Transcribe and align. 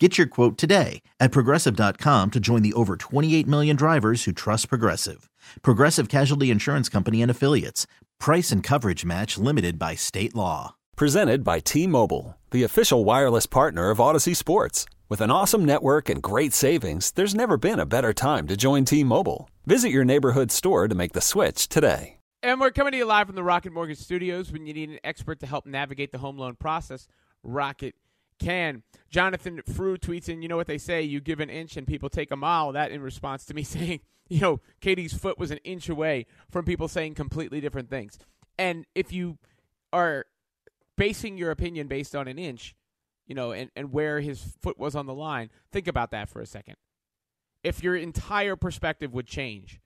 Get 0.00 0.18
your 0.18 0.26
quote 0.26 0.58
today 0.58 1.02
at 1.20 1.30
progressive.com 1.30 2.32
to 2.32 2.40
join 2.40 2.62
the 2.62 2.72
over 2.72 2.96
28 2.96 3.46
million 3.46 3.76
drivers 3.76 4.24
who 4.24 4.32
trust 4.32 4.68
Progressive. 4.68 5.30
Progressive 5.62 6.08
Casualty 6.08 6.50
Insurance 6.50 6.88
Company 6.88 7.22
and 7.22 7.30
Affiliates. 7.30 7.86
Price 8.18 8.50
and 8.50 8.60
coverage 8.60 9.04
match 9.04 9.38
limited 9.38 9.78
by 9.78 9.94
state 9.94 10.34
law. 10.34 10.74
Presented 10.96 11.44
by 11.44 11.60
T 11.60 11.86
Mobile, 11.86 12.36
the 12.50 12.64
official 12.64 13.04
wireless 13.04 13.46
partner 13.46 13.90
of 13.90 13.98
Audacy 13.98 14.34
Sports. 14.34 14.84
With 15.08 15.20
an 15.20 15.30
awesome 15.30 15.64
network 15.64 16.08
and 16.08 16.20
great 16.20 16.52
savings, 16.52 17.12
there's 17.12 17.34
never 17.34 17.56
been 17.56 17.78
a 17.78 17.86
better 17.86 18.12
time 18.12 18.48
to 18.48 18.56
join 18.56 18.84
T 18.84 19.04
Mobile. 19.04 19.48
Visit 19.64 19.90
your 19.90 20.04
neighborhood 20.04 20.50
store 20.50 20.88
to 20.88 20.94
make 20.96 21.12
the 21.12 21.20
switch 21.20 21.68
today. 21.68 22.18
And 22.42 22.60
we're 22.60 22.72
coming 22.72 22.90
to 22.92 22.98
you 22.98 23.06
live 23.06 23.28
from 23.28 23.36
the 23.36 23.44
Rocket 23.44 23.72
Mortgage 23.72 23.98
Studios. 23.98 24.50
When 24.50 24.66
you 24.66 24.74
need 24.74 24.90
an 24.90 24.98
expert 25.04 25.38
to 25.40 25.46
help 25.46 25.66
navigate 25.66 26.10
the 26.10 26.18
home 26.18 26.36
loan 26.36 26.56
process, 26.56 27.06
Rocket 27.44 27.94
can. 28.44 28.82
Jonathan 29.10 29.60
Frew 29.66 29.96
tweets 29.96 30.28
in, 30.28 30.42
you 30.42 30.48
know 30.48 30.56
what 30.56 30.66
they 30.66 30.78
say, 30.78 31.02
you 31.02 31.20
give 31.20 31.40
an 31.40 31.50
inch 31.50 31.76
and 31.76 31.86
people 31.86 32.08
take 32.08 32.30
a 32.30 32.36
mile. 32.36 32.72
That 32.72 32.90
in 32.90 33.00
response 33.00 33.44
to 33.46 33.54
me 33.54 33.62
saying, 33.64 34.00
you 34.28 34.40
know, 34.40 34.60
KD's 34.80 35.14
foot 35.14 35.38
was 35.38 35.50
an 35.50 35.58
inch 35.64 35.88
away 35.88 36.26
from 36.50 36.64
people 36.64 36.88
saying 36.88 37.14
completely 37.14 37.60
different 37.60 37.90
things. 37.90 38.18
And 38.58 38.86
if 38.94 39.12
you 39.12 39.38
are 39.92 40.26
basing 40.96 41.38
your 41.38 41.50
opinion 41.50 41.88
based 41.88 42.14
on 42.14 42.28
an 42.28 42.38
inch, 42.38 42.74
you 43.26 43.34
know, 43.34 43.52
and, 43.52 43.70
and 43.74 43.92
where 43.92 44.20
his 44.20 44.56
foot 44.60 44.78
was 44.78 44.94
on 44.94 45.06
the 45.06 45.14
line, 45.14 45.50
think 45.72 45.88
about 45.88 46.10
that 46.10 46.28
for 46.28 46.40
a 46.40 46.46
second. 46.46 46.76
If 47.62 47.82
your 47.82 47.96
entire 47.96 48.56
perspective 48.56 49.14
would 49.14 49.26
change 49.26 49.80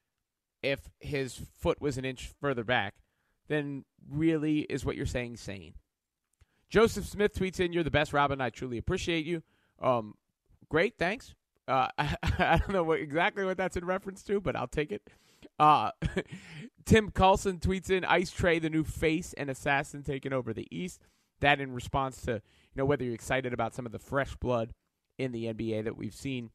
if 0.62 0.90
his 1.00 1.40
foot 1.56 1.80
was 1.80 1.98
an 1.98 2.04
inch 2.04 2.32
further 2.40 2.64
back, 2.64 2.94
then 3.48 3.84
really 4.10 4.60
is 4.60 4.84
what 4.84 4.96
you're 4.96 5.06
saying 5.06 5.36
sane. 5.36 5.74
Joseph 6.68 7.06
Smith 7.06 7.34
tweets 7.34 7.60
in, 7.60 7.72
"You're 7.72 7.84
the 7.84 7.90
best, 7.90 8.12
Robin. 8.12 8.40
I 8.40 8.50
truly 8.50 8.78
appreciate 8.78 9.24
you." 9.24 9.42
Um, 9.80 10.14
great, 10.68 10.98
thanks. 10.98 11.34
Uh, 11.66 11.88
I, 11.98 12.16
I, 12.22 12.58
don't 12.58 12.72
know 12.72 12.82
what, 12.82 13.00
exactly 13.00 13.44
what 13.44 13.56
that's 13.56 13.76
in 13.76 13.84
reference 13.84 14.22
to, 14.24 14.40
but 14.40 14.56
I'll 14.56 14.66
take 14.66 14.92
it. 14.92 15.08
Uh, 15.58 15.90
Tim 16.84 17.10
Carlson 17.10 17.58
tweets 17.58 17.90
in, 17.90 18.04
"Ice 18.04 18.32
Trae, 18.32 18.60
the 18.60 18.70
new 18.70 18.84
face 18.84 19.34
and 19.34 19.50
assassin, 19.50 20.02
taking 20.02 20.32
over 20.32 20.52
the 20.52 20.66
East." 20.70 21.00
That 21.40 21.60
in 21.60 21.72
response 21.72 22.22
to 22.22 22.32
you 22.32 22.76
know 22.76 22.84
whether 22.84 23.04
you're 23.04 23.14
excited 23.14 23.52
about 23.52 23.74
some 23.74 23.86
of 23.86 23.92
the 23.92 23.98
fresh 23.98 24.34
blood 24.36 24.74
in 25.18 25.32
the 25.32 25.46
NBA 25.46 25.84
that 25.84 25.96
we've 25.96 26.14
seen, 26.14 26.50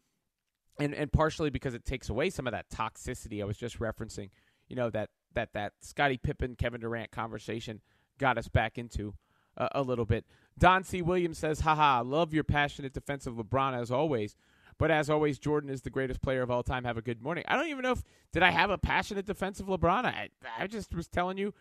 and 0.79 0.93
and 0.93 1.11
partially 1.11 1.49
because 1.49 1.73
it 1.73 1.85
takes 1.85 2.09
away 2.09 2.29
some 2.29 2.47
of 2.47 2.51
that 2.51 2.69
toxicity 2.69 3.41
I 3.41 3.45
was 3.45 3.57
just 3.57 3.79
referencing. 3.79 4.29
You 4.67 4.75
know 4.75 4.89
that 4.89 5.09
that 5.33 5.53
that 5.53 5.73
Scottie 5.81 6.17
Pippen 6.17 6.55
Kevin 6.55 6.81
Durant 6.81 7.11
conversation 7.11 7.81
got 8.19 8.37
us 8.37 8.47
back 8.47 8.77
into 8.77 9.13
uh, 9.57 9.69
a 9.73 9.81
little 9.81 10.05
bit. 10.05 10.25
Don 10.57 10.83
C. 10.83 11.01
Williams 11.01 11.37
says, 11.37 11.61
haha, 11.61 12.01
love 12.01 12.33
your 12.33 12.43
passionate 12.43 12.93
defense 12.93 13.25
of 13.25 13.35
LeBron 13.35 13.79
as 13.79 13.91
always. 13.91 14.35
But 14.77 14.91
as 14.91 15.09
always, 15.09 15.39
Jordan 15.39 15.69
is 15.69 15.81
the 15.81 15.89
greatest 15.89 16.21
player 16.21 16.41
of 16.41 16.51
all 16.51 16.63
time. 16.63 16.83
Have 16.83 16.97
a 16.97 17.01
good 17.01 17.21
morning. 17.21 17.43
I 17.47 17.55
don't 17.55 17.67
even 17.67 17.83
know 17.83 17.91
if 17.91 18.03
did 18.31 18.43
I 18.43 18.51
have 18.51 18.69
a 18.69 18.77
passionate 18.77 19.25
defense 19.25 19.59
of 19.59 19.67
LeBron. 19.67 20.05
I 20.05 20.29
I 20.57 20.67
just 20.67 20.93
was 20.95 21.07
telling 21.07 21.37
you, 21.37 21.53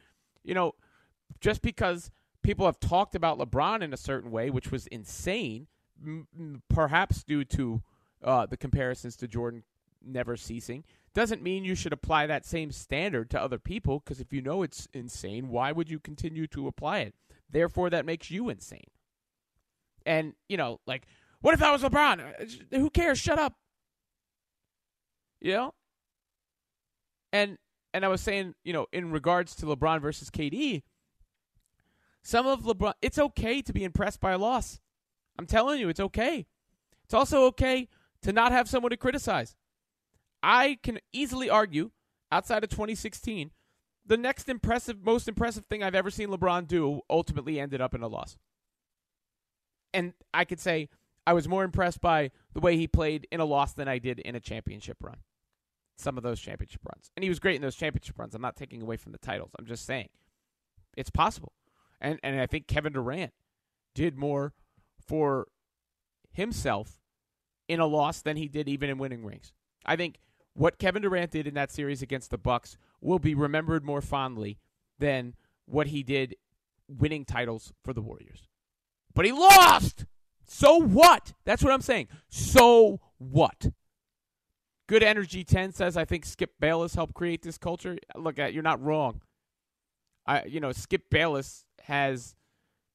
you 0.42 0.54
know, 0.54 0.74
just 1.40 1.62
because 1.62 2.10
people 2.42 2.66
have 2.66 2.80
talked 2.80 3.14
about 3.14 3.38
LeBron 3.38 3.82
in 3.82 3.92
a 3.92 3.98
certain 3.98 4.30
way, 4.30 4.50
which 4.50 4.70
was 4.70 4.86
insane, 4.86 5.66
m- 6.04 6.62
perhaps 6.68 7.22
due 7.22 7.44
to 7.44 7.82
uh, 8.24 8.46
the 8.46 8.56
comparisons 8.56 9.16
to 9.16 9.28
Jordan 9.28 9.62
never 10.04 10.36
ceasing, 10.36 10.84
doesn't 11.14 11.42
mean 11.42 11.64
you 11.64 11.74
should 11.74 11.92
apply 11.92 12.26
that 12.26 12.46
same 12.46 12.72
standard 12.72 13.30
to 13.30 13.40
other 13.40 13.58
people. 13.58 14.00
Because 14.00 14.20
if 14.20 14.32
you 14.32 14.40
know 14.40 14.62
it's 14.62 14.88
insane, 14.94 15.48
why 15.48 15.70
would 15.70 15.90
you 15.90 16.00
continue 16.00 16.46
to 16.48 16.66
apply 16.66 17.00
it? 17.00 17.14
Therefore, 17.52 17.90
that 17.90 18.06
makes 18.06 18.30
you 18.30 18.48
insane. 18.48 18.90
And, 20.04 20.32
you 20.48 20.56
know, 20.56 20.80
like, 20.86 21.06
what 21.40 21.54
if 21.54 21.62
I 21.62 21.70
was 21.70 21.82
LeBron? 21.82 22.70
Who 22.72 22.90
cares? 22.90 23.18
Shut 23.18 23.38
up. 23.38 23.54
You 25.40 25.52
know? 25.52 25.74
And 27.32 27.58
and 27.94 28.04
I 28.04 28.08
was 28.08 28.20
saying, 28.20 28.54
you 28.64 28.72
know, 28.72 28.86
in 28.92 29.10
regards 29.10 29.54
to 29.56 29.66
LeBron 29.66 30.00
versus 30.00 30.30
KD, 30.30 30.82
some 32.22 32.46
of 32.46 32.62
LeBron 32.62 32.94
it's 33.02 33.18
okay 33.18 33.60
to 33.62 33.72
be 33.72 33.84
impressed 33.84 34.20
by 34.20 34.32
a 34.32 34.38
loss. 34.38 34.80
I'm 35.38 35.46
telling 35.46 35.80
you, 35.80 35.88
it's 35.88 36.00
okay. 36.00 36.46
It's 37.04 37.14
also 37.14 37.44
okay 37.46 37.88
to 38.22 38.32
not 38.32 38.52
have 38.52 38.68
someone 38.68 38.90
to 38.90 38.96
criticize. 38.96 39.56
I 40.42 40.78
can 40.82 40.98
easily 41.12 41.50
argue 41.50 41.90
outside 42.30 42.64
of 42.64 42.70
2016 42.70 43.50
the 44.06 44.16
next 44.16 44.48
impressive, 44.48 45.04
most 45.04 45.28
impressive 45.28 45.66
thing 45.66 45.82
I've 45.82 45.94
ever 45.94 46.10
seen 46.10 46.28
LeBron 46.28 46.66
do 46.66 47.00
ultimately 47.08 47.60
ended 47.60 47.80
up 47.80 47.94
in 47.94 48.02
a 48.02 48.08
loss. 48.08 48.36
And 49.94 50.14
I 50.32 50.44
could 50.44 50.60
say 50.60 50.88
I 51.26 51.32
was 51.32 51.48
more 51.48 51.64
impressed 51.64 52.00
by 52.00 52.30
the 52.52 52.60
way 52.60 52.76
he 52.76 52.86
played 52.86 53.26
in 53.30 53.40
a 53.40 53.44
loss 53.44 53.72
than 53.74 53.88
I 53.88 53.98
did 53.98 54.18
in 54.18 54.34
a 54.34 54.40
championship 54.40 54.98
run. 55.00 55.18
Some 55.96 56.16
of 56.16 56.22
those 56.22 56.40
championship 56.40 56.80
runs. 56.84 57.10
And 57.16 57.22
he 57.22 57.28
was 57.28 57.38
great 57.38 57.56
in 57.56 57.62
those 57.62 57.76
championship 57.76 58.18
runs. 58.18 58.34
I'm 58.34 58.42
not 58.42 58.56
taking 58.56 58.82
away 58.82 58.96
from 58.96 59.12
the 59.12 59.18
titles. 59.18 59.52
I'm 59.58 59.66
just 59.66 59.86
saying 59.86 60.08
it's 60.96 61.10
possible. 61.10 61.52
And 62.00 62.18
and 62.22 62.40
I 62.40 62.46
think 62.46 62.66
Kevin 62.66 62.92
Durant 62.92 63.32
did 63.94 64.18
more 64.18 64.54
for 64.98 65.46
himself 66.32 66.98
in 67.68 67.78
a 67.78 67.86
loss 67.86 68.22
than 68.22 68.36
he 68.36 68.48
did 68.48 68.68
even 68.68 68.90
in 68.90 68.98
winning 68.98 69.24
rings. 69.24 69.52
I 69.84 69.96
think 69.96 70.18
what 70.54 70.78
Kevin 70.78 71.02
Durant 71.02 71.30
did 71.30 71.46
in 71.46 71.54
that 71.54 71.70
series 71.70 72.02
against 72.02 72.30
the 72.30 72.38
Bucks 72.38 72.76
will 73.02 73.18
be 73.18 73.34
remembered 73.34 73.84
more 73.84 74.00
fondly 74.00 74.58
than 74.98 75.34
what 75.66 75.88
he 75.88 76.02
did 76.02 76.36
winning 76.88 77.24
titles 77.24 77.72
for 77.84 77.92
the 77.92 78.00
Warriors. 78.00 78.48
But 79.14 79.24
he 79.24 79.32
lost. 79.32 80.06
So 80.46 80.76
what? 80.76 81.34
That's 81.44 81.62
what 81.62 81.72
I'm 81.72 81.82
saying. 81.82 82.08
So 82.28 83.00
what? 83.18 83.70
Good 84.88 85.02
Energy 85.02 85.44
10 85.44 85.72
says 85.72 85.96
I 85.96 86.04
think 86.04 86.24
Skip 86.24 86.52
Bayless 86.60 86.94
helped 86.94 87.14
create 87.14 87.42
this 87.42 87.58
culture. 87.58 87.98
Look 88.14 88.38
uh, 88.38 88.46
you're 88.46 88.62
not 88.62 88.82
wrong. 88.82 89.22
I 90.26 90.44
you 90.44 90.60
know, 90.60 90.72
Skip 90.72 91.10
Bayless 91.10 91.64
has 91.84 92.34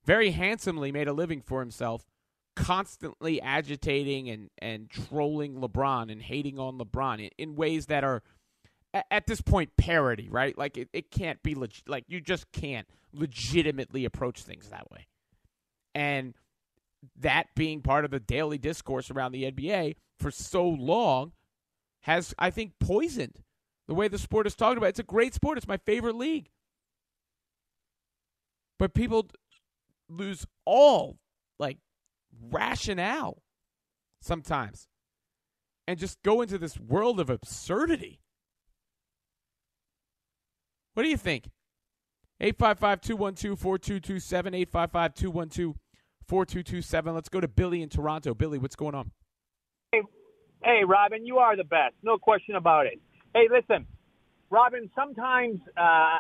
very 0.06 0.31
handsomely 0.31 0.91
made 0.91 1.07
a 1.07 1.13
living 1.13 1.41
for 1.41 1.59
himself 1.59 2.06
constantly 2.56 3.40
agitating 3.41 4.29
and, 4.29 4.50
and 4.57 4.90
trolling 4.90 5.56
LeBron 5.56 6.12
and 6.12 6.22
hating 6.22 6.57
on 6.57 6.79
LeBron 6.79 7.19
in, 7.19 7.29
in 7.38 7.56
ways 7.56 7.85
that 7.85 8.03
are 8.03 8.23
at 8.93 9.27
this 9.27 9.41
point 9.41 9.71
parody, 9.77 10.29
right? 10.29 10.57
Like 10.57 10.77
it, 10.77 10.89
it 10.93 11.11
can't 11.11 11.41
be 11.43 11.55
legit. 11.55 11.87
Like 11.87 12.05
you 12.07 12.21
just 12.21 12.51
can't 12.51 12.87
legitimately 13.13 14.05
approach 14.05 14.41
things 14.41 14.69
that 14.69 14.89
way. 14.91 15.07
And 15.93 16.33
that 17.19 17.47
being 17.55 17.81
part 17.81 18.05
of 18.05 18.11
the 18.11 18.19
daily 18.19 18.57
discourse 18.57 19.11
around 19.11 19.31
the 19.31 19.51
NBA 19.51 19.95
for 20.19 20.31
so 20.31 20.67
long 20.67 21.33
has, 22.01 22.33
I 22.39 22.49
think, 22.49 22.73
poisoned 22.79 23.43
the 23.87 23.93
way 23.93 24.07
the 24.07 24.17
sport 24.17 24.47
is 24.47 24.55
talked 24.55 24.77
about. 24.77 24.89
It's 24.89 24.99
a 24.99 25.03
great 25.03 25.33
sport. 25.33 25.57
It's 25.57 25.67
my 25.67 25.77
favorite 25.77 26.15
league. 26.15 26.49
But 28.79 28.93
people 28.93 29.27
lose 30.09 30.45
all 30.65 31.17
like 31.59 31.77
rationale 32.49 33.41
sometimes 34.21 34.87
and 35.87 35.97
just 35.97 36.21
go 36.21 36.41
into 36.41 36.57
this 36.57 36.79
world 36.79 37.19
of 37.19 37.29
absurdity. 37.29 38.19
What 40.97 41.03
do 41.03 41.09
you 41.09 41.18
think? 41.18 41.44
855 42.41 43.02
212 43.02 43.59
4227. 43.59 44.53
855 44.55 45.14
212 45.14 45.76
4227. 46.28 47.14
Let's 47.14 47.29
go 47.29 47.40
to 47.40 47.47
Billy 47.47 47.84
in 47.84 47.90
Toronto. 47.90 48.34
Billy, 48.34 48.58
what's 48.58 48.76
going 48.76 48.96
on? 48.96 49.11
Hey, 49.91 50.02
hey, 50.64 50.82
Robin, 50.88 51.23
you 51.23 51.38
are 51.38 51.55
the 51.55 51.66
best. 51.66 51.94
No 52.02 52.17
question 52.17 52.55
about 52.55 52.88
it. 52.88 52.99
Hey, 53.35 53.47
listen, 53.47 53.85
Robin, 54.49 54.90
sometimes, 54.96 55.59
uh, 55.78 56.17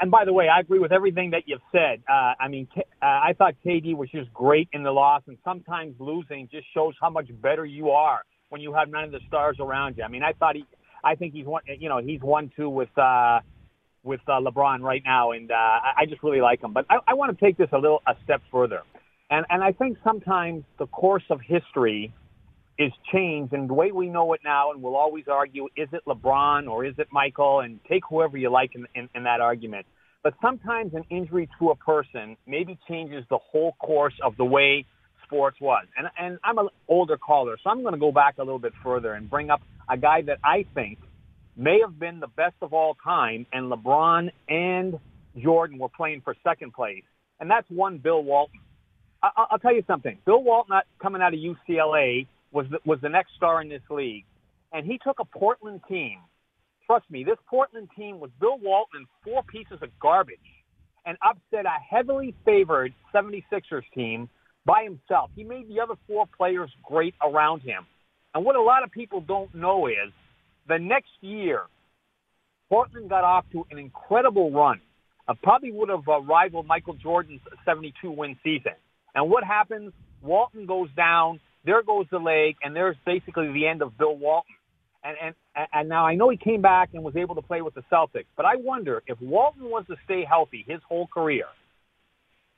and 0.00 0.10
by 0.10 0.24
the 0.24 0.32
way, 0.32 0.48
I 0.48 0.60
agree 0.60 0.78
with 0.78 0.92
everything 0.92 1.32
that 1.32 1.42
you've 1.44 1.60
said. 1.70 2.02
Uh, 2.08 2.32
I 2.40 2.48
mean, 2.48 2.68
uh, 2.74 2.82
I 3.02 3.34
thought 3.36 3.52
KD 3.66 3.94
was 3.94 4.08
just 4.10 4.32
great 4.32 4.70
in 4.72 4.82
the 4.82 4.92
loss, 4.92 5.24
and 5.26 5.36
sometimes 5.44 5.94
losing 5.98 6.48
just 6.50 6.64
shows 6.72 6.94
how 7.02 7.10
much 7.10 7.28
better 7.42 7.66
you 7.66 7.90
are 7.90 8.22
when 8.48 8.62
you 8.62 8.72
have 8.72 8.88
none 8.88 9.04
of 9.04 9.10
the 9.10 9.20
stars 9.28 9.58
around 9.60 9.98
you. 9.98 10.04
I 10.04 10.08
mean, 10.08 10.22
I 10.22 10.32
thought 10.32 10.56
he, 10.56 10.64
I 11.04 11.16
think 11.16 11.34
he's 11.34 11.44
one, 11.44 11.64
you 11.78 11.90
know, 11.90 11.98
he's 11.98 12.22
one 12.22 12.50
two 12.56 12.70
with 12.70 12.96
uh, 12.96 13.40
with 14.06 14.20
uh, 14.28 14.40
LeBron 14.40 14.80
right 14.80 15.02
now, 15.04 15.32
and 15.32 15.50
uh, 15.50 15.54
I 15.54 16.06
just 16.08 16.22
really 16.22 16.40
like 16.40 16.62
him. 16.62 16.72
But 16.72 16.86
I, 16.88 16.98
I 17.08 17.14
want 17.14 17.36
to 17.36 17.44
take 17.44 17.56
this 17.58 17.68
a 17.72 17.78
little 17.78 18.02
a 18.06 18.14
step 18.24 18.40
further, 18.50 18.82
and 19.30 19.44
and 19.50 19.62
I 19.62 19.72
think 19.72 19.98
sometimes 20.04 20.64
the 20.78 20.86
course 20.86 21.24
of 21.28 21.40
history 21.40 22.12
is 22.78 22.92
changed, 23.12 23.52
and 23.52 23.68
the 23.68 23.74
way 23.74 23.90
we 23.90 24.08
know 24.08 24.32
it 24.34 24.40
now, 24.44 24.70
and 24.70 24.82
we'll 24.82 24.96
always 24.96 25.24
argue, 25.28 25.66
is 25.76 25.88
it 25.92 26.02
LeBron 26.06 26.68
or 26.68 26.84
is 26.84 26.94
it 26.98 27.08
Michael? 27.10 27.60
And 27.60 27.80
take 27.88 28.02
whoever 28.08 28.36
you 28.36 28.50
like 28.50 28.74
in, 28.74 28.86
in, 28.94 29.08
in 29.14 29.24
that 29.24 29.40
argument. 29.40 29.86
But 30.22 30.34
sometimes 30.42 30.92
an 30.94 31.04
injury 31.08 31.48
to 31.58 31.70
a 31.70 31.76
person 31.76 32.36
maybe 32.46 32.78
changes 32.88 33.24
the 33.30 33.38
whole 33.38 33.72
course 33.78 34.14
of 34.22 34.36
the 34.36 34.44
way 34.44 34.84
sports 35.24 35.58
was. 35.60 35.86
And, 35.96 36.08
and 36.18 36.38
I'm 36.44 36.58
an 36.58 36.68
older 36.88 37.16
caller, 37.16 37.56
so 37.62 37.70
I'm 37.70 37.82
going 37.82 37.94
to 37.94 38.00
go 38.00 38.12
back 38.12 38.38
a 38.38 38.42
little 38.42 38.58
bit 38.58 38.72
further 38.82 39.14
and 39.14 39.30
bring 39.30 39.50
up 39.50 39.62
a 39.88 39.96
guy 39.96 40.22
that 40.22 40.38
I 40.44 40.66
think 40.74 40.98
may 41.56 41.80
have 41.80 41.98
been 41.98 42.20
the 42.20 42.28
best 42.28 42.54
of 42.62 42.72
all 42.72 42.96
time, 43.02 43.46
and 43.52 43.70
LeBron 43.72 44.30
and 44.48 44.98
Jordan 45.42 45.78
were 45.78 45.88
playing 45.88 46.20
for 46.22 46.34
second 46.44 46.72
place. 46.72 47.04
And 47.40 47.50
that's 47.50 47.68
one 47.70 47.98
Bill 47.98 48.22
Walton. 48.22 48.60
I, 49.22 49.30
I'll 49.50 49.58
tell 49.58 49.74
you 49.74 49.84
something. 49.86 50.18
Bill 50.26 50.42
Walton, 50.42 50.76
uh, 50.76 50.80
coming 51.00 51.22
out 51.22 51.34
of 51.34 51.40
UCLA, 51.40 52.26
was 52.52 52.66
the, 52.70 52.78
was 52.84 52.98
the 53.02 53.08
next 53.08 53.30
star 53.36 53.60
in 53.60 53.68
this 53.68 53.82
league, 53.90 54.24
and 54.72 54.86
he 54.86 54.98
took 55.02 55.18
a 55.18 55.24
Portland 55.24 55.80
team. 55.88 56.18
Trust 56.86 57.10
me, 57.10 57.24
this 57.24 57.38
Portland 57.48 57.88
team 57.96 58.20
was 58.20 58.30
Bill 58.40 58.58
Walton 58.62 59.00
and 59.00 59.06
four 59.24 59.42
pieces 59.42 59.78
of 59.82 59.88
garbage, 60.00 60.38
and 61.04 61.16
upset 61.24 61.66
a 61.66 61.94
heavily 61.94 62.34
favored 62.44 62.92
76ers 63.14 63.82
team 63.94 64.28
by 64.64 64.84
himself. 64.84 65.30
He 65.34 65.44
made 65.44 65.68
the 65.68 65.80
other 65.80 65.94
four 66.06 66.26
players 66.36 66.70
great 66.82 67.14
around 67.22 67.60
him. 67.62 67.86
And 68.34 68.44
what 68.44 68.56
a 68.56 68.62
lot 68.62 68.82
of 68.82 68.90
people 68.90 69.20
don't 69.20 69.54
know 69.54 69.86
is 69.86 70.12
the 70.68 70.78
next 70.78 71.10
year, 71.20 71.62
Portland 72.68 73.08
got 73.08 73.24
off 73.24 73.44
to 73.52 73.66
an 73.70 73.78
incredible 73.78 74.50
run. 74.50 74.80
Uh, 75.28 75.34
probably 75.42 75.72
would 75.72 75.88
have 75.88 76.08
uh, 76.08 76.20
rivaled 76.20 76.66
Michael 76.66 76.94
Jordan's 76.94 77.40
72 77.64 78.10
win 78.10 78.36
season. 78.44 78.72
And 79.14 79.30
what 79.30 79.44
happens? 79.44 79.92
Walton 80.22 80.66
goes 80.66 80.88
down. 80.96 81.40
There 81.64 81.82
goes 81.82 82.06
the 82.10 82.18
leg, 82.18 82.56
and 82.62 82.76
there's 82.76 82.96
basically 83.04 83.52
the 83.52 83.66
end 83.66 83.82
of 83.82 83.98
Bill 83.98 84.16
Walton. 84.16 84.54
And, 85.02 85.16
and 85.22 85.34
and 85.72 85.88
now 85.88 86.06
I 86.06 86.16
know 86.16 86.30
he 86.30 86.36
came 86.36 86.60
back 86.60 86.90
and 86.92 87.02
was 87.02 87.16
able 87.16 87.36
to 87.36 87.42
play 87.42 87.62
with 87.62 87.74
the 87.74 87.82
Celtics, 87.92 88.26
but 88.36 88.44
I 88.44 88.56
wonder 88.56 89.02
if 89.06 89.20
Walton 89.20 89.64
was 89.64 89.84
to 89.88 89.96
stay 90.04 90.24
healthy 90.28 90.64
his 90.66 90.80
whole 90.88 91.06
career, 91.06 91.44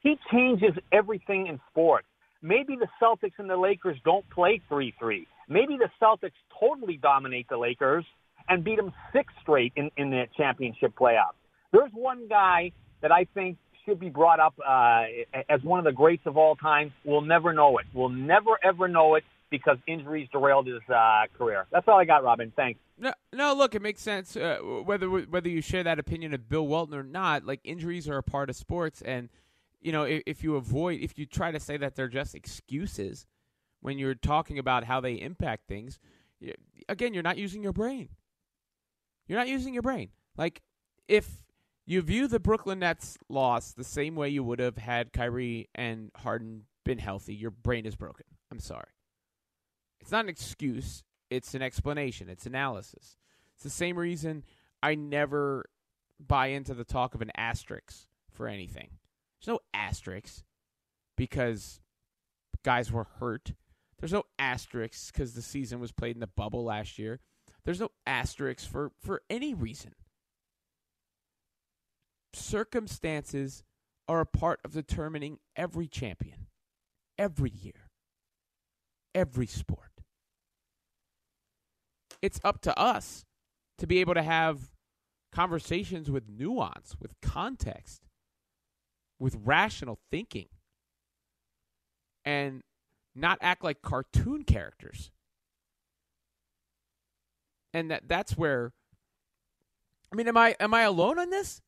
he 0.01 0.17
changes 0.33 0.73
everything 0.93 1.47
in 1.47 1.61
sports. 1.71 2.07
Maybe 2.41 2.77
the 2.77 2.89
Celtics 3.03 3.39
and 3.39 3.51
the 3.51 3.57
Lakers 3.57 3.99
don't 4.05 4.29
play 4.31 4.61
3-3. 4.71 5.27
Maybe 5.49 5.79
the 5.79 5.89
Celtics 6.01 6.33
totally 6.59 6.97
dominate 6.97 7.49
the 7.49 7.57
Lakers 7.57 8.05
and 8.49 8.65
beat 8.65 8.77
them 8.77 8.93
six 9.13 9.33
straight 9.43 9.73
in, 9.77 9.91
in 9.97 10.11
the 10.11 10.25
championship 10.37 10.95
playoffs. 10.99 11.37
There's 11.73 11.91
one 11.93 12.29
guy 12.29 12.73
that 13.03 13.13
I 13.13 13.27
think 13.35 13.59
should 13.85 14.01
be 14.01 14.09
brought 14.09 14.41
up 14.41 14.55
uh, 14.67 15.05
as 15.49 15.63
one 15.63 15.79
of 15.79 15.85
the 15.85 15.93
greats 15.93 16.27
of 16.27 16.37
all 16.37 16.57
time. 16.57 16.93
We'll 17.05 17.23
never 17.23 17.53
know 17.53 17.79
it. 17.79 17.87
We'll 17.93 18.09
never 18.09 18.59
ever 18.63 18.89
know 18.89 19.15
it 19.15 19.25
because 19.51 19.79
injuries 19.87 20.29
derailed 20.31 20.67
his 20.67 20.83
uh, 20.95 21.23
career. 21.37 21.67
That's 21.73 21.89
all 21.89 21.99
I 21.99 22.05
got, 22.05 22.23
Robin. 22.23 22.53
Thanks. 22.55 22.79
No, 22.99 23.13
no. 23.33 23.55
Look, 23.55 23.75
it 23.75 23.83
makes 23.83 24.03
sense 24.03 24.37
uh, 24.37 24.59
whether 24.85 25.09
whether 25.09 25.49
you 25.49 25.63
share 25.63 25.83
that 25.85 25.99
opinion 25.99 26.35
of 26.35 26.49
Bill 26.49 26.67
Walton 26.67 26.95
or 26.95 27.03
not. 27.03 27.45
Like 27.45 27.61
injuries 27.65 28.09
are 28.09 28.19
a 28.19 28.23
part 28.23 28.51
of 28.51 28.57
sports, 28.57 29.01
and 29.03 29.29
you 29.81 29.93
know 29.93 30.05
if, 30.05 30.23
if 30.27 30.45
you 30.45 30.57
avoid, 30.57 31.01
if 31.01 31.19
you 31.19 31.25
try 31.25 31.51
to 31.51 31.61
say 31.61 31.77
that 31.79 31.95
they're 31.95 32.09
just 32.09 32.35
excuses 32.35 33.27
when 33.81 33.99
you're 33.99 34.15
talking 34.15 34.59
about 34.59 34.85
how 34.85 35.01
they 35.01 35.15
impact 35.15 35.69
things, 35.69 35.99
again, 36.89 37.15
you're 37.15 37.23
not 37.23 37.39
using 37.39 37.63
your 37.63 37.73
brain. 37.73 38.09
You're 39.27 39.39
not 39.39 39.49
using 39.49 39.75
your 39.75 39.83
brain. 39.83 40.11
Like 40.37 40.63
if 41.07 41.43
you 41.87 42.03
view 42.03 42.29
the 42.29 42.41
Brooklyn 42.41 42.81
Nets 42.81 43.17
loss 43.29 43.73
the 43.73 43.85
same 43.85 44.15
way 44.15 44.29
you 44.29 44.45
would 44.45 44.59
have 44.59 44.77
had 44.77 45.13
Kyrie 45.13 45.69
and 45.75 46.11
Harden 46.17 46.65
been 46.85 46.99
healthy. 46.99 47.35
Your 47.35 47.51
brain 47.51 47.87
is 47.87 47.97
broken. 47.97 48.27
I'm 48.51 48.61
sorry. 48.61 48.91
It's 50.01 50.11
not 50.11 50.25
an 50.25 50.31
excuse, 50.31 51.03
it's 51.31 51.55
an 51.55 51.63
explanation, 51.63 52.29
it's 52.29 52.47
analysis. 52.47 53.17
It's 53.55 53.65
the 53.65 53.71
same 53.71 53.99
reason 53.99 54.45
I 54.83 54.95
never 54.95 55.67
buy 56.21 56.49
into 56.49 56.75
the 56.75 56.85
talk 56.85 57.15
of 57.15 57.23
an 57.23 57.33
asterisk 57.37 58.07
for 58.31 58.49
anything. 58.49 58.91
There's 59.41 59.55
no 59.55 59.61
asterisk 59.75 60.43
because 61.17 61.81
guys 62.65 62.93
were 62.93 63.07
hurt. 63.19 63.53
There's 63.99 64.13
no 64.13 64.25
asterisks 64.39 65.11
because 65.11 65.35
the 65.35 65.43
season 65.43 65.81
was 65.81 65.93
played 65.93 66.17
in 66.17 66.21
the 66.21 66.27
bubble 66.27 66.65
last 66.65 66.99
year. 66.99 67.21
There's 67.65 67.81
no 67.81 67.91
asterisks 68.07 68.65
for, 68.65 68.93
for 69.01 69.23
any 69.29 69.55
reason 69.55 69.95
circumstances 72.35 73.63
are 74.09 74.21
a 74.21 74.27
part 74.27 74.61
of 74.65 74.73
determining 74.73 75.39
every 75.57 75.87
champion, 75.87 76.47
every 77.19 77.51
year, 77.51 77.91
every 79.15 79.47
sport. 79.47 79.91
It's 82.23 82.41
up 82.43 82.61
to 82.63 82.79
us 82.79 83.25
to 83.79 83.87
be 83.87 84.01
able 84.01 84.15
to 84.15 84.23
have 84.23 84.73
conversations 85.33 86.11
with 86.11 86.29
nuance, 86.29 86.97
with 87.01 87.15
context, 87.21 88.09
with 89.21 89.37
rational 89.45 89.99
thinking, 90.11 90.49
and 92.25 92.63
not 93.19 93.39
act 93.41 93.65
like 93.65 93.83
cartoon 93.83 94.45
characters. 94.45 95.11
And 97.75 97.91
that 97.91 98.09
that's 98.09 98.37
where 98.37 98.73
I 100.13 100.17
mean, 100.17 100.29
am 100.29 100.37
I 100.37 100.57
am 100.59 100.73
I 100.75 100.83
alone 100.83 101.19
on 101.19 101.31
this? 101.31 101.61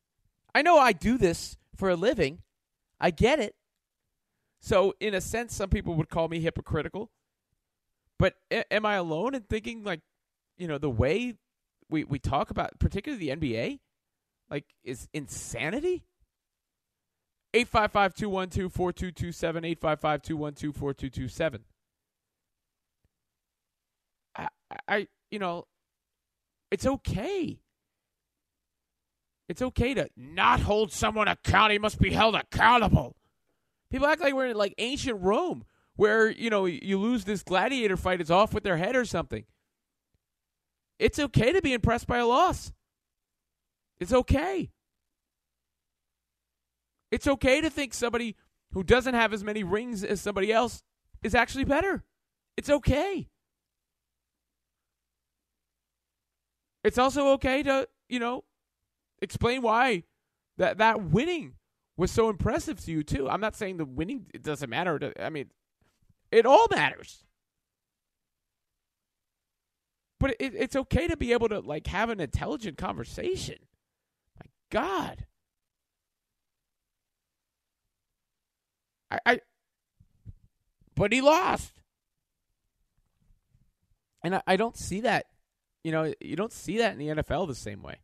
I 0.54 0.62
know 0.62 0.78
I 0.78 0.92
do 0.92 1.18
this 1.18 1.56
for 1.76 1.90
a 1.90 1.96
living. 1.96 2.42
I 2.98 3.10
get 3.10 3.38
it. 3.38 3.54
So, 4.60 4.94
in 5.00 5.14
a 5.14 5.20
sense, 5.20 5.54
some 5.54 5.70
people 5.70 5.94
would 5.94 6.10
call 6.10 6.28
me 6.28 6.40
hypocritical. 6.40 7.10
But 8.18 8.34
a- 8.50 8.70
am 8.72 8.84
I 8.84 8.96
alone 8.96 9.34
in 9.34 9.42
thinking, 9.42 9.82
like, 9.82 10.00
you 10.58 10.68
know, 10.68 10.76
the 10.76 10.90
way 10.90 11.36
we, 11.88 12.04
we 12.04 12.18
talk 12.18 12.50
about, 12.50 12.78
particularly 12.78 13.26
the 13.26 13.36
NBA, 13.36 13.80
like, 14.50 14.66
is 14.84 15.08
insanity? 15.14 16.04
855 17.52 18.14
212 18.14 18.72
4227. 18.72 19.64
855 19.64 20.22
212 20.22 20.76
4227. 20.76 21.64
I, 24.88 25.08
you 25.30 25.40
know, 25.40 25.66
it's 26.70 26.86
okay 26.86 27.60
it's 29.50 29.62
okay 29.62 29.94
to 29.94 30.08
not 30.16 30.60
hold 30.60 30.92
someone 30.92 31.26
accountable. 31.26 31.72
He 31.72 31.78
must 31.80 31.98
be 31.98 32.10
held 32.10 32.36
accountable. 32.36 33.16
People 33.90 34.06
act 34.06 34.20
like 34.20 34.32
we're 34.32 34.46
in 34.46 34.56
like 34.56 34.76
ancient 34.78 35.20
Rome, 35.20 35.64
where 35.96 36.30
you 36.30 36.50
know 36.50 36.66
you 36.66 37.00
lose 37.00 37.24
this 37.24 37.42
gladiator 37.42 37.96
fight, 37.96 38.20
it's 38.20 38.30
off 38.30 38.54
with 38.54 38.62
their 38.62 38.76
head 38.76 38.94
or 38.94 39.04
something. 39.04 39.44
It's 41.00 41.18
okay 41.18 41.52
to 41.52 41.60
be 41.60 41.72
impressed 41.72 42.06
by 42.06 42.18
a 42.18 42.26
loss. 42.28 42.72
It's 43.98 44.12
okay. 44.12 44.70
It's 47.10 47.26
okay 47.26 47.60
to 47.60 47.70
think 47.70 47.94
somebody 47.94 48.36
who 48.72 48.82
doesn't 48.82 49.14
have 49.14 49.32
as 49.32 49.42
many 49.42 49.64
rings 49.64 50.04
as 50.04 50.20
somebody 50.20 50.52
else 50.52 50.82
is 51.22 51.34
actually 51.34 51.64
better. 51.64 52.04
It's 52.56 52.70
okay. 52.70 53.28
It's 56.82 56.98
also 56.98 57.28
okay 57.32 57.62
to, 57.62 57.88
you 58.08 58.18
know, 58.18 58.44
explain 59.20 59.62
why 59.62 60.04
that 60.56 60.78
that 60.78 61.02
winning 61.02 61.54
was 61.96 62.10
so 62.10 62.30
impressive 62.30 62.82
to 62.84 62.90
you 62.90 63.02
too. 63.02 63.28
I'm 63.28 63.40
not 63.40 63.56
saying 63.56 63.76
the 63.76 63.84
winning 63.84 64.26
it 64.32 64.42
doesn't 64.42 64.70
matter. 64.70 65.12
I 65.20 65.30
mean, 65.30 65.50
it 66.30 66.46
all 66.46 66.66
matters. 66.70 67.24
But 70.18 70.36
it, 70.38 70.54
it's 70.54 70.76
okay 70.76 71.08
to 71.08 71.16
be 71.16 71.32
able 71.32 71.48
to 71.48 71.60
like 71.60 71.86
have 71.88 72.10
an 72.10 72.20
intelligent 72.20 72.78
conversation. 72.78 73.56
My 74.38 74.46
God. 74.70 75.26
I, 79.10 79.18
I 79.26 79.40
but 80.94 81.12
he 81.12 81.20
lost. 81.20 81.72
And 84.22 84.36
I, 84.36 84.42
I 84.46 84.56
don't 84.56 84.76
see 84.76 85.00
that. 85.02 85.26
You 85.82 85.92
know, 85.92 86.12
you 86.20 86.36
don't 86.36 86.52
see 86.52 86.78
that 86.78 86.92
in 86.92 86.98
the 86.98 87.22
NFL 87.22 87.48
the 87.48 87.54
same 87.54 87.82
way 87.82 88.00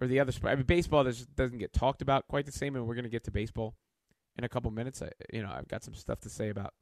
or 0.00 0.06
the 0.06 0.20
other 0.20 0.32
sport. 0.32 0.52
I 0.52 0.56
mean, 0.56 0.64
baseball 0.64 1.04
doesn't 1.04 1.58
get 1.58 1.72
talked 1.72 2.02
about 2.02 2.28
quite 2.28 2.46
the 2.46 2.52
same, 2.52 2.76
and 2.76 2.86
we're 2.86 2.94
going 2.94 3.04
to 3.04 3.10
get 3.10 3.24
to 3.24 3.30
baseball 3.30 3.74
in 4.36 4.44
a 4.44 4.48
couple 4.48 4.70
minutes. 4.70 5.02
I, 5.02 5.10
you 5.32 5.42
know, 5.42 5.50
I've 5.52 5.68
got 5.68 5.82
some 5.82 5.94
stuff 5.94 6.20
to 6.20 6.30
say 6.30 6.48
about 6.48 6.74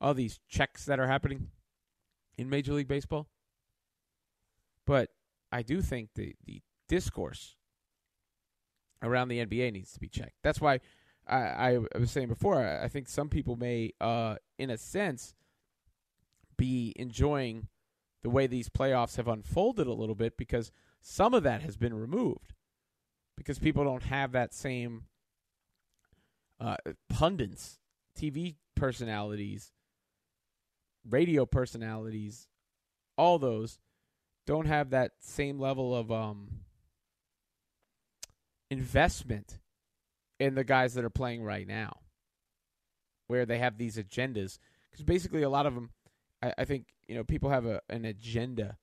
all 0.00 0.14
these 0.14 0.40
checks 0.48 0.84
that 0.86 0.98
are 0.98 1.06
happening 1.06 1.48
in 2.36 2.48
Major 2.48 2.72
League 2.72 2.88
Baseball. 2.88 3.28
But 4.86 5.10
I 5.52 5.62
do 5.62 5.82
think 5.82 6.10
the 6.14 6.34
the 6.46 6.62
discourse 6.88 7.56
around 9.02 9.28
the 9.28 9.44
NBA 9.44 9.72
needs 9.72 9.92
to 9.92 10.00
be 10.00 10.08
checked. 10.08 10.36
That's 10.42 10.60
why 10.60 10.80
I, 11.28 11.74
I 11.94 11.98
was 11.98 12.10
saying 12.10 12.28
before. 12.28 12.64
I, 12.64 12.88
think 12.88 13.08
some 13.08 13.28
people 13.28 13.56
may, 13.56 13.92
uh, 14.00 14.36
in 14.58 14.70
a 14.70 14.78
sense, 14.78 15.34
be 16.56 16.92
enjoying 16.96 17.68
the 18.22 18.30
way 18.30 18.46
these 18.46 18.68
playoffs 18.68 19.16
have 19.16 19.28
unfolded 19.28 19.86
a 19.86 19.92
little 19.92 20.14
bit 20.14 20.36
because 20.36 20.72
some 21.00 21.34
of 21.34 21.42
that 21.42 21.62
has 21.62 21.76
been 21.76 21.94
removed 21.94 22.54
because 23.36 23.58
people 23.58 23.84
don't 23.84 24.04
have 24.04 24.32
that 24.32 24.54
same 24.54 25.04
uh, 26.60 26.76
pundits, 27.08 27.78
TV 28.18 28.56
personalities 28.74 29.72
radio 31.10 31.46
personalities, 31.46 32.48
all 33.16 33.38
those 33.38 33.78
don't 34.46 34.66
have 34.66 34.90
that 34.90 35.12
same 35.20 35.58
level 35.58 35.94
of 35.94 36.10
um, 36.10 36.48
investment 38.70 39.58
in 40.38 40.54
the 40.54 40.64
guys 40.64 40.94
that 40.94 41.04
are 41.04 41.10
playing 41.10 41.42
right 41.42 41.66
now, 41.66 41.98
where 43.26 43.46
they 43.46 43.58
have 43.58 43.78
these 43.78 43.96
agendas. 43.96 44.58
Because 44.90 45.04
basically, 45.04 45.42
a 45.42 45.50
lot 45.50 45.66
of 45.66 45.74
them, 45.74 45.90
I, 46.42 46.52
I 46.58 46.64
think, 46.64 46.86
you 47.06 47.14
know, 47.14 47.24
people 47.24 47.50
have 47.50 47.66
a, 47.66 47.80
an 47.88 48.04
agenda, 48.04 48.76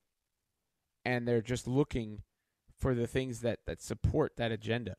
and 1.04 1.28
they're 1.28 1.42
just 1.42 1.68
looking 1.68 2.22
for 2.78 2.94
the 2.94 3.08
things 3.08 3.42
that 3.42 3.60
that 3.66 3.82
support 3.82 4.34
that 4.38 4.52
agenda. 4.52 4.96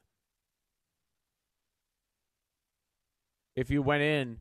If 3.54 3.70
you 3.70 3.80
went 3.80 4.02
in 4.02 4.40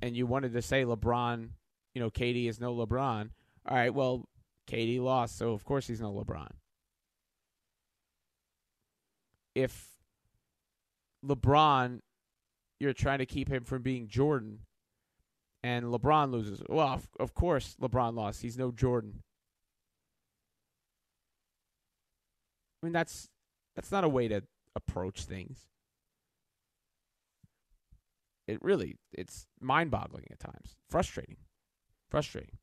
and 0.00 0.16
you 0.16 0.26
wanted 0.26 0.52
to 0.52 0.62
say 0.62 0.84
LeBron, 0.84 1.48
you 1.94 2.00
know, 2.00 2.10
KD 2.10 2.48
is 2.48 2.60
no 2.60 2.74
LeBron, 2.74 3.30
all 3.68 3.76
right, 3.76 3.92
well, 3.92 4.28
KD 4.68 5.00
lost, 5.00 5.36
so 5.38 5.52
of 5.52 5.64
course 5.64 5.86
he's 5.86 6.00
no 6.00 6.12
LeBron. 6.12 6.50
If 9.54 9.95
LeBron, 11.26 12.00
you're 12.80 12.92
trying 12.92 13.18
to 13.18 13.26
keep 13.26 13.48
him 13.48 13.64
from 13.64 13.82
being 13.82 14.08
Jordan, 14.08 14.60
and 15.62 15.86
LeBron 15.86 16.30
loses, 16.30 16.62
well, 16.68 16.88
of, 16.88 17.08
of 17.18 17.34
course 17.34 17.76
LeBron 17.80 18.14
lost. 18.14 18.42
He's 18.42 18.58
no 18.58 18.70
Jordan. 18.70 19.22
I 22.82 22.86
mean, 22.86 22.92
that's 22.92 23.28
that's 23.74 23.90
not 23.90 24.04
a 24.04 24.08
way 24.08 24.28
to 24.28 24.42
approach 24.74 25.24
things. 25.24 25.66
It 28.46 28.62
really 28.62 28.96
it's 29.12 29.46
mind-boggling 29.60 30.26
at 30.30 30.38
times. 30.38 30.76
Frustrating. 30.88 31.38
Frustrating. 32.08 32.58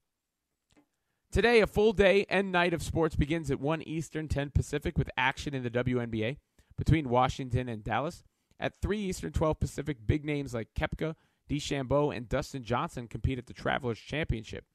Today, 1.32 1.62
a 1.62 1.68
full 1.68 1.94
day 1.94 2.26
and 2.30 2.52
night 2.52 2.74
of 2.74 2.84
sports 2.84 3.16
begins 3.16 3.50
at 3.50 3.60
1 3.60 3.82
Eastern, 3.82 4.28
10 4.28 4.52
Pacific 4.52 4.98
with 4.98 5.10
action 5.18 5.56
in 5.56 5.64
the 5.64 5.70
WNBA 5.72 6.38
between 6.78 7.10
Washington 7.10 7.68
and 7.68 7.84
Dallas. 7.84 8.24
At 8.60 8.82
3 8.82 8.98
Eastern, 8.98 9.32
12 9.32 9.60
Pacific, 9.60 9.98
big 10.06 10.24
names 10.24 10.54
like 10.54 10.70
Koepka, 10.74 11.16
DeChambeau, 11.50 12.16
and 12.16 12.30
Dustin 12.30 12.64
Johnson 12.64 13.08
compete 13.08 13.38
at 13.38 13.48
the 13.48 13.54
Travelers 13.54 14.00
Championship. 14.00 14.66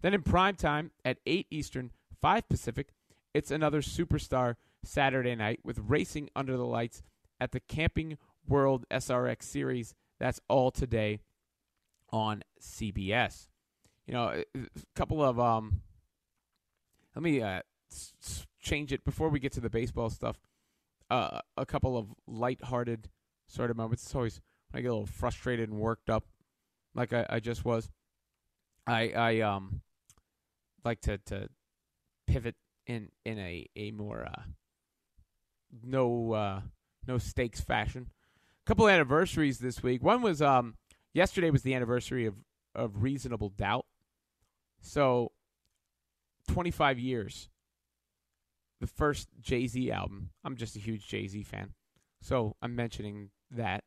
Then 0.00 0.14
in 0.14 0.22
prime 0.22 0.56
time 0.56 0.90
at 1.04 1.18
8 1.26 1.46
Eastern, 1.50 1.92
5 2.20 2.48
Pacific, 2.48 2.88
it's 3.34 3.50
another 3.50 3.80
superstar 3.80 4.56
Saturday 4.84 5.34
night 5.34 5.60
with 5.64 5.78
racing 5.78 6.28
under 6.36 6.56
the 6.56 6.66
lights 6.66 7.02
at 7.40 7.52
the 7.52 7.60
Camping 7.60 8.18
World 8.46 8.84
SRX 8.90 9.42
Series. 9.44 9.94
That's 10.18 10.40
all 10.48 10.70
today 10.70 11.20
on 12.10 12.42
CBS. 12.60 13.48
You 14.06 14.14
know, 14.14 14.42
a 14.54 14.68
couple 14.94 15.22
of 15.22 15.38
um. 15.40 15.80
Let 17.14 17.22
me 17.22 17.42
uh, 17.42 17.60
change 18.60 18.92
it 18.92 19.04
before 19.04 19.28
we 19.28 19.38
get 19.38 19.52
to 19.52 19.60
the 19.60 19.70
baseball 19.70 20.10
stuff. 20.10 20.38
Uh, 21.10 21.40
a 21.58 21.66
couple 21.66 21.98
of 21.98 22.06
light-hearted 22.26 23.10
sort 23.52 23.70
of 23.70 23.76
moments. 23.76 24.04
It's 24.04 24.14
always 24.14 24.40
when 24.70 24.80
I 24.80 24.82
get 24.82 24.88
a 24.88 24.94
little 24.94 25.06
frustrated 25.06 25.68
and 25.68 25.78
worked 25.78 26.08
up, 26.08 26.24
like 26.94 27.12
I, 27.12 27.26
I 27.28 27.40
just 27.40 27.64
was. 27.64 27.90
I 28.86 29.10
I 29.10 29.40
um 29.40 29.82
like 30.84 31.00
to 31.02 31.18
to 31.26 31.48
pivot 32.26 32.56
in 32.86 33.10
in 33.24 33.38
a 33.38 33.66
a 33.76 33.90
more 33.92 34.26
uh, 34.26 34.42
no 35.84 36.32
uh, 36.32 36.60
no 37.06 37.18
stakes 37.18 37.60
fashion. 37.60 38.08
A 38.64 38.66
couple 38.66 38.88
anniversaries 38.88 39.58
this 39.58 39.82
week. 39.82 40.02
One 40.02 40.22
was 40.22 40.40
um 40.40 40.74
yesterday 41.12 41.50
was 41.50 41.62
the 41.62 41.74
anniversary 41.74 42.26
of 42.26 42.34
of 42.74 43.02
Reasonable 43.02 43.50
Doubt. 43.50 43.86
So 44.80 45.32
25 46.48 46.98
years. 46.98 47.48
The 48.80 48.86
first 48.88 49.28
Jay-Z 49.40 49.92
album. 49.92 50.30
I'm 50.42 50.56
just 50.56 50.74
a 50.74 50.80
huge 50.80 51.06
Jay-Z 51.06 51.40
fan. 51.44 51.74
So 52.20 52.56
I'm 52.60 52.74
mentioning 52.74 53.30
that. 53.52 53.84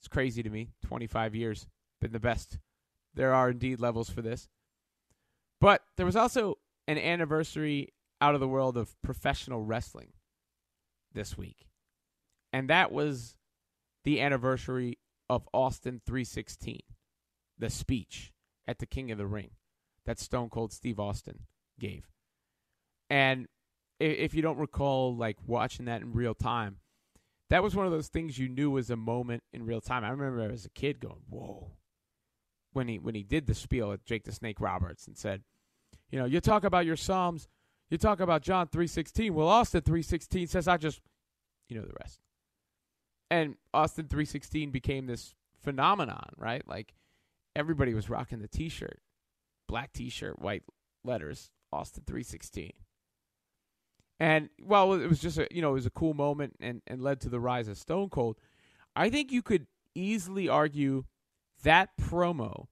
It's 0.00 0.08
crazy 0.08 0.42
to 0.42 0.50
me. 0.50 0.70
25 0.86 1.34
years 1.34 1.66
been 2.00 2.12
the 2.12 2.20
best. 2.20 2.58
There 3.14 3.32
are 3.32 3.50
indeed 3.50 3.80
levels 3.80 4.10
for 4.10 4.22
this. 4.22 4.48
But 5.60 5.82
there 5.96 6.06
was 6.06 6.16
also 6.16 6.58
an 6.88 6.98
anniversary 6.98 7.92
out 8.20 8.34
of 8.34 8.40
the 8.40 8.48
world 8.48 8.76
of 8.76 9.00
professional 9.02 9.62
wrestling 9.62 10.12
this 11.12 11.36
week. 11.36 11.68
And 12.52 12.68
that 12.68 12.92
was 12.92 13.36
the 14.04 14.20
anniversary 14.20 14.98
of 15.30 15.48
Austin 15.52 16.00
316, 16.04 16.80
the 17.58 17.70
speech 17.70 18.32
at 18.66 18.78
the 18.78 18.86
King 18.86 19.10
of 19.10 19.18
the 19.18 19.26
Ring 19.26 19.50
that 20.04 20.18
Stone 20.18 20.50
Cold 20.50 20.72
Steve 20.72 20.98
Austin 20.98 21.46
gave. 21.78 22.10
And 23.08 23.46
if 24.00 24.34
you 24.34 24.42
don't 24.42 24.58
recall, 24.58 25.14
like 25.14 25.36
watching 25.46 25.86
that 25.86 26.02
in 26.02 26.12
real 26.12 26.34
time, 26.34 26.78
that 27.52 27.62
was 27.62 27.76
one 27.76 27.86
of 27.86 27.92
those 27.92 28.08
things 28.08 28.38
you 28.38 28.48
knew 28.48 28.70
was 28.70 28.90
a 28.90 28.96
moment 28.96 29.42
in 29.52 29.64
real 29.64 29.80
time. 29.80 30.04
I 30.04 30.10
remember 30.10 30.50
as 30.50 30.64
a 30.64 30.70
kid 30.70 31.00
going, 31.00 31.22
"Whoa!" 31.28 31.72
when 32.72 32.88
he 32.88 32.98
when 32.98 33.14
he 33.14 33.22
did 33.22 33.46
the 33.46 33.54
spiel 33.54 33.92
at 33.92 34.04
Jake 34.04 34.24
the 34.24 34.32
Snake 34.32 34.60
Roberts 34.60 35.06
and 35.06 35.16
said, 35.16 35.42
"You 36.10 36.18
know, 36.18 36.24
you 36.24 36.40
talk 36.40 36.64
about 36.64 36.86
your 36.86 36.96
Psalms 36.96 37.48
you 37.92 37.98
talk 37.98 38.20
about 38.20 38.40
John 38.40 38.68
3:16. 38.68 39.34
Well, 39.34 39.48
Austin 39.48 39.82
3:16 39.82 40.48
says 40.48 40.66
I 40.66 40.78
just 40.78 41.02
you 41.68 41.76
know 41.76 41.84
the 41.84 41.92
rest. 42.00 42.22
And 43.30 43.56
Austin 43.74 44.08
3:16 44.08 44.70
became 44.70 45.04
this 45.04 45.34
phenomenon, 45.60 46.30
right? 46.38 46.66
Like 46.66 46.94
everybody 47.54 47.92
was 47.92 48.08
rocking 48.08 48.38
the 48.38 48.48
t-shirt. 48.48 49.02
Black 49.68 49.92
t-shirt, 49.92 50.38
white 50.38 50.62
letters, 51.04 51.50
Austin 51.70 52.04
3:16. 52.04 52.72
And 54.22 54.50
well, 54.62 54.92
it 54.92 55.08
was 55.08 55.18
just 55.18 55.36
a 55.36 55.48
you 55.50 55.60
know, 55.60 55.70
it 55.70 55.74
was 55.74 55.86
a 55.86 55.90
cool 55.90 56.14
moment 56.14 56.54
and 56.60 56.80
and 56.86 57.02
led 57.02 57.20
to 57.22 57.28
the 57.28 57.40
rise 57.40 57.66
of 57.66 57.76
Stone 57.76 58.10
Cold. 58.10 58.36
I 58.94 59.10
think 59.10 59.32
you 59.32 59.42
could 59.42 59.66
easily 59.96 60.48
argue 60.48 61.06
that 61.64 61.90
promo 62.00 62.68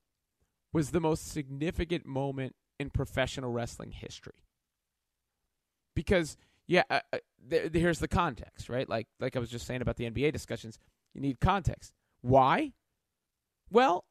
was 0.71 0.91
the 0.91 1.01
most 1.01 1.27
significant 1.27 2.05
moment 2.05 2.55
in 2.79 2.89
professional 2.89 3.51
wrestling 3.51 3.91
history 3.91 4.45
because 5.93 6.37
yeah, 6.67 6.83
uh, 6.89 7.01
uh, 7.11 7.17
th- 7.49 7.73
here's 7.73 7.99
the 7.99 8.07
context, 8.07 8.69
right? 8.69 8.87
Like 8.87 9.07
like 9.19 9.35
I 9.35 9.39
was 9.39 9.49
just 9.49 9.67
saying 9.67 9.81
about 9.81 9.97
the 9.97 10.09
NBA 10.09 10.31
discussions, 10.31 10.79
you 11.13 11.19
need 11.19 11.41
context. 11.41 11.91
Why? 12.21 12.71
Well, 13.69 14.05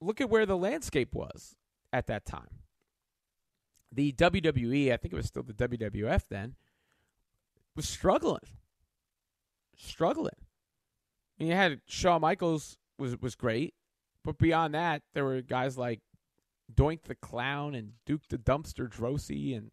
look 0.00 0.20
at 0.20 0.30
where 0.30 0.46
the 0.46 0.56
landscape 0.56 1.16
was 1.16 1.56
at 1.92 2.06
that 2.06 2.24
time. 2.24 2.60
The 3.92 4.12
WWE, 4.12 4.92
I 4.92 4.96
think 4.96 5.14
it 5.14 5.16
was 5.16 5.26
still 5.26 5.42
the 5.42 5.54
WWF 5.54 6.22
then, 6.28 6.54
was 7.74 7.88
struggling. 7.88 8.40
Struggling. 9.76 10.34
And 11.38 11.48
you 11.48 11.54
had 11.54 11.80
Shawn 11.86 12.20
Michaels 12.20 12.76
was 12.98 13.16
was 13.20 13.34
great, 13.34 13.74
but 14.24 14.38
beyond 14.38 14.74
that, 14.74 15.02
there 15.14 15.24
were 15.24 15.40
guys 15.40 15.78
like 15.78 16.00
Doink 16.72 17.02
the 17.04 17.14
Clown 17.14 17.74
and 17.74 17.92
Duke 18.04 18.22
the 18.28 18.38
Dumpster 18.38 18.88
Droese 18.88 19.56
and 19.56 19.70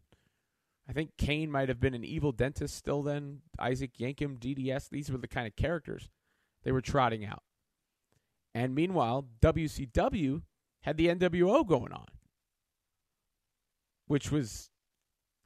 I 0.88 0.92
think 0.92 1.16
Kane 1.18 1.50
might 1.50 1.68
have 1.68 1.80
been 1.80 1.94
an 1.94 2.04
evil 2.04 2.32
dentist 2.32 2.76
still 2.76 3.02
then. 3.02 3.40
Isaac 3.58 3.94
Yankem, 3.98 4.38
DDS. 4.38 4.88
These 4.88 5.10
were 5.10 5.18
the 5.18 5.26
kind 5.26 5.46
of 5.46 5.56
characters 5.56 6.08
they 6.62 6.72
were 6.72 6.80
trotting 6.80 7.24
out. 7.24 7.42
And 8.54 8.74
meanwhile, 8.74 9.26
WCW 9.40 10.42
had 10.82 10.96
the 10.96 11.08
NWO 11.08 11.66
going 11.66 11.92
on, 11.92 12.06
which 14.06 14.30
was 14.30 14.70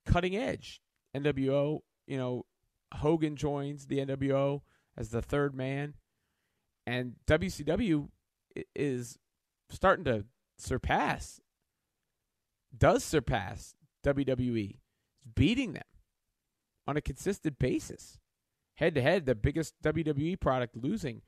cutting 0.07 0.37
edge. 0.37 0.81
NWO, 1.17 1.81
you 2.07 2.17
know, 2.17 2.45
Hogan 2.95 3.37
joins 3.37 3.87
the 3.87 3.99
NWO 3.99 4.63
as 4.97 5.11
the 5.11 5.23
third 5.23 5.55
man. 5.55 5.95
And 6.87 7.15
WCW 7.27 8.09
is 8.75 9.19
starting 9.69 10.05
to 10.05 10.25
surpass, 10.59 11.41
does 12.77 13.05
surpass 13.05 13.75
WWE 14.05 14.79
beating 15.35 15.75
them 15.75 15.85
on 16.87 16.97
a 16.97 17.01
consistent 17.01 17.59
basis. 17.59 18.19
Head 18.77 18.95
to 18.95 19.03
head, 19.03 19.27
the 19.27 19.35
biggest 19.35 19.75
WWE 19.85 20.41
product 20.41 20.77
losing 20.77 21.23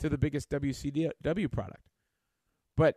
to 0.00 0.08
the 0.08 0.18
biggest 0.18 0.50
WCW 0.50 1.50
product. 1.50 1.88
But 2.76 2.96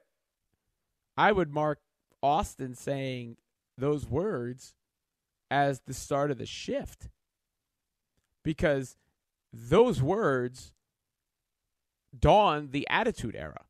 I 1.15 1.31
would 1.31 1.53
mark 1.53 1.79
Austin 2.22 2.75
saying 2.75 3.38
those 3.79 4.07
words 4.07 4.74
as 5.51 5.81
the 5.86 5.93
start 5.93 6.31
of 6.31 6.38
the 6.38 6.45
shift 6.45 7.09
because 8.43 8.98
those 9.51 10.01
words 10.01 10.74
dawn 12.17 12.69
the 12.71 12.88
Attitude 12.89 13.36
Era. 13.36 13.65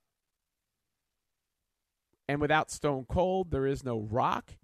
And 2.27 2.39
without 2.39 2.69
Stone 2.69 3.05
Cold, 3.09 3.49
there 3.49 3.65
is 3.65 3.83
no 3.83 3.99
Rock 3.99 4.55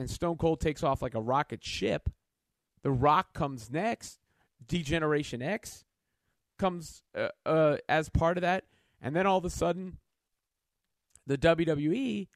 and 0.00 0.10
Stone 0.10 0.36
Cold 0.36 0.60
takes 0.60 0.82
off 0.82 1.02
like 1.02 1.14
a 1.14 1.20
rocket 1.20 1.64
ship. 1.64 2.08
The 2.82 2.90
Rock 2.90 3.34
comes 3.34 3.70
next. 3.70 4.20
Degeneration 4.66 5.42
X 5.42 5.84
comes 6.58 7.02
uh, 7.16 7.28
uh, 7.46 7.76
as 7.88 8.08
part 8.08 8.36
of 8.36 8.42
that, 8.42 8.64
and 9.00 9.14
then 9.14 9.26
all 9.26 9.38
of 9.38 9.44
a 9.44 9.50
sudden, 9.50 9.98
the 11.26 11.38
WWE 11.38 12.26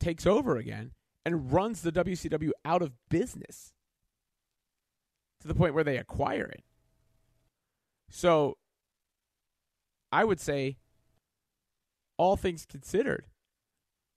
takes 0.00 0.26
over 0.26 0.56
again 0.56 0.92
and 1.24 1.52
runs 1.52 1.82
the 1.82 1.92
WCW 1.92 2.50
out 2.64 2.82
of 2.82 2.92
business 3.08 3.72
to 5.40 5.48
the 5.48 5.54
point 5.54 5.74
where 5.74 5.84
they 5.84 5.96
acquire 5.96 6.46
it. 6.46 6.64
So 8.10 8.56
I 10.10 10.24
would 10.24 10.40
say, 10.40 10.78
all 12.16 12.36
things 12.36 12.66
considered, 12.66 13.26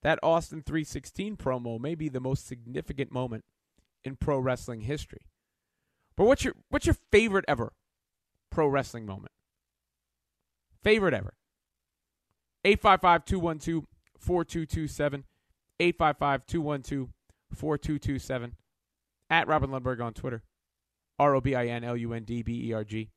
that 0.01 0.19
Austin 0.23 0.63
316 0.65 1.37
promo 1.37 1.79
may 1.79 1.95
be 1.95 2.09
the 2.09 2.19
most 2.19 2.45
significant 2.45 3.11
moment 3.11 3.45
in 4.03 4.15
pro 4.15 4.39
wrestling 4.39 4.81
history. 4.81 5.27
But 6.15 6.25
what's 6.25 6.43
your 6.43 6.55
what's 6.69 6.85
your 6.85 6.97
favorite 7.11 7.45
ever 7.47 7.73
pro 8.51 8.67
wrestling 8.67 9.05
moment? 9.05 9.31
Favorite 10.83 11.13
ever. 11.13 11.33
855-212-4227. 15.79 17.09
855-212-4227. 17.59 18.51
At 19.29 19.47
Robin 19.47 19.69
Lundberg 19.69 20.03
on 20.03 20.13
Twitter. 20.13 20.43
R-O-B-I-N-L-U-N-D-B-E-R-G. 21.19 23.09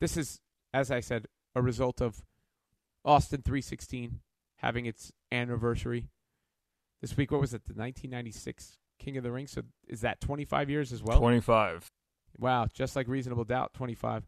This 0.00 0.16
is, 0.16 0.40
as 0.74 0.90
I 0.90 1.00
said, 1.00 1.26
a 1.54 1.62
result 1.62 2.00
of 2.00 2.22
Austin 3.04 3.42
316 3.42 4.20
having 4.56 4.86
its 4.86 5.12
anniversary 5.30 6.08
this 7.00 7.16
week. 7.16 7.30
What 7.30 7.40
was 7.40 7.54
it? 7.54 7.64
The 7.64 7.74
1996 7.74 8.78
King 8.98 9.16
of 9.16 9.24
the 9.24 9.32
Ring. 9.32 9.46
So 9.46 9.62
is 9.88 10.00
that 10.02 10.20
25 10.20 10.70
years 10.70 10.92
as 10.92 11.02
well? 11.02 11.18
25. 11.18 11.90
Wow, 12.38 12.66
just 12.72 12.96
like 12.96 13.08
Reasonable 13.08 13.44
Doubt, 13.44 13.74
25. 13.74 14.24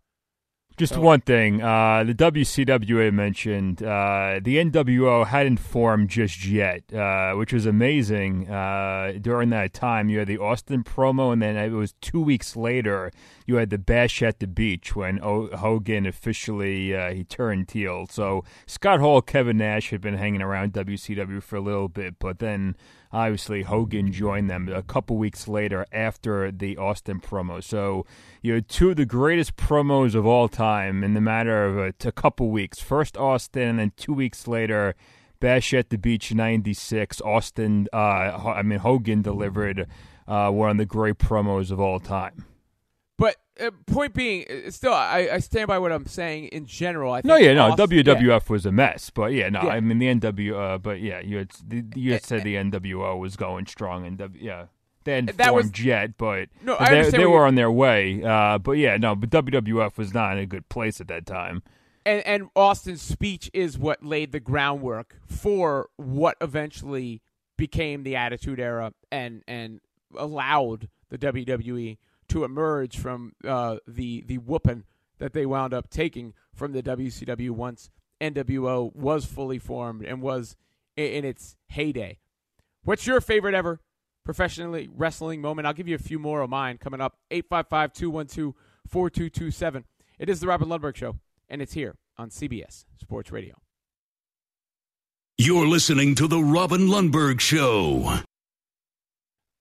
Just 0.77 0.95
So- 0.95 1.01
one 1.01 1.21
thing. 1.21 1.63
Uh, 1.63 2.03
the 2.03 2.15
WCWA 2.15 3.13
mentioned 3.13 3.81
uh, 3.81 4.41
the 4.43 4.57
NWO 4.59 5.25
hadn't 5.25 5.59
formed 5.59 6.09
just 6.11 6.45
yet, 6.45 6.93
uh, 6.93 7.35
which 7.35 7.53
was 7.53 7.65
amazing. 7.65 8.51
Uh, 8.51 9.13
during 9.21 9.51
that 9.51 9.73
time, 9.73 10.09
you 10.09 10.19
had 10.19 10.27
the 10.27 10.39
Austin 10.39 10.83
promo, 10.83 11.33
and 11.33 11.41
then 11.41 11.57
it 11.57 11.71
was 11.71 11.95
two 12.01 12.21
weeks 12.21 12.57
later 12.57 13.13
you 13.47 13.55
had 13.57 13.71
the 13.71 13.79
Bash 13.79 14.21
at 14.21 14.41
the 14.41 14.49
Beach 14.49 14.97
when 14.97 15.21
o- 15.23 15.55
Hogan 15.57 16.07
officially 16.07 16.93
uh, 16.97 17.13
he 17.13 17.23
turned 17.23 17.71
heel. 17.71 18.07
So 18.11 18.43
Scott 18.67 18.99
Hall, 18.99 19.23
Kevin 19.23 19.59
Nash 19.59 19.91
had 19.91 20.01
been 20.01 20.17
hanging 20.17 20.43
around 20.43 20.73
WCW 20.73 21.41
for 21.41 21.55
a 21.55 21.61
little 21.61 21.89
bit, 21.89 22.19
but 22.19 22.41
then 22.41 22.75
obviously 23.15 23.63
Hogan 23.63 24.13
joined 24.13 24.51
them 24.51 24.69
a 24.69 24.83
couple 24.83 25.17
weeks 25.17 25.49
later 25.49 25.87
after 25.93 26.51
the 26.51 26.77
Austin 26.77 27.21
promo. 27.21 27.63
So 27.63 28.05
you 28.43 28.55
had 28.55 28.69
two 28.69 28.91
of 28.91 28.97
the 28.97 29.07
greatest 29.07 29.57
promos 29.57 30.15
of 30.15 30.27
all 30.27 30.49
time 30.49 31.05
in 31.05 31.15
the 31.15 31.21
matter 31.21 31.65
of 31.65 31.79
a, 31.79 32.09
a 32.09 32.13
couple 32.13 32.51
weeks. 32.51 32.81
First 32.81 33.17
Austin, 33.17 33.63
and 33.63 33.79
then 33.79 33.93
two 33.97 34.13
weeks 34.13 34.47
later. 34.47 34.95
Bash 35.41 35.75
at 35.75 35.91
the 35.91 35.99
Beach 35.99 36.33
'96. 36.33 37.21
Austin, 37.21 37.87
uh, 37.93 37.97
I 37.97 38.63
mean 38.63 38.79
Hogan 38.79 39.21
delivered 39.21 39.87
uh, 40.27 40.49
one 40.51 40.71
of 40.71 40.79
the 40.79 40.87
great 40.87 41.19
promos 41.19 41.71
of 41.71 41.79
all 41.79 42.01
time. 42.01 42.47
But 43.17 43.37
uh, 43.61 43.71
point 43.87 44.13
being, 44.15 44.45
uh, 44.51 44.71
still, 44.71 44.93
I, 44.93 45.29
I 45.35 45.39
stand 45.39 45.69
by 45.69 45.79
what 45.79 45.93
I'm 45.93 46.07
saying 46.07 46.47
in 46.49 46.67
general. 46.67 47.13
I 47.13 47.19
think 47.23 47.27
No, 47.29 47.37
yeah, 47.37 47.55
no, 47.55 47.71
Austin- 47.71 47.89
WWF 47.91 48.21
yeah. 48.27 48.39
was 48.49 48.67
a 48.67 48.73
mess, 48.73 49.11
but 49.11 49.33
yeah, 49.33 49.49
no, 49.49 49.63
Yeah. 49.63 49.69
I 49.71 49.81
mean 49.81 49.99
the 49.99 50.07
NW, 50.09 50.53
uh, 50.75 50.79
but 50.79 51.01
yeah, 51.01 51.21
you 51.21 51.39
had 51.39 51.51
you 51.95 52.13
had 52.13 52.25
said 52.25 52.43
the 52.43 52.57
NWO 52.57 53.19
was 53.19 53.37
going 53.37 53.67
strong, 53.67 54.05
and 54.05 54.19
w, 54.19 54.41
yeah, 54.45 54.67
they 55.05 55.15
hadn't 55.15 55.37
That 55.37 55.55
was- 55.55 55.67
formed 55.67 55.79
yet, 55.79 56.17
but 56.19 56.49
No, 56.63 56.77
they, 56.81 57.09
they 57.11 57.27
were 57.27 57.47
on 57.47 57.55
their 57.55 57.71
way. 57.71 58.23
Uh, 58.25 58.59
but 58.59 58.73
yeah, 58.73 58.97
no, 58.97 59.15
but 59.15 59.31
WWF 59.31 59.97
was 59.97 60.13
not 60.13 60.33
in 60.33 60.39
a 60.39 60.47
good 60.47 60.69
place 60.69 61.01
at 61.01 61.07
that 61.09 61.25
time. 61.25 61.63
and 62.05 62.21
and 62.27 62.49
Austin's 62.57 63.01
speech 63.03 63.49
is 63.55 63.79
what 63.79 64.05
laid 64.05 64.33
the 64.33 64.41
groundwork 64.41 65.17
for 65.29 65.89
what 65.97 66.37
eventually 66.41 67.23
became 67.57 68.03
the 68.03 68.17
Attitude 68.17 68.59
Era 68.59 68.93
and 69.13 69.45
and 69.47 69.81
allowed 70.19 70.89
the 71.11 71.19
WWE 71.19 71.99
to 72.35 72.43
emerge 72.43 72.99
from 72.99 73.33
uh, 73.47 73.77
the 73.87 74.25
the 74.27 74.39
whooping 74.39 74.83
that 75.19 75.35
they 75.35 75.47
wound 75.47 75.73
up 75.73 75.89
taking 75.89 76.35
from 76.53 76.73
the 76.73 76.83
WCW 76.83 77.51
once 77.51 77.91
NWO 78.21 78.93
was 78.93 79.25
fully 79.25 79.61
formed 79.61 80.05
and 80.05 80.21
was 80.21 80.57
in, 80.97 81.25
its 81.25 81.55
heyday. 81.69 82.19
What's 82.83 83.07
your 83.07 83.21
favorite 83.21 83.55
ever 83.55 83.79
professionally 84.25 84.89
wrestling 84.93 85.41
moment? 85.41 85.69
I'll 85.69 85.75
give 85.75 85.87
you 85.87 85.95
a 85.95 85.99
few 85.99 86.19
more 86.19 86.41
of 86.41 86.51
mine 86.51 86.79
coming 86.79 87.01
up. 87.01 87.19
855-212-4227. 87.31 89.85
It 90.19 90.29
is 90.29 90.41
the 90.41 90.49
Robin 90.49 90.67
Lundberg 90.67 90.97
Show, 90.97 91.21
and 91.49 91.63
it's 91.63 91.75
here 91.75 91.95
on 92.19 92.31
CBS 92.31 92.85
Sports 93.01 93.31
Radio. 93.31 93.55
You're 95.39 95.69
listening 95.69 96.17
to 96.17 96.27
The 96.27 96.43
Robin 96.43 96.89
Lundberg 96.89 97.39
Show. 97.39 98.25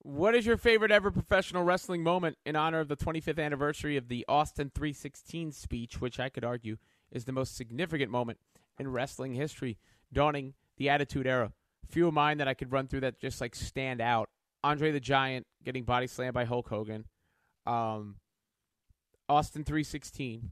What 0.04 0.36
is 0.36 0.46
your 0.46 0.58
favorite 0.58 0.92
ever 0.92 1.12
professional 1.12 1.64
wrestling 1.64 2.04
moment 2.04 2.38
in 2.46 2.58
honor 2.58 2.82
of 2.82 2.90
the 2.90 2.98
25th 2.98 3.42
anniversary 3.42 3.96
of 3.96 4.10
the 4.10 4.26
Austin 4.28 4.70
316 4.76 5.54
speech, 5.54 6.02
which 6.02 6.20
I 6.20 6.28
could 6.28 6.44
argue 6.44 6.76
is 7.10 7.24
the 7.24 7.32
most 7.32 7.56
significant 7.56 8.12
moment 8.12 8.40
in 8.78 8.92
wrestling 8.92 9.34
history, 9.34 9.78
dawning 10.12 10.56
the 10.76 10.90
Attitude 10.90 11.26
Era? 11.26 11.54
Few 11.88 12.06
of 12.06 12.14
mine 12.14 12.38
that 12.40 12.50
I 12.50 12.54
could 12.54 12.74
run 12.74 12.88
through 12.88 13.00
that 13.00 13.22
just 13.22 13.40
like 13.40 13.56
stand 13.56 14.02
out. 14.02 14.30
Andre 14.62 14.92
the 14.92 15.00
Giant 15.00 15.48
getting 15.64 15.86
body 15.86 16.08
slammed 16.08 16.34
by 16.34 16.44
Hulk 16.44 16.68
Hogan. 16.68 17.06
Um, 17.66 18.18
Austin 19.30 19.64
316. 19.64 20.52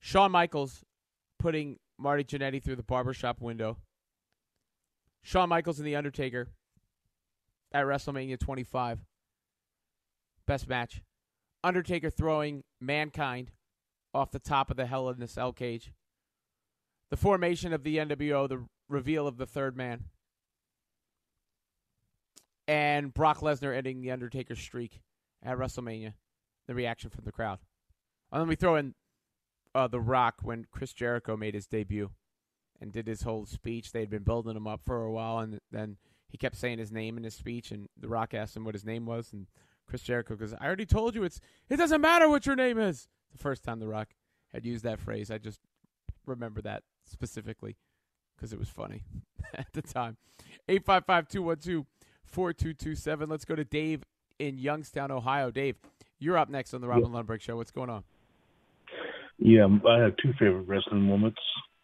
Shawn 0.00 0.32
Michaels 0.32 0.82
putting 1.38 1.78
Marty 1.98 2.24
Jannetty 2.24 2.62
through 2.62 2.76
the 2.76 2.82
barbershop 2.82 3.42
window. 3.42 3.76
Shawn 5.22 5.50
Michaels 5.50 5.78
and 5.78 5.86
The 5.86 5.96
Undertaker 5.96 6.48
at 7.72 7.84
WrestleMania 7.84 8.38
25. 8.38 9.00
Best 10.46 10.68
match. 10.68 11.02
Undertaker 11.64 12.10
throwing 12.10 12.64
Mankind 12.80 13.50
off 14.12 14.30
the 14.30 14.38
top 14.38 14.70
of 14.70 14.76
the 14.76 14.86
Hell 14.86 15.08
in 15.08 15.20
the 15.20 15.28
Cell 15.28 15.52
cage. 15.52 15.92
The 17.10 17.16
formation 17.16 17.72
of 17.72 17.84
the 17.84 17.98
NWO, 17.98 18.48
the 18.48 18.64
reveal 18.88 19.26
of 19.26 19.36
the 19.36 19.46
third 19.46 19.76
man. 19.76 20.04
And 22.66 23.12
Brock 23.12 23.40
Lesnar 23.40 23.76
ending 23.76 24.00
the 24.00 24.10
Undertaker 24.10 24.54
streak 24.54 25.00
at 25.42 25.56
WrestleMania. 25.56 26.14
The 26.66 26.74
reaction 26.74 27.10
from 27.10 27.24
the 27.24 27.32
crowd. 27.32 27.58
And 28.30 28.40
then 28.40 28.48
we 28.48 28.54
throw 28.54 28.76
in 28.76 28.94
uh, 29.74 29.88
The 29.88 30.00
Rock 30.00 30.36
when 30.42 30.66
Chris 30.70 30.92
Jericho 30.92 31.36
made 31.36 31.54
his 31.54 31.66
debut 31.66 32.10
and 32.80 32.92
did 32.92 33.06
his 33.06 33.22
whole 33.22 33.46
speech. 33.46 33.92
They 33.92 34.00
had 34.00 34.10
been 34.10 34.22
building 34.22 34.56
him 34.56 34.66
up 34.66 34.80
for 34.84 35.04
a 35.04 35.12
while, 35.12 35.38
and 35.38 35.58
then 35.70 35.96
he 36.32 36.38
kept 36.38 36.56
saying 36.56 36.78
his 36.78 36.90
name 36.90 37.18
in 37.18 37.24
his 37.24 37.34
speech, 37.34 37.70
and 37.70 37.90
The 38.00 38.08
Rock 38.08 38.32
asked 38.32 38.56
him 38.56 38.64
what 38.64 38.74
his 38.74 38.86
name 38.86 39.04
was, 39.04 39.34
and 39.34 39.48
Chris 39.86 40.02
Jericho 40.02 40.34
goes, 40.34 40.54
"I 40.54 40.66
already 40.66 40.86
told 40.86 41.14
you 41.14 41.24
it's 41.24 41.40
it 41.68 41.76
doesn't 41.76 42.00
matter 42.00 42.26
what 42.26 42.46
your 42.46 42.56
name 42.56 42.78
is." 42.78 43.06
The 43.30 43.36
first 43.38 43.62
time 43.62 43.80
The 43.80 43.86
Rock 43.86 44.14
had 44.52 44.64
used 44.64 44.82
that 44.84 44.98
phrase, 44.98 45.30
I 45.30 45.36
just 45.36 45.60
remember 46.26 46.62
that 46.62 46.84
specifically 47.04 47.76
because 48.34 48.54
it 48.54 48.58
was 48.58 48.70
funny 48.70 49.02
at 49.54 49.70
the 49.74 49.82
time. 49.82 50.16
855-212-4227. 50.68 53.30
Let's 53.30 53.44
go 53.44 53.54
to 53.54 53.64
Dave 53.64 54.02
in 54.38 54.58
Youngstown, 54.58 55.10
Ohio. 55.10 55.50
Dave, 55.50 55.76
you're 56.18 56.38
up 56.38 56.48
next 56.48 56.72
on 56.72 56.80
the 56.80 56.88
Robin 56.88 57.10
Lundberg 57.10 57.42
Show. 57.42 57.56
What's 57.56 57.70
going 57.70 57.90
on? 57.90 58.04
Yeah, 59.38 59.66
I 59.88 59.98
have 59.98 60.16
two 60.16 60.32
favorite 60.38 60.68
wrestling 60.68 61.02
moments. 61.02 61.40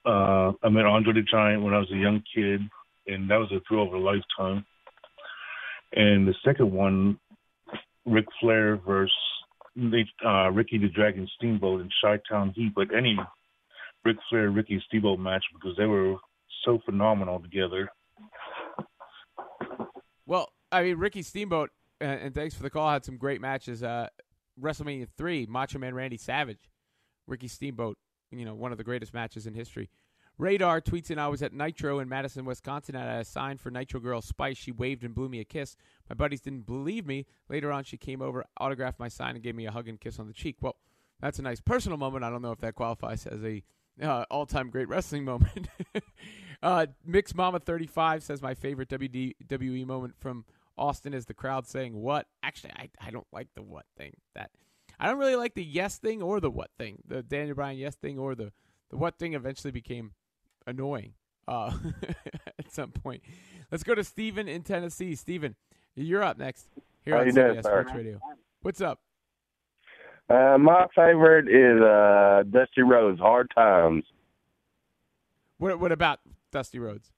Uh, 0.07 0.53
I 0.63 0.71
met 0.71 0.87
Andre 0.87 1.13
the 1.13 1.23
Giant 1.23 1.63
when 1.63 1.75
I 1.75 1.79
was 1.79 1.91
a 1.93 1.97
young 1.97 2.23
kid, 2.35 2.63
and 3.09 3.31
that 3.31 3.37
was 3.37 3.51
a 3.53 3.61
thrill 3.67 3.87
of 3.87 3.93
a 3.93 3.99
lifetime. 3.99 4.65
And 5.93 6.29
the 6.29 6.35
second 6.45 6.71
one, 6.71 7.19
Ric 8.07 8.27
Flair 8.41 8.77
versus 8.77 9.13
uh, 10.25 10.51
Ricky 10.51 10.79
the 10.79 10.89
Dragon 10.89 11.29
Steamboat 11.37 11.81
in 11.81 11.89
Chi-Town 12.03 12.53
Heat, 12.55 12.73
but 12.75 12.95
any 12.95 13.17
Ric 14.05 14.17
Flair 14.29 14.51
Ricky 14.51 14.83
Steamboat 14.87 15.19
match 15.19 15.45
because 15.55 15.77
they 15.77 15.87
were 15.87 16.17
so 16.65 16.79
phenomenal 16.85 17.41
together. 17.41 17.89
Well, 20.27 20.53
I 20.71 20.83
mean, 20.83 20.99
Ricky 20.99 21.23
Steamboat, 21.23 21.71
and 22.01 22.35
thanks 22.35 22.55
for 22.55 22.63
the 22.63 22.71
call, 22.71 22.91
had 22.91 23.05
some 23.05 23.17
great 23.17 23.41
matches. 23.41 23.83
Uh, 23.83 24.09
WrestleMania 24.61 25.09
3, 25.17 25.47
Macho 25.47 25.79
Man 25.79 25.95
Randy 25.95 26.17
Savage, 26.17 26.71
Ricky 27.27 27.49
Steamboat, 27.49 27.97
you 28.31 28.45
know, 28.45 28.55
one 28.55 28.73
of 28.73 28.79
the 28.79 28.85
greatest 28.85 29.15
matches 29.15 29.47
in 29.47 29.55
history. 29.55 29.89
Radar 30.39 30.81
tweets 30.81 31.11
in, 31.11 31.19
I 31.19 31.27
was 31.27 31.43
at 31.43 31.53
Nitro 31.53 31.99
in 31.99 32.09
Madison, 32.09 32.45
Wisconsin, 32.45 32.95
and 32.95 33.11
I 33.11 33.23
signed 33.25 33.61
for 33.61 33.73
Nitro 33.73 33.99
Girl 33.99 34.23
Spice. 34.23 34.57
She 34.57 34.71
waved 34.71 35.03
and 35.03 35.13
blew 35.13 35.29
me 35.29 35.41
a 35.41 35.45
kiss. 35.45 35.77
My 36.09 36.15
buddies 36.15 36.41
didn't 36.41 36.65
believe 36.65 37.07
me. 37.07 37.27
Later 37.49 37.73
on, 37.73 37.83
she 37.83 37.97
came 37.97 38.23
over, 38.23 38.45
autographed 38.61 39.01
my 39.01 39.09
sign, 39.09 39.35
and 39.35 39.43
gave 39.43 39.57
me 39.57 39.67
a 39.67 39.73
hug 39.73 39.89
and 39.89 40.01
kiss 40.01 40.21
on 40.21 40.29
the 40.29 40.33
cheek. 40.33 40.57
Well, 40.61 40.77
that's 41.21 41.41
a 41.41 41.43
nice 41.43 41.61
personal 41.61 41.99
moment. 41.99 42.23
I 42.25 42.31
don't 42.31 42.41
know 42.41 42.53
if 42.53 42.61
that 42.61 42.77
qualifies 42.77 43.27
as 43.27 43.43
a 43.43 43.65
uh, 44.01 44.27
all-time 44.31 44.71
great 44.71 44.89
wrestling 44.89 45.25
moment. 45.25 45.69
uh, 46.63 46.87
Mix 47.05 47.35
Mama 47.35 47.59
35 47.59 48.23
says 48.23 48.41
my 48.41 48.55
favorite 48.55 48.89
WWE 48.89 49.87
moment 49.87 50.15
from 50.21 50.45
Austin 50.77 51.15
is 51.15 51.27
the 51.27 51.35
crowd 51.35 51.67
saying 51.67 51.95
"what." 51.95 52.29
Actually, 52.45 52.75
I 52.77 52.89
I 53.01 53.11
don't 53.11 53.27
like 53.33 53.49
the 53.57 53.63
"what" 53.63 53.87
thing. 53.97 54.13
That 54.37 54.53
I 55.01 55.09
don't 55.09 55.19
really 55.19 55.35
like 55.35 55.55
the 55.55 55.65
"yes" 55.65 55.99
thing 55.99 56.23
or 56.23 56.39
the 56.39 56.51
"what" 56.51 56.71
thing. 56.79 57.03
The 57.05 57.25
Daniel 57.25 57.57
Bryan 57.57 57.77
"yes" 57.77 57.97
thing 57.97 58.21
or 58.21 58.37
the 58.37 58.53
the 58.91 58.97
"what" 58.97 59.19
thing 59.19 59.35
eventually 59.35 59.73
became 59.73 60.13
annoying. 60.69 61.15
uh, 61.49 61.73
at 62.59 62.71
some 62.71 62.91
point. 62.91 63.23
Let's 63.73 63.83
go 63.83 63.95
to 63.95 64.05
Steven 64.05 64.49
in 64.49 64.63
Tennessee. 64.63 65.15
Steven, 65.15 65.57
you're 65.95 66.23
up 66.23 66.39
next 66.39 66.69
here 67.05 67.15
How 67.15 67.23
on 67.23 67.29
CBS? 67.29 67.65
Sports 67.65 67.93
Radio. 67.95 68.21
What's 68.63 68.81
up? 68.81 69.01
Uh, 70.29 70.59
my 70.59 70.87
favorite 70.95 71.49
is 71.49 71.83
uh, 71.83 72.43
Dusty 72.51 72.83
Rhodes, 72.83 73.19
Hard 73.19 73.51
Times. 73.55 74.05
What 75.57 75.81
what 75.81 75.91
about 75.91 76.21
Dusty 76.53 76.79
Rhodes? 76.79 77.11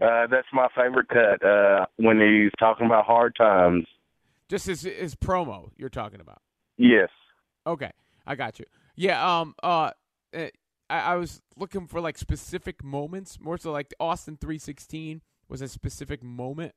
Uh, 0.00 0.26
that's 0.30 0.46
my 0.52 0.68
favorite 0.76 1.08
cut 1.08 1.44
uh, 1.44 1.86
when 1.96 2.20
he's 2.20 2.52
talking 2.58 2.86
about 2.86 3.06
hard 3.06 3.34
times. 3.36 3.86
Just 4.48 4.66
his 4.66 4.82
his 4.82 5.14
promo 5.14 5.70
you're 5.76 5.88
talking 5.88 6.20
about. 6.20 6.42
Yes. 6.76 7.08
Okay, 7.66 7.90
I 8.26 8.34
got 8.34 8.58
you. 8.58 8.66
Yeah. 8.96 9.40
Um. 9.40 9.54
Uh. 9.62 9.90
I, 10.90 11.12
I 11.12 11.14
was 11.16 11.40
looking 11.56 11.86
for 11.86 12.00
like 12.00 12.18
specific 12.18 12.84
moments, 12.84 13.38
more 13.40 13.56
so 13.58 13.72
like 13.72 13.94
Austin 14.00 14.36
316 14.36 15.22
was 15.48 15.62
a 15.62 15.68
specific 15.68 16.22
moment. 16.22 16.74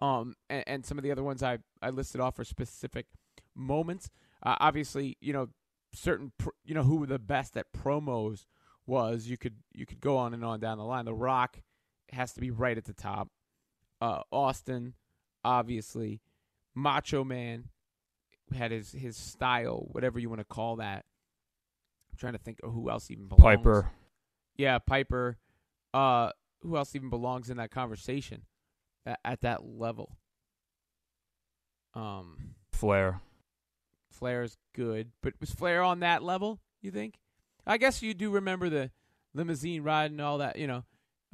Um. 0.00 0.34
And, 0.48 0.64
and 0.66 0.86
some 0.86 0.98
of 0.98 1.04
the 1.04 1.10
other 1.12 1.22
ones 1.22 1.42
I 1.42 1.58
I 1.82 1.90
listed 1.90 2.20
off 2.20 2.38
are 2.38 2.44
specific 2.44 3.06
moments. 3.54 4.10
Uh, 4.42 4.56
obviously, 4.60 5.16
you 5.20 5.32
know, 5.32 5.48
certain 5.92 6.32
pr- 6.38 6.50
you 6.64 6.74
know 6.74 6.82
who 6.82 6.96
were 6.96 7.06
the 7.06 7.18
best 7.18 7.56
at 7.56 7.72
promos 7.72 8.44
was. 8.86 9.26
You 9.26 9.38
could 9.38 9.56
you 9.72 9.86
could 9.86 10.00
go 10.00 10.16
on 10.18 10.34
and 10.34 10.44
on 10.44 10.60
down 10.60 10.78
the 10.78 10.84
line. 10.84 11.04
The 11.04 11.14
Rock 11.14 11.60
has 12.12 12.32
to 12.34 12.40
be 12.40 12.50
right 12.50 12.76
at 12.76 12.84
the 12.84 12.92
top. 12.92 13.28
Uh, 14.00 14.20
Austin, 14.30 14.94
obviously, 15.44 16.20
Macho 16.74 17.24
Man 17.24 17.70
had 18.54 18.70
his 18.70 18.92
his 18.92 19.16
style, 19.16 19.88
whatever 19.90 20.18
you 20.18 20.28
want 20.28 20.40
to 20.40 20.44
call 20.44 20.76
that. 20.76 21.06
I'm 22.16 22.18
trying 22.18 22.32
to 22.32 22.38
think 22.38 22.60
of 22.62 22.72
who 22.72 22.88
else 22.88 23.10
even 23.10 23.28
belongs. 23.28 23.42
Piper. 23.42 23.90
Yeah, 24.56 24.78
Piper. 24.78 25.36
Uh, 25.92 26.30
who 26.62 26.78
else 26.78 26.96
even 26.96 27.10
belongs 27.10 27.50
in 27.50 27.58
that 27.58 27.70
conversation 27.70 28.42
at, 29.04 29.20
at 29.22 29.40
that 29.42 29.66
level? 29.66 30.16
Um, 31.92 32.54
Flair. 32.72 33.20
Flair's 34.10 34.56
good, 34.74 35.10
but 35.22 35.34
was 35.40 35.50
Flair 35.50 35.82
on 35.82 36.00
that 36.00 36.22
level? 36.22 36.58
You 36.80 36.90
think? 36.90 37.18
I 37.66 37.76
guess 37.76 38.00
you 38.00 38.14
do 38.14 38.30
remember 38.30 38.70
the 38.70 38.90
limousine 39.34 39.82
ride 39.82 40.10
and 40.10 40.20
all 40.22 40.38
that. 40.38 40.56
You 40.56 40.68
know, 40.68 40.84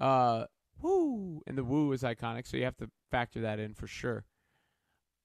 uh, 0.01 0.47
woo, 0.81 1.43
and 1.47 1.57
the 1.57 1.63
woo 1.63 1.93
is 1.93 2.03
iconic, 2.03 2.49
so 2.49 2.57
you 2.57 2.65
have 2.65 2.77
to 2.79 2.91
factor 3.09 3.43
that 3.43 3.61
in 3.61 3.75
for 3.75 3.87
sure. 3.87 4.25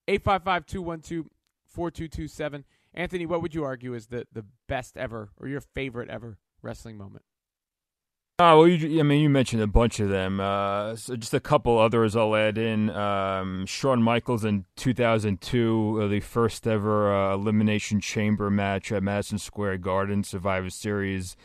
Eight 0.06 0.22
five 0.22 0.44
five 0.44 0.66
two 0.66 0.82
one 0.82 1.00
two 1.00 1.28
four 1.66 1.90
two 1.90 2.06
two 2.06 2.28
seven. 2.28 2.64
Anthony, 2.94 3.26
what 3.26 3.42
would 3.42 3.54
you 3.54 3.64
argue 3.64 3.94
is 3.94 4.06
the 4.06 4.26
the 4.32 4.44
best 4.66 4.96
ever 4.96 5.30
or 5.38 5.48
your 5.48 5.60
favorite 5.60 6.08
ever 6.08 6.38
wrestling 6.62 6.96
moment? 6.96 7.24
Oh 8.40 8.58
well, 8.58 8.68
you, 8.68 9.00
I 9.00 9.02
mean, 9.02 9.20
you 9.20 9.28
mentioned 9.28 9.62
a 9.62 9.66
bunch 9.66 9.98
of 9.98 10.10
them. 10.10 10.38
Uh, 10.38 10.94
so 10.94 11.16
just 11.16 11.34
a 11.34 11.40
couple 11.40 11.76
others 11.76 12.14
I'll 12.14 12.36
add 12.36 12.56
in. 12.56 12.88
Um, 12.90 13.66
Shawn 13.66 14.00
Michaels 14.00 14.44
in 14.44 14.64
2002, 14.76 16.00
uh, 16.00 16.06
the 16.06 16.20
first 16.20 16.64
ever 16.64 17.12
uh, 17.12 17.34
Elimination 17.34 18.00
Chamber 18.00 18.48
match 18.48 18.92
at 18.92 19.02
Madison 19.02 19.38
Square 19.38 19.78
Garden, 19.78 20.22
Survivor 20.22 20.70
Series 20.70 21.36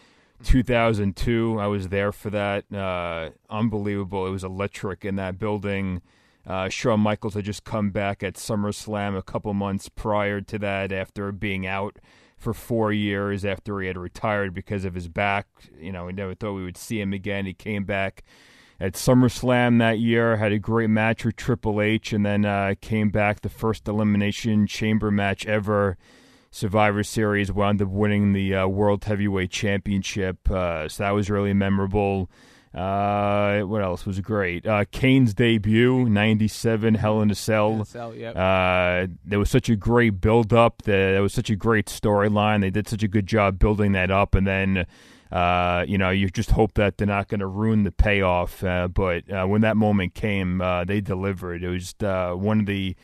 2002. 0.43 1.57
I 1.59 1.65
was 1.65 1.87
there 1.87 2.11
for 2.11 2.29
that. 2.29 2.71
Uh, 2.71 3.31
unbelievable. 3.49 4.27
It 4.27 4.31
was 4.31 4.43
electric 4.43 5.03
in 5.03 5.15
that 5.15 5.39
building. 5.39 6.03
Uh, 6.45 6.69
Shawn 6.69 6.99
Michaels 6.99 7.35
had 7.35 7.45
just 7.45 7.63
come 7.63 7.91
back 7.91 8.21
at 8.21 8.35
SummerSlam 8.35 9.17
a 9.17 9.21
couple 9.21 9.53
months 9.53 9.89
prior 9.89 10.41
to 10.41 10.59
that 10.59 10.91
after 10.91 11.31
being 11.31 11.65
out 11.65 11.99
for 12.37 12.53
four 12.53 12.91
years 12.91 13.45
after 13.45 13.79
he 13.79 13.87
had 13.87 13.97
retired 13.97 14.53
because 14.53 14.83
of 14.83 14.93
his 14.93 15.07
back. 15.07 15.47
You 15.79 15.91
know, 15.91 16.05
we 16.05 16.13
never 16.13 16.35
thought 16.35 16.53
we 16.53 16.65
would 16.65 16.77
see 16.77 16.99
him 16.99 17.13
again. 17.13 17.45
He 17.45 17.53
came 17.53 17.85
back 17.85 18.23
at 18.79 18.93
SummerSlam 18.93 19.79
that 19.79 19.99
year, 19.99 20.35
had 20.35 20.51
a 20.51 20.59
great 20.59 20.89
match 20.89 21.23
with 21.23 21.37
Triple 21.37 21.81
H, 21.81 22.11
and 22.11 22.25
then 22.25 22.43
uh, 22.43 22.75
came 22.81 23.09
back 23.09 23.39
the 23.41 23.49
first 23.49 23.87
Elimination 23.87 24.67
Chamber 24.67 25.09
match 25.09 25.45
ever. 25.45 25.97
Survivor 26.51 27.03
Series 27.03 27.51
wound 27.51 27.81
up 27.81 27.87
winning 27.87 28.33
the 28.33 28.53
uh, 28.53 28.67
World 28.67 29.05
Heavyweight 29.05 29.49
Championship, 29.49 30.51
uh, 30.51 30.87
so 30.89 31.03
that 31.03 31.11
was 31.11 31.29
really 31.29 31.53
memorable. 31.53 32.29
Uh, 32.73 33.61
what 33.61 33.83
else 33.83 34.05
was 34.05 34.19
great? 34.19 34.65
Uh, 34.65 34.83
Kane's 34.91 35.33
debut, 35.33 36.09
'97, 36.09 36.95
Hell 36.95 37.21
in 37.21 37.29
a 37.29 37.35
Cell. 37.35 37.85
Cell, 37.85 38.15
yep. 38.15 38.35
Uh, 38.35 39.07
there 39.23 39.37
was 39.37 39.49
such 39.49 39.69
a 39.69 39.75
great 39.75 40.19
build 40.21 40.53
up. 40.53 40.81
There 40.81 41.21
was 41.21 41.33
such 41.33 41.51
a 41.51 41.55
great 41.55 41.85
storyline. 41.85 42.61
They 42.61 42.71
did 42.71 42.87
such 42.87 43.03
a 43.03 43.07
good 43.07 43.27
job 43.27 43.59
building 43.59 43.91
that 43.93 44.11
up, 44.11 44.35
and 44.35 44.47
then. 44.47 44.85
Uh, 45.31 45.83
you 45.87 45.97
know, 45.97 46.11
you 46.11 46.29
just 46.29 46.51
hope 46.51 46.75
that 46.75 46.99
they're 46.99 47.07
not 47.07 47.27
going 47.27 47.39
to 47.39 47.47
ruin 47.47 47.81
the 47.81 47.91
payoff. 47.91 48.63
Uh, 48.63 48.87
but 48.87 49.27
uh, 49.31 49.43
when 49.47 49.61
that 49.61 49.75
moment 49.75 50.13
came, 50.13 50.61
uh, 50.61 50.83
they 50.83 51.01
delivered. 51.01 51.63
It 51.63 51.69
was 51.69 51.95
uh, 52.03 52.33
one 52.33 52.59
of 52.59 52.67
the 52.67 52.95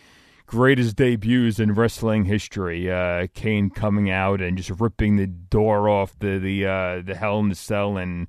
greatest 0.45 0.95
debuts 0.95 1.59
in 1.59 1.73
wrestling 1.73 2.25
history. 2.25 2.91
Uh, 2.91 3.25
Kane 3.33 3.71
coming 3.71 4.11
out 4.11 4.41
and 4.41 4.57
just 4.57 4.69
ripping 4.79 5.15
the 5.15 5.25
door 5.25 5.89
off 5.89 6.17
the 6.19 6.37
the 6.37 6.67
uh, 6.67 7.01
the 7.01 7.15
Hell 7.15 7.39
in 7.39 7.49
the 7.49 7.55
Cell 7.55 7.97
and 7.97 8.27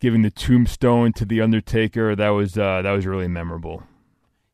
giving 0.00 0.22
the 0.22 0.30
tombstone 0.30 1.12
to 1.14 1.24
the 1.24 1.40
Undertaker. 1.40 2.14
That 2.14 2.30
was 2.30 2.56
uh, 2.56 2.82
that 2.82 2.92
was 2.92 3.06
really 3.06 3.28
memorable. 3.28 3.82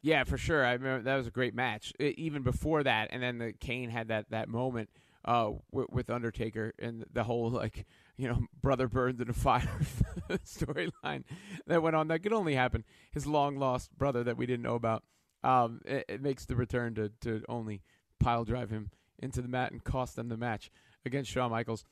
Yeah, 0.03 0.25
for 0.25 0.37
sure. 0.37 0.65
I 0.65 0.73
remember 0.73 1.05
that 1.05 1.17
was 1.17 1.27
a 1.27 1.31
great 1.31 1.55
match. 1.55 1.93
E- 1.99 2.15
even 2.19 2.43
before 2.43 2.83
that, 2.83 3.09
and 3.11 3.23
then 3.23 3.39
the 3.39 3.53
Kane 3.53 3.91
had 3.91 4.09
that 4.09 4.31
that 4.31 4.49
moment 4.49 4.91
uh, 5.25 5.53
with, 5.73 6.11
Undertaker 6.11 6.75
and 6.79 7.05
the 7.13 7.25
whole 7.25 7.51
like 7.51 7.87
you 8.17 8.29
know 8.29 8.41
brother 8.63 8.89
burned 8.89 9.21
in 9.21 9.31
a 9.31 9.33
fire 9.33 9.81
storyline 10.45 11.25
that 11.67 11.83
went 11.83 11.97
on. 11.97 12.09
That 12.09 12.23
could 12.23 12.33
only 12.33 12.55
happen. 12.55 12.85
His 13.13 13.27
long 13.27 13.57
lost 13.57 13.97
brother 13.97 14.25
that 14.25 14.37
we 14.37 14.47
didn't 14.47 14.63
know 14.63 14.75
about. 14.75 15.05
Um, 15.43 15.81
it, 15.85 16.05
it 16.09 16.23
makes 16.23 16.45
the 16.45 16.57
return 16.57 16.95
to 16.97 17.11
to 17.23 17.43
only 17.49 17.83
pile 18.21 18.45
drive 18.45 18.71
him 18.71 18.91
into 19.19 19.41
the 19.41 19.49
mat 19.49 19.73
and 19.73 19.83
cost 19.83 20.17
them 20.17 20.29
the 20.29 20.37
match 20.37 20.71
against 21.07 21.31
Shawn 21.31 21.51
Michaels. 21.51 21.85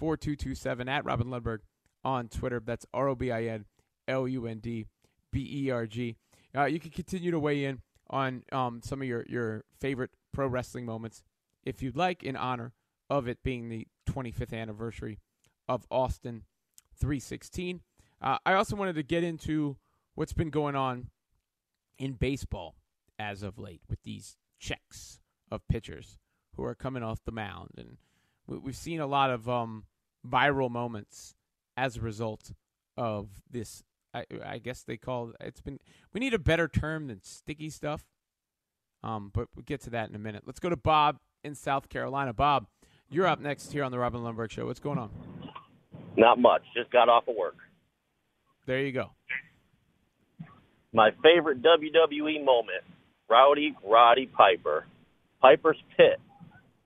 855-212-4227 0.00 0.88
at 0.88 1.04
Robin 1.04 1.28
Lundberg 1.28 1.58
on 2.04 2.28
Twitter. 2.28 2.60
That's 2.64 2.86
R 2.92 3.08
O 3.08 3.14
B 3.14 3.30
I 3.30 3.44
N 3.44 3.64
L 4.08 4.26
U 4.26 4.46
N 4.46 4.58
D 4.58 4.86
B 5.32 5.64
E 5.66 5.70
R 5.70 5.86
G. 5.86 6.16
Uh, 6.56 6.64
you 6.64 6.80
can 6.80 6.90
continue 6.90 7.30
to 7.30 7.38
weigh 7.38 7.64
in 7.64 7.82
on 8.08 8.42
um, 8.52 8.80
some 8.82 9.00
of 9.02 9.08
your, 9.08 9.24
your 9.28 9.64
favorite 9.80 10.10
pro 10.32 10.46
wrestling 10.46 10.84
moments 10.84 11.22
if 11.64 11.82
you'd 11.82 11.96
like, 11.96 12.22
in 12.22 12.36
honor 12.36 12.72
of 13.08 13.28
it 13.28 13.38
being 13.42 13.68
the 13.68 13.86
25th 14.08 14.52
anniversary 14.52 15.18
of 15.68 15.86
Austin 15.90 16.44
316. 16.98 17.80
Uh, 18.20 18.38
I 18.44 18.54
also 18.54 18.76
wanted 18.76 18.94
to 18.96 19.02
get 19.02 19.24
into 19.24 19.76
what's 20.14 20.32
been 20.32 20.50
going 20.50 20.76
on 20.76 21.08
in 21.98 22.14
baseball 22.14 22.76
as 23.18 23.42
of 23.42 23.58
late 23.58 23.82
with 23.88 24.02
these 24.02 24.36
checks 24.58 25.20
of 25.50 25.66
pitchers 25.68 26.18
who 26.56 26.64
are 26.64 26.74
coming 26.74 27.02
off 27.02 27.24
the 27.24 27.32
mound. 27.32 27.70
And 27.76 27.98
we, 28.46 28.58
we've 28.58 28.76
seen 28.76 29.00
a 29.00 29.06
lot 29.06 29.30
of 29.30 29.48
um, 29.48 29.84
viral 30.28 30.70
moments 30.70 31.34
as 31.76 31.96
a 31.96 32.00
result 32.00 32.52
of 32.96 33.28
this 33.50 33.82
I, 34.12 34.24
I 34.44 34.58
guess 34.58 34.82
they 34.82 34.96
call 34.96 35.32
it's 35.40 35.60
been. 35.60 35.78
We 36.12 36.20
need 36.20 36.34
a 36.34 36.38
better 36.38 36.68
term 36.68 37.06
than 37.06 37.22
sticky 37.22 37.70
stuff. 37.70 38.04
Um, 39.02 39.30
but 39.32 39.48
we'll 39.54 39.64
get 39.64 39.80
to 39.82 39.90
that 39.90 40.08
in 40.08 40.14
a 40.14 40.18
minute. 40.18 40.42
Let's 40.46 40.60
go 40.60 40.68
to 40.68 40.76
Bob 40.76 41.18
in 41.42 41.54
South 41.54 41.88
Carolina. 41.88 42.32
Bob, 42.32 42.66
you're 43.08 43.26
up 43.26 43.40
next 43.40 43.72
here 43.72 43.82
on 43.82 43.92
the 43.92 43.98
Robin 43.98 44.20
Lundberg 44.20 44.50
Show. 44.50 44.66
What's 44.66 44.80
going 44.80 44.98
on? 44.98 45.10
Not 46.16 46.38
much. 46.38 46.62
Just 46.76 46.90
got 46.90 47.08
off 47.08 47.28
of 47.28 47.36
work. 47.36 47.56
There 48.66 48.80
you 48.80 48.92
go. 48.92 49.10
My 50.92 51.10
favorite 51.22 51.62
WWE 51.62 52.44
moment: 52.44 52.82
Rowdy 53.28 53.74
Roddy 53.84 54.26
Piper, 54.26 54.86
Piper's 55.40 55.78
Pit, 55.96 56.20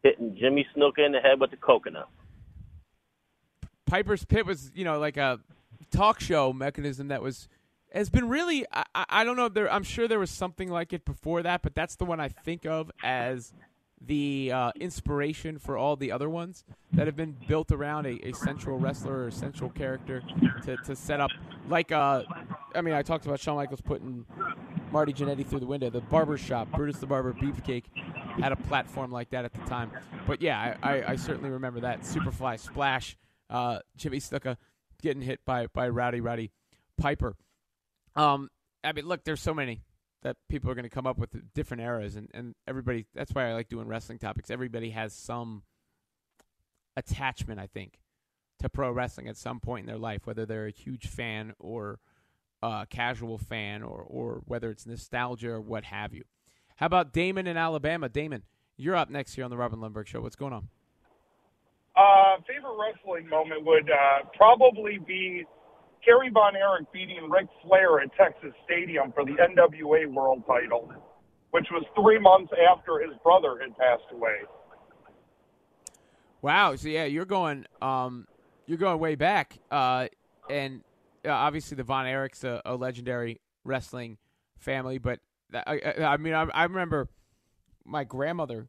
hitting 0.03 0.37
Jimmy 0.39 0.67
Snuka 0.77 1.05
in 1.05 1.13
the 1.13 1.21
head 1.21 1.41
with 1.41 1.51
the 1.51 1.57
coconut. 1.57 2.09
Piper's 3.95 4.25
Pit 4.25 4.45
was, 4.45 4.73
you 4.75 4.83
know, 4.83 4.99
like 4.99 5.17
a 5.17 5.39
talk 5.93 6.19
show 6.19 6.53
mechanism 6.53 7.09
that 7.09 7.23
was 7.23 7.49
has 7.93 8.11
been 8.11 8.29
really. 8.29 8.67
I, 8.73 9.05
I 9.09 9.23
don't 9.23 9.37
know. 9.37 9.49
There, 9.49 9.73
I'm 9.73 9.85
sure 9.85 10.09
there 10.09 10.19
was 10.19 10.33
something 10.33 10.69
like 10.69 10.93
it 10.93 11.05
before 11.05 11.45
that, 11.45 11.63
but 11.63 11.77
that's 11.77 11.95
the 11.95 12.05
one 12.05 12.19
I 12.19 12.27
think 12.27 12.67
of 12.67 12.91
as 13.05 13.53
the 14.01 14.51
uh, 14.53 14.73
inspiration 14.75 15.61
for 15.61 15.77
all 15.77 15.95
the 15.95 16.11
other 16.11 16.29
ones 16.29 16.65
that 16.93 17.07
have 17.07 17.15
been 17.15 17.37
built 17.47 17.71
around 17.71 18.07
a, 18.07 18.19
a 18.27 18.33
central 18.33 18.81
wrestler 18.81 19.27
or 19.27 19.31
central 19.31 19.71
character 19.71 20.25
to, 20.65 20.77
to 20.79 20.97
set 20.97 21.21
up. 21.21 21.31
Like, 21.69 21.93
uh, 21.93 22.25
I 22.75 22.81
mean, 22.81 22.95
I 22.95 23.03
talked 23.03 23.27
about 23.27 23.39
Shawn 23.39 23.55
Michaels 23.55 23.81
putting 23.81 24.27
Marty 24.91 25.13
Jannetty 25.13 25.47
through 25.47 25.61
the 25.61 25.67
window. 25.67 25.89
The 25.89 26.01
barber 26.01 26.37
shop, 26.37 26.69
Brutus 26.73 26.99
the 26.99 27.07
Barber 27.07 27.33
Beefcake, 27.33 27.85
had 28.41 28.51
a 28.51 28.57
platform 28.57 29.13
like 29.13 29.31
that 29.31 29.45
at 29.45 29.53
the 29.55 29.63
time. 29.67 29.93
But 30.27 30.43
yeah, 30.43 30.75
I, 30.83 30.97
I, 30.97 31.11
I 31.13 31.17
certainly 31.17 31.51
remember 31.51 31.79
that 31.79 32.01
Superfly 32.01 32.59
Splash, 32.59 33.17
uh, 33.51 33.79
Jimmy 33.97 34.19
Snuka 34.19 34.57
getting 35.03 35.23
hit 35.23 35.41
by 35.45 35.67
by 35.69 35.89
Rowdy 35.89 36.21
Roddy 36.21 36.53
Piper. 36.99 37.37
Um, 38.17 38.51
I 38.83 38.93
mean, 38.93 39.07
look, 39.07 39.25
there's 39.25 39.43
so 39.43 39.55
many 39.55 39.83
that 40.23 40.37
people 40.49 40.71
are 40.71 40.75
going 40.75 40.85
to 40.85 40.91
come 40.91 41.07
up 41.07 41.19
with 41.19 41.53
different 41.55 41.83
eras, 41.83 42.17
and 42.17 42.29
and 42.35 42.55
everybody. 42.67 43.07
That's 43.15 43.33
why 43.33 43.49
I 43.49 43.53
like 43.53 43.69
doing 43.69 43.87
wrestling 43.87 44.19
topics. 44.19 44.51
Everybody 44.51 44.91
has 44.91 45.13
some 45.13 45.63
attachment, 46.97 47.61
I 47.61 47.67
think, 47.67 47.99
to 48.61 48.69
pro 48.69 48.91
wrestling 48.91 49.29
at 49.29 49.37
some 49.37 49.61
point 49.61 49.83
in 49.83 49.87
their 49.87 49.99
life, 49.99 50.27
whether 50.27 50.47
they're 50.47 50.67
a 50.67 50.73
huge 50.73 51.07
fan 51.07 51.55
or 51.59 51.99
a 52.63 52.87
casual 52.89 53.39
fan, 53.39 53.83
or 53.83 54.03
or 54.03 54.43
whether 54.47 54.71
it's 54.71 54.87
nostalgia 54.87 55.51
or 55.51 55.61
what 55.61 55.85
have 55.85 56.15
you. 56.15 56.25
How 56.77 56.87
about 56.87 57.13
Damon 57.13 57.47
in 57.47 57.57
Alabama? 57.57 58.09
Damon, 58.09 58.43
you're 58.77 58.97
up 58.97 59.11
next 59.11 59.35
here 59.35 59.45
on 59.45 59.51
the 59.51 59.57
Robin 59.57 59.79
Lundberg 59.79 60.07
Show. 60.07 60.21
What's 60.21 60.37
going 60.37 60.53
on? 60.53 60.69
Uh, 61.97 62.43
favorite 62.47 62.75
wrestling 62.77 63.29
moment 63.29 63.65
would 63.65 63.89
uh, 63.89 64.27
probably 64.37 64.99
be 64.99 65.45
Kerry 66.05 66.29
Von 66.31 66.57
Erich 66.57 66.91
beating 66.93 67.31
Ric 67.31 67.47
Flair 67.63 68.01
at 68.01 68.11
Texas 68.17 68.53
Stadium 68.65 69.13
for 69.13 69.25
the 69.25 69.33
NWA 69.33 70.13
World 70.13 70.43
Title, 70.47 70.93
which 71.53 71.67
was 71.71 71.85
three 71.95 72.19
months 72.19 72.53
after 72.71 72.99
his 72.99 73.17
brother 73.23 73.59
had 73.61 73.77
passed 73.79 74.11
away. 74.13 74.39
Wow. 76.43 76.75
So 76.77 76.89
yeah, 76.89 77.05
you're 77.05 77.25
going 77.25 77.65
um, 77.81 78.27
you're 78.67 78.79
going 78.79 78.99
way 78.99 79.15
back, 79.15 79.59
uh, 79.71 80.09
and 80.51 80.83
uh, 81.25 81.31
obviously 81.31 81.77
the 81.77 81.85
Von 81.85 82.07
Erichs 82.07 82.45
a, 82.45 82.61
a 82.67 82.75
legendary 82.77 83.41
wrestling 83.65 84.19
family, 84.59 84.99
but 84.99 85.21
I, 85.55 85.81
I, 85.99 86.05
I 86.05 86.17
mean 86.17 86.35
I, 86.35 86.43
I 86.53 86.65
remember 86.65 87.09
my 87.85 88.05
grandmother 88.05 88.69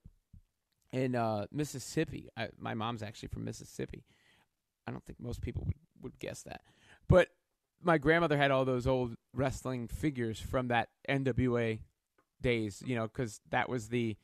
in 0.96 1.14
uh, 1.14 1.46
Mississippi. 1.52 2.30
I, 2.38 2.48
my 2.58 2.74
mom's 2.74 3.04
actually 3.04 3.28
from 3.28 3.44
Mississippi. 3.44 4.06
I 4.88 4.92
don't 4.92 5.04
think 5.04 5.20
most 5.20 5.42
people 5.42 5.64
would, 5.66 5.76
would 6.02 6.20
guess 6.20 6.44
that. 6.44 6.62
But 7.10 7.28
my 7.84 7.98
grandmother 7.98 8.38
had 8.38 8.50
all 8.50 8.64
those 8.64 8.88
old 8.88 9.16
wrestling 9.34 9.90
figures 9.90 10.40
from 10.40 10.70
that 10.70 10.88
NWA 11.10 11.80
days, 12.42 12.82
you 12.86 12.96
know, 12.96 13.08
because 13.08 13.42
that 13.50 13.68
was 13.68 13.90
the 13.90 14.16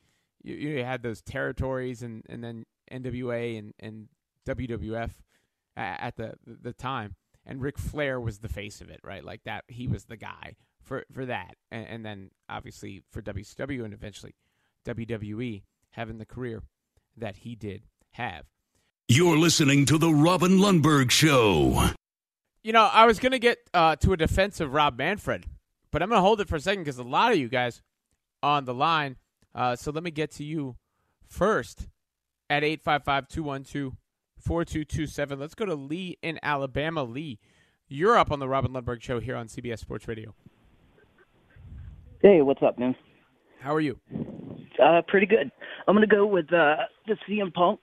you, 0.44 0.56
you, 0.56 0.84
had 0.84 1.04
those 1.04 1.22
territories 1.22 2.02
and, 2.04 2.24
and 2.30 2.42
then 2.42 2.66
NWA 2.92 3.60
and, 3.60 3.74
and 3.80 4.08
WWF 4.48 5.12
at 5.76 6.16
the 6.16 6.36
the 6.46 6.74
time, 6.74 7.16
and 7.46 7.62
Ric 7.62 7.78
Flair 7.78 8.20
was 8.20 8.40
the 8.40 8.50
face 8.50 8.82
of 8.82 8.90
it, 8.90 9.00
right? 9.04 9.24
Like 9.24 9.44
that, 9.44 9.66
he 9.68 9.88
was 9.88 10.06
the 10.06 10.18
guy 10.18 10.56
for 10.82 11.06
for 11.12 11.26
that, 11.26 11.56
and, 11.70 11.88
and 11.88 12.06
then 12.06 12.32
obviously 12.50 13.04
for 13.12 13.22
WCW 13.22 13.84
and 13.84 13.94
eventually 13.94 14.36
WWE 14.86 15.64
having 15.92 16.18
the 16.18 16.26
career 16.26 16.64
that 17.18 17.38
he 17.38 17.56
did 17.56 17.84
have. 18.12 18.46
You're 19.08 19.38
listening 19.38 19.86
to 19.88 19.98
the 19.98 20.14
Robin 20.14 20.58
Lundberg 20.58 21.12
Show. 21.12 21.90
You 22.64 22.74
know, 22.74 22.90
I 22.92 23.06
was 23.06 23.20
going 23.20 23.32
to 23.32 23.40
get 23.40 23.58
uh, 23.74 23.96
to 23.98 24.14
a 24.14 24.18
defense 24.18 24.60
of 24.60 24.74
Rob 24.74 24.98
Manfred, 24.98 25.46
but 25.92 26.02
I'm 26.02 26.10
going 26.10 26.18
to 26.18 26.22
hold 26.22 26.42
it 26.42 26.48
for 26.48 26.56
a 26.56 26.60
second 26.60 26.84
because 26.84 26.98
a 26.98 27.04
lot 27.04 27.32
of 27.32 27.38
you 27.38 27.50
guys 27.50 27.82
on 28.44 28.66
the 28.66 28.74
line. 28.74 29.18
Uh, 29.54 29.76
so 29.76 29.92
let 29.92 30.04
me 30.04 30.12
get 30.12 30.32
to 30.32 30.44
you 30.44 30.76
first 31.28 31.88
at 32.50 32.64
855 32.64 33.28
212 33.28 33.94
4227. 34.40 35.40
Let's 35.40 35.56
go 35.56 35.66
to 35.66 35.76
Lee 35.76 36.18
in 36.22 36.40
Alabama. 36.42 37.04
Lee, 37.04 37.40
you're 37.88 38.18
up 38.18 38.32
on 38.32 38.40
the 38.40 38.48
Robin 38.48 38.72
Lundberg 38.72 39.02
Show 39.02 39.20
here 39.20 39.36
on 39.36 39.48
CBS 39.48 39.80
Sports 39.80 40.08
Radio. 40.08 40.34
Hey, 42.22 42.42
what's 42.42 42.62
up, 42.62 42.78
man? 42.78 42.96
How 43.62 43.76
are 43.76 43.82
you? 43.82 44.00
Uh, 44.84 45.02
pretty 45.08 45.28
good. 45.28 45.52
I'm 45.88 45.96
gonna 45.96 46.08
go 46.08 46.26
with 46.26 46.52
uh, 46.52 46.78
the 47.08 47.16
CM 47.30 47.54
Punk 47.54 47.80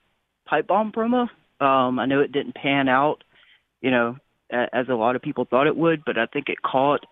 pipe 0.46 0.66
bomb 0.66 0.90
promo. 0.90 1.28
Um, 1.64 1.98
I 1.98 2.06
know 2.06 2.20
it 2.20 2.32
didn't 2.32 2.56
pan 2.56 2.88
out, 2.88 3.22
you 3.80 3.90
know, 3.90 4.16
as 4.50 4.88
a 4.88 4.94
lot 4.94 5.14
of 5.14 5.22
people 5.22 5.46
thought 5.48 5.66
it 5.66 5.76
would, 5.76 6.04
but 6.04 6.18
I 6.18 6.26
think 6.26 6.48
it 6.48 6.62
caught 6.62 7.04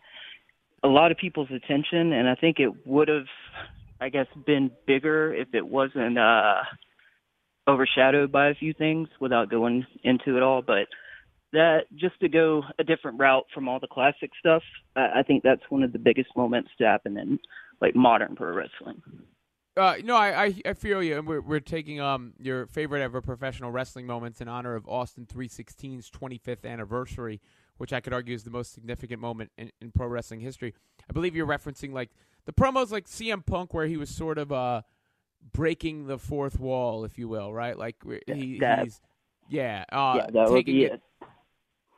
a 0.83 0.88
lot 0.88 1.11
of 1.11 1.18
people's 1.18 1.50
attention, 1.50 2.12
and 2.12 2.29
I 2.29 2.35
think 2.35 2.59
it 2.59 2.87
would 2.87 3.09
have, 3.09 3.26
I 4.00 4.09
guess, 4.09 4.26
been 4.46 4.70
bigger 4.87 5.33
if 5.35 5.48
it 5.52 5.66
wasn't 5.66 6.18
uh, 6.18 6.62
overshadowed 7.68 8.33
by 8.33 8.48
a 8.48 8.55
few 8.55 8.72
things 8.72 9.09
without 9.20 9.50
going 9.50 9.87
into 10.02 10.37
it 10.37 10.42
all. 10.42 10.62
But 10.62 10.88
that 11.52 11.85
just 11.96 12.18
to 12.20 12.29
go 12.29 12.62
a 12.79 12.85
different 12.85 13.18
route 13.18 13.46
from 13.55 13.68
all 13.68 13.81
the 13.81 13.87
classic 13.87 14.31
stuff, 14.38 14.62
I, 14.96 15.20
I 15.20 15.22
think 15.22 15.42
that's 15.42 15.62
one 15.68 15.83
of 15.83 15.92
the 15.92 15.98
biggest 15.98 16.31
moments 16.37 16.70
to 16.79 16.85
happen 16.85 17.38
like 17.80 17.94
modern 17.94 18.36
pro 18.36 18.52
wrestling. 18.52 19.02
Uh, 19.76 19.96
no, 20.02 20.16
I, 20.16 20.44
I, 20.44 20.54
I 20.64 20.72
feel 20.72 21.02
you, 21.02 21.18
and 21.18 21.26
we're 21.26 21.42
we're 21.42 21.60
taking 21.60 22.00
um 22.00 22.32
your 22.38 22.66
favorite 22.66 23.02
ever 23.02 23.20
professional 23.20 23.70
wrestling 23.70 24.06
moments 24.06 24.40
in 24.40 24.48
honor 24.48 24.74
of 24.74 24.88
Austin 24.88 25.26
316's 25.26 26.10
25th 26.10 26.64
anniversary, 26.64 27.40
which 27.76 27.92
I 27.92 28.00
could 28.00 28.14
argue 28.14 28.34
is 28.34 28.44
the 28.44 28.50
most 28.50 28.72
significant 28.72 29.20
moment 29.20 29.50
in, 29.58 29.70
in 29.82 29.92
pro 29.92 30.06
wrestling 30.06 30.40
history. 30.40 30.72
I 31.08 31.12
believe 31.12 31.36
you're 31.36 31.46
referencing 31.46 31.92
like 31.92 32.10
the 32.46 32.52
promos 32.52 32.90
like 32.90 33.06
CM 33.06 33.44
Punk, 33.44 33.74
where 33.74 33.86
he 33.86 33.98
was 33.98 34.08
sort 34.08 34.38
of 34.38 34.50
uh 34.50 34.82
breaking 35.52 36.06
the 36.06 36.18
fourth 36.18 36.58
wall, 36.58 37.04
if 37.04 37.18
you 37.18 37.28
will, 37.28 37.52
right? 37.52 37.76
Like 37.76 37.96
he, 38.26 38.58
that, 38.60 38.84
he's 38.84 39.00
yeah, 39.48 39.84
uh, 39.92 40.14
yeah, 40.16 40.26
that 40.32 40.48
taking 40.48 40.74
be 40.74 40.84
it. 40.84 41.02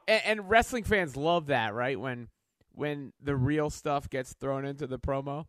And, 0.06 0.22
and 0.24 0.50
wrestling 0.50 0.84
fans 0.84 1.16
love 1.16 1.46
that, 1.46 1.74
right? 1.74 1.98
When 1.98 2.28
when 2.72 3.12
the 3.22 3.36
real 3.36 3.70
stuff 3.70 4.10
gets 4.10 4.32
thrown 4.32 4.64
into 4.64 4.86
the 4.86 4.98
promo. 4.98 5.46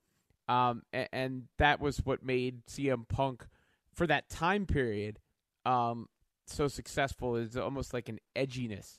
Um, 0.49 0.81
and, 0.91 1.09
and, 1.13 1.43
that 1.59 1.79
was 1.79 1.97
what 1.99 2.23
made 2.23 2.65
CM 2.65 3.07
Punk 3.07 3.45
for 3.93 4.07
that 4.07 4.29
time 4.29 4.65
period 4.65 5.19
um, 5.63 6.07
so 6.47 6.67
successful. 6.67 7.35
Is 7.35 7.55
almost 7.55 7.93
like 7.93 8.09
an 8.09 8.17
edginess 8.35 8.97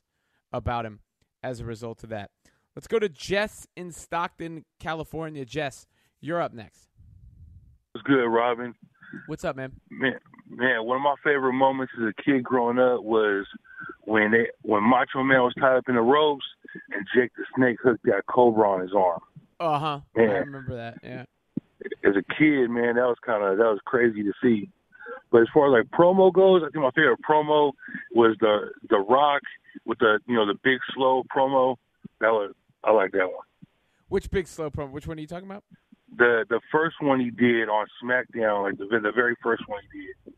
about 0.52 0.86
him 0.86 1.00
as 1.42 1.58
a 1.58 1.64
result 1.64 2.04
of 2.04 2.10
that. 2.10 2.30
Let's 2.76 2.86
go 2.86 3.00
to 3.00 3.08
Jess 3.08 3.66
in 3.76 3.90
Stockton, 3.90 4.64
California. 4.78 5.44
Jess, 5.44 5.88
you're 6.20 6.40
up 6.40 6.54
next. 6.54 6.88
What's 7.92 8.06
good, 8.06 8.26
Robin? 8.26 8.76
What's 9.26 9.44
up, 9.44 9.56
man? 9.56 9.72
Man, 9.90 10.20
man, 10.48 10.84
one 10.84 10.98
of 10.98 11.02
my 11.02 11.16
favorite 11.24 11.54
moments 11.54 11.92
as 12.00 12.12
a 12.16 12.22
kid 12.22 12.44
growing 12.44 12.78
up 12.78 13.02
was 13.02 13.44
when 14.02 14.30
they 14.30 14.46
when 14.62 14.84
Macho 14.84 15.24
Man 15.24 15.42
was 15.42 15.54
tied 15.58 15.78
up 15.78 15.88
in 15.88 15.96
the 15.96 16.00
ropes 16.00 16.44
and 16.92 17.04
Jake 17.12 17.32
the 17.36 17.44
Snake 17.56 17.78
hooked 17.82 18.04
that 18.04 18.22
cobra 18.28 18.70
on 18.70 18.82
his 18.82 18.92
arm. 18.96 19.20
Uh 19.58 19.78
huh. 19.80 20.00
I 20.16 20.20
remember 20.20 20.76
that. 20.76 20.98
Yeah 21.02 21.24
as 22.04 22.14
a 22.16 22.22
kid, 22.34 22.70
man, 22.70 22.96
that 22.96 23.06
was 23.06 23.16
kind 23.24 23.42
of 23.42 23.58
that 23.58 23.64
was 23.64 23.80
crazy 23.84 24.22
to 24.22 24.32
see. 24.42 24.70
But 25.30 25.42
as 25.42 25.48
far 25.52 25.66
as 25.66 25.80
like 25.80 25.90
promo 25.90 26.32
goes, 26.32 26.62
I 26.62 26.70
think 26.70 26.82
my 26.82 26.90
favorite 26.90 27.20
promo 27.28 27.72
was 28.12 28.36
the 28.40 28.70
the 28.88 28.98
Rock 28.98 29.42
with 29.84 29.98
the 29.98 30.20
you 30.26 30.34
know 30.34 30.46
the 30.46 30.58
big 30.62 30.78
slow 30.94 31.22
promo. 31.34 31.76
That 32.20 32.30
was 32.30 32.52
I 32.84 32.92
like 32.92 33.12
that 33.12 33.26
one. 33.26 33.46
Which 34.08 34.30
big 34.30 34.46
slow 34.46 34.70
promo? 34.70 34.90
Which 34.90 35.06
one 35.06 35.18
are 35.18 35.20
you 35.20 35.26
talking 35.26 35.48
about? 35.48 35.64
The 36.16 36.44
the 36.48 36.60
first 36.72 36.96
one 37.00 37.20
he 37.20 37.30
did 37.30 37.68
on 37.68 37.86
SmackDown, 38.02 38.62
like 38.64 38.78
the 38.78 38.86
the 39.00 39.12
very 39.12 39.36
first 39.42 39.62
one 39.68 39.80
he 39.92 40.06
did. 40.06 40.36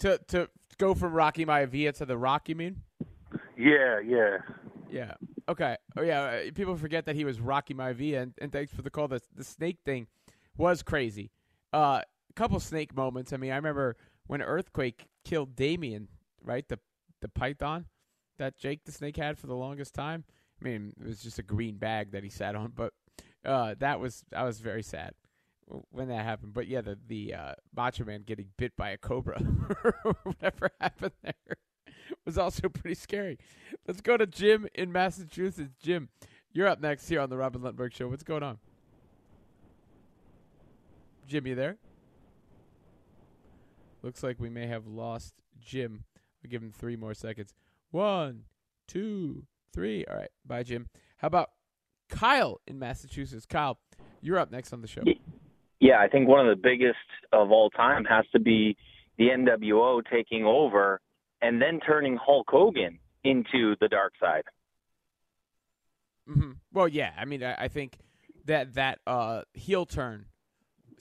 To 0.00 0.18
to 0.28 0.48
go 0.76 0.94
from 0.94 1.12
Rocky 1.14 1.46
Maivia 1.46 1.96
to 1.98 2.04
the 2.04 2.18
Rock, 2.18 2.48
you 2.48 2.56
mean? 2.56 2.82
Yeah, 3.56 4.00
yeah. 4.00 4.38
Yeah. 4.90 5.14
Okay. 5.48 5.76
Oh 5.96 6.02
yeah. 6.02 6.22
Uh, 6.22 6.50
people 6.54 6.76
forget 6.76 7.06
that 7.06 7.16
he 7.16 7.24
was 7.24 7.40
Rocky 7.40 7.74
Maivia, 7.74 8.22
and, 8.22 8.34
and 8.38 8.52
thanks 8.52 8.72
for 8.72 8.82
the 8.82 8.90
call. 8.90 9.08
The 9.08 9.20
the 9.34 9.44
snake 9.44 9.78
thing 9.84 10.06
was 10.56 10.82
crazy. 10.82 11.30
Uh, 11.72 12.00
a 12.30 12.32
couple 12.34 12.58
snake 12.60 12.94
moments. 12.94 13.32
I 13.32 13.36
mean, 13.36 13.52
I 13.52 13.56
remember 13.56 13.96
when 14.26 14.42
Earthquake 14.42 15.06
killed 15.24 15.56
Damien, 15.56 16.08
right? 16.42 16.68
The 16.68 16.78
the 17.20 17.28
python 17.28 17.86
that 18.38 18.58
Jake 18.58 18.84
the 18.84 18.92
Snake 18.92 19.16
had 19.16 19.38
for 19.38 19.46
the 19.46 19.54
longest 19.54 19.94
time. 19.94 20.24
I 20.60 20.64
mean, 20.64 20.92
it 21.00 21.06
was 21.06 21.22
just 21.22 21.38
a 21.38 21.42
green 21.42 21.76
bag 21.76 22.12
that 22.12 22.22
he 22.22 22.30
sat 22.30 22.54
on, 22.54 22.72
but 22.74 22.92
uh, 23.44 23.74
that 23.78 24.00
was 24.00 24.24
I 24.34 24.44
was 24.44 24.60
very 24.60 24.82
sad 24.82 25.12
when 25.90 26.08
that 26.08 26.24
happened. 26.24 26.54
But 26.54 26.68
yeah, 26.68 26.80
the 26.80 26.98
the 27.06 27.34
uh, 27.34 27.52
Macho 27.74 28.04
Man 28.04 28.22
getting 28.22 28.48
bit 28.56 28.76
by 28.76 28.90
a 28.90 28.98
cobra, 28.98 29.38
whatever 30.22 30.70
happened 30.80 31.12
there, 31.22 31.56
was 32.24 32.38
also 32.38 32.68
pretty 32.68 32.94
scary. 32.94 33.38
Let's 33.86 34.00
go 34.00 34.16
to 34.16 34.26
Jim 34.26 34.68
in 34.74 34.92
Massachusetts. 34.92 35.74
Jim, 35.82 36.08
you're 36.52 36.68
up 36.68 36.80
next 36.80 37.08
here 37.08 37.20
on 37.20 37.30
the 37.30 37.36
Robin 37.36 37.62
Lundberg 37.62 37.92
Show. 37.94 38.08
What's 38.08 38.24
going 38.24 38.42
on? 38.42 38.58
Jim, 41.26 41.46
you 41.46 41.54
there? 41.54 41.76
Looks 44.02 44.22
like 44.22 44.38
we 44.38 44.50
may 44.50 44.66
have 44.66 44.86
lost 44.86 45.34
Jim. 45.60 46.04
I'll 46.44 46.50
give 46.50 46.62
him 46.62 46.72
three 46.72 46.96
more 46.96 47.14
seconds. 47.14 47.54
One, 47.90 48.44
two, 48.86 49.44
three. 49.72 50.04
All 50.04 50.16
right. 50.16 50.30
Bye, 50.44 50.62
Jim. 50.62 50.88
How 51.18 51.28
about 51.28 51.50
Kyle 52.10 52.60
in 52.66 52.78
Massachusetts? 52.78 53.46
Kyle, 53.46 53.78
you're 54.20 54.38
up 54.38 54.50
next 54.50 54.72
on 54.72 54.82
the 54.82 54.88
show. 54.88 55.02
Yeah, 55.80 56.00
I 56.00 56.08
think 56.08 56.28
one 56.28 56.46
of 56.46 56.54
the 56.54 56.60
biggest 56.62 56.98
of 57.32 57.50
all 57.50 57.70
time 57.70 58.04
has 58.04 58.24
to 58.32 58.40
be 58.40 58.76
the 59.16 59.28
NWO 59.28 60.02
taking 60.10 60.44
over 60.44 61.00
and 61.40 61.60
then 61.60 61.80
turning 61.80 62.16
Hulk 62.16 62.46
Hogan 62.48 62.98
into 63.22 63.74
the 63.80 63.88
dark 63.88 64.12
side. 64.20 64.44
Mm-hmm. 66.28 66.52
Well, 66.72 66.88
yeah. 66.88 67.12
I 67.18 67.24
mean, 67.24 67.42
I, 67.42 67.54
I 67.64 67.68
think 67.68 67.98
that 68.46 68.74
that 68.74 68.98
uh, 69.06 69.42
heel 69.52 69.86
turn 69.86 70.26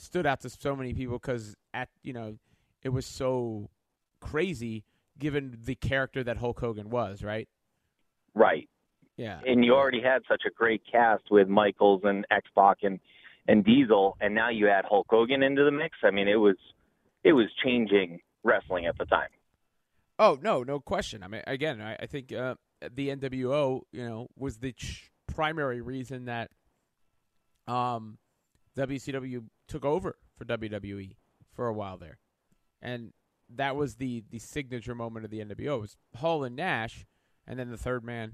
stood 0.03 0.25
out 0.25 0.41
to 0.41 0.49
so 0.49 0.75
many 0.75 0.93
people 0.93 1.17
because 1.17 1.55
at 1.73 1.89
you 2.03 2.13
know 2.13 2.37
it 2.83 2.89
was 2.89 3.05
so 3.05 3.69
crazy 4.19 4.83
given 5.17 5.57
the 5.63 5.75
character 5.75 6.23
that 6.23 6.37
Hulk 6.37 6.59
Hogan 6.59 6.89
was, 6.89 7.23
right? 7.23 7.47
Right. 8.33 8.69
Yeah. 9.17 9.39
And 9.45 9.63
you 9.63 9.73
already 9.73 10.01
had 10.01 10.23
such 10.27 10.41
a 10.47 10.49
great 10.49 10.81
cast 10.91 11.23
with 11.29 11.47
Michaels 11.47 12.01
and 12.03 12.25
X 12.31 12.49
Pac 12.55 12.79
and 12.83 12.99
and 13.47 13.63
Diesel, 13.63 14.17
and 14.21 14.33
now 14.33 14.49
you 14.49 14.69
add 14.69 14.85
Hulk 14.85 15.07
Hogan 15.09 15.43
into 15.43 15.65
the 15.65 15.71
mix. 15.71 15.97
I 16.03 16.11
mean, 16.11 16.27
it 16.27 16.35
was 16.35 16.55
it 17.23 17.33
was 17.33 17.47
changing 17.63 18.19
wrestling 18.43 18.85
at 18.85 18.97
the 18.97 19.05
time. 19.05 19.29
Oh 20.17 20.37
no, 20.41 20.63
no 20.63 20.79
question. 20.79 21.23
I 21.23 21.27
mean, 21.27 21.41
again, 21.45 21.81
I, 21.81 21.95
I 21.99 22.05
think 22.05 22.31
uh, 22.31 22.55
the 22.93 23.09
NWO, 23.09 23.81
you 23.91 24.07
know, 24.07 24.27
was 24.37 24.57
the 24.57 24.71
ch- 24.73 25.11
primary 25.27 25.81
reason 25.81 26.25
that 26.25 26.51
um, 27.67 28.17
WCW 28.77 29.43
took 29.67 29.86
over 29.86 30.17
for 30.36 30.45
WWE 30.45 31.15
for 31.54 31.67
a 31.67 31.73
while 31.73 31.97
there, 31.97 32.19
and 32.82 33.13
that 33.49 33.76
was 33.76 33.95
the 33.95 34.23
the 34.30 34.39
signature 34.39 34.95
moment 34.95 35.26
of 35.26 35.32
the 35.32 35.39
NWO. 35.39 35.76
It 35.78 35.82
was 35.82 35.97
Hall 36.15 36.43
and 36.43 36.56
Nash, 36.56 37.06
and 37.47 37.60
then 37.60 37.69
the 37.69 37.78
third 37.78 38.04
man 38.04 38.34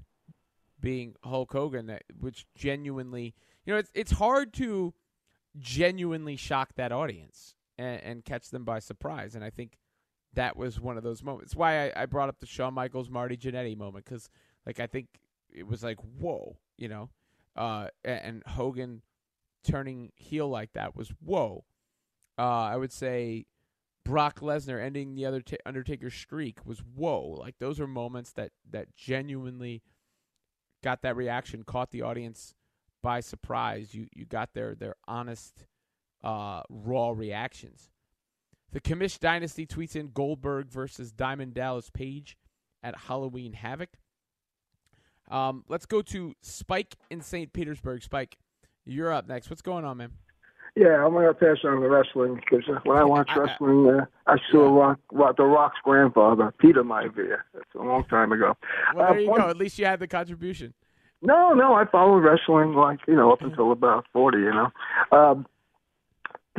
being 0.79 1.15
Hulk 1.23 1.51
Hogan, 1.51 1.87
that 1.87 2.03
which 2.17 2.45
genuinely, 2.55 3.35
you 3.65 3.73
know, 3.73 3.79
it's 3.79 3.91
it's 3.93 4.11
hard 4.11 4.53
to 4.55 4.93
genuinely 5.57 6.35
shock 6.35 6.75
that 6.75 6.91
audience 6.91 7.55
and, 7.77 8.01
and 8.03 8.25
catch 8.25 8.49
them 8.49 8.63
by 8.63 8.79
surprise, 8.79 9.35
and 9.35 9.43
I 9.43 9.49
think 9.49 9.77
that 10.33 10.55
was 10.55 10.79
one 10.79 10.97
of 10.97 11.03
those 11.03 11.23
moments. 11.23 11.55
Why 11.55 11.87
I, 11.87 12.03
I 12.03 12.05
brought 12.05 12.29
up 12.29 12.39
the 12.39 12.45
Shawn 12.45 12.73
Michaels 12.73 13.09
Marty 13.09 13.35
Jannetty 13.35 13.75
moment 13.75 14.05
because, 14.05 14.29
like, 14.65 14.79
I 14.79 14.87
think 14.87 15.07
it 15.51 15.67
was 15.67 15.83
like 15.83 15.97
whoa, 16.19 16.57
you 16.77 16.87
know, 16.87 17.09
uh, 17.55 17.87
and, 18.05 18.21
and 18.21 18.43
Hogan 18.45 19.01
turning 19.63 20.11
heel 20.15 20.47
like 20.47 20.73
that 20.73 20.95
was 20.95 21.13
whoa. 21.23 21.65
Uh, 22.37 22.41
I 22.41 22.77
would 22.77 22.93
say 22.93 23.45
Brock 24.05 24.39
Lesnar 24.39 24.81
ending 24.81 25.15
the 25.15 25.25
other 25.25 25.43
Undertaker 25.65 26.09
streak 26.09 26.65
was 26.65 26.79
whoa. 26.79 27.35
Like 27.39 27.55
those 27.59 27.79
are 27.79 27.87
moments 27.87 28.31
that 28.33 28.51
that 28.71 28.95
genuinely 28.95 29.81
got 30.83 31.01
that 31.01 31.15
reaction, 31.15 31.63
caught 31.63 31.91
the 31.91 32.01
audience 32.01 32.55
by 33.03 33.19
surprise. 33.19 33.93
You 33.93 34.07
you 34.13 34.25
got 34.25 34.53
their 34.53 34.75
their 34.75 34.95
honest, 35.07 35.65
uh, 36.23 36.61
raw 36.69 37.11
reactions. 37.11 37.89
The 38.71 38.81
Commish 38.81 39.19
Dynasty 39.19 39.65
tweets 39.65 39.95
in 39.95 40.11
Goldberg 40.11 40.69
versus 40.69 41.11
Diamond 41.11 41.55
Dallas 41.55 41.89
Page 41.89 42.37
at 42.83 42.95
Halloween 42.95 43.53
Havoc. 43.53 43.89
Um, 45.29 45.63
let's 45.67 45.85
go 45.85 46.01
to 46.03 46.33
Spike 46.41 46.95
in 47.09 47.21
St. 47.21 47.51
Petersburg. 47.53 48.03
Spike, 48.03 48.37
you're 48.89 49.11
up 49.13 49.27
next. 49.27 49.49
What's 49.49 49.61
going 49.61 49.85
on, 49.85 49.97
man? 49.97 50.11
Yeah, 50.75 51.03
I'm 51.05 51.13
gonna 51.13 51.33
pass 51.33 51.57
on 51.63 51.81
the 51.81 51.89
wrestling 51.89 52.35
because 52.35 52.63
when 52.83 52.97
I 52.97 53.03
watched 53.03 53.35
wrestling, 53.35 53.89
uh, 53.89 54.05
I 54.27 54.37
saw 54.51 54.69
Rock, 54.79 54.99
Rock, 55.11 55.37
the 55.37 55.43
Rock's 55.43 55.79
grandfather, 55.83 56.53
Peter 56.59 56.83
Maivia. 56.83 57.37
That's 57.53 57.65
a 57.75 57.79
long 57.83 58.03
time 58.05 58.31
ago. 58.31 58.55
Well, 58.95 59.11
Uh, 59.11 59.15
you 59.15 59.29
one- 59.29 59.41
go. 59.41 59.49
At 59.49 59.57
least 59.57 59.79
you 59.79 59.85
had 59.85 59.99
the 59.99 60.07
contribution. 60.07 60.73
No, 61.21 61.53
no, 61.53 61.73
I 61.73 61.85
followed 61.85 62.19
wrestling 62.19 62.73
like 62.75 62.99
you 63.07 63.15
know 63.15 63.31
up 63.33 63.41
until 63.41 63.71
about 63.71 64.05
forty. 64.13 64.37
You 64.39 64.51
know, 64.53 64.69
um, 65.11 65.47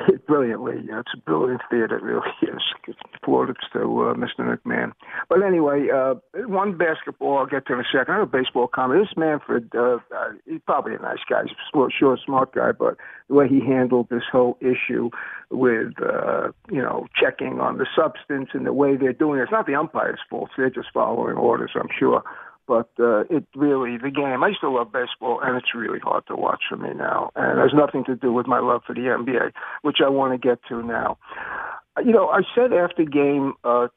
brilliantly. 0.27 0.77
You 0.77 0.93
know, 0.93 0.99
it's 1.01 1.15
a 1.15 1.19
brilliant 1.19 1.63
theater, 1.71 1.99
really 2.03 2.29
is. 2.43 2.63
It's 2.87 2.99
plaudits 3.25 3.61
to 3.73 3.81
uh, 3.81 4.15
Mr. 4.15 4.41
McMahon. 4.41 4.93
But 5.29 5.43
anyway, 5.43 5.89
uh, 5.93 6.15
one 6.47 6.77
basketball 6.77 7.39
I'll 7.39 7.47
get 7.47 7.67
to 7.67 7.75
in 7.75 7.81
a 7.81 7.85
second. 7.85 8.15
Another 8.15 8.27
baseball 8.27 8.69
comment. 8.69 9.03
This 9.03 9.17
Manfred, 9.17 9.71
uh, 9.75 9.99
uh, 10.15 10.33
he's 10.47 10.61
probably 10.67 10.95
a 10.95 10.99
nice 10.99 11.19
guy. 11.29 11.43
He's 11.43 11.53
a 11.75 11.89
sure, 11.99 12.19
smart 12.25 12.55
guy, 12.55 12.73
but 12.73 12.97
the 13.29 13.35
way 13.35 13.49
he 13.49 13.61
handled 13.61 14.09
this 14.11 14.25
whole 14.31 14.59
issue 14.61 15.11
with 15.51 15.93
uh, 16.03 16.49
you 16.71 16.81
know 16.81 17.07
checking 17.21 17.61
on 17.61 17.79
the 17.79 17.87
substance 17.97 18.51
and 18.53 18.67
the 18.67 18.73
way 18.73 18.97
they're 18.97 19.13
doing 19.13 19.41
it, 19.41 19.45
it's 19.45 19.53
not 19.53 19.67
the 19.67 19.75
umpire's 19.75 20.21
fault. 20.29 20.51
They're 20.57 20.71
just 20.71 20.89
following 20.93 21.37
orders, 21.37 21.73
I'm 21.75 21.89
sure 21.99 22.23
but 22.71 22.89
uh, 23.01 23.23
it 23.23 23.45
really 23.57 23.99
the 23.99 24.13
game. 24.13 24.45
I 24.45 24.49
used 24.49 24.61
to 24.61 24.71
love 24.71 24.93
baseball, 24.93 25.41
and 25.43 25.57
it's 25.57 25.75
really 25.75 25.99
hard 25.99 26.25
to 26.29 26.37
watch 26.37 26.63
for 26.69 26.77
me 26.77 26.91
now. 26.95 27.33
And 27.35 27.59
it 27.59 27.63
has 27.63 27.73
nothing 27.75 28.05
to 28.05 28.15
do 28.15 28.33
with 28.33 28.47
my 28.47 28.61
love 28.61 28.83
for 28.87 28.95
the 28.95 29.01
NBA, 29.01 29.51
which 29.83 29.97
I 30.07 30.09
want 30.09 30.41
to 30.41 30.49
get 30.49 30.61
to 30.69 30.81
now. 30.81 31.19
You 31.99 32.13
know, 32.13 32.29
I 32.29 32.43
said 32.55 32.73
after 32.73 33.05
game. 33.05 33.55
Uh, 33.65 33.89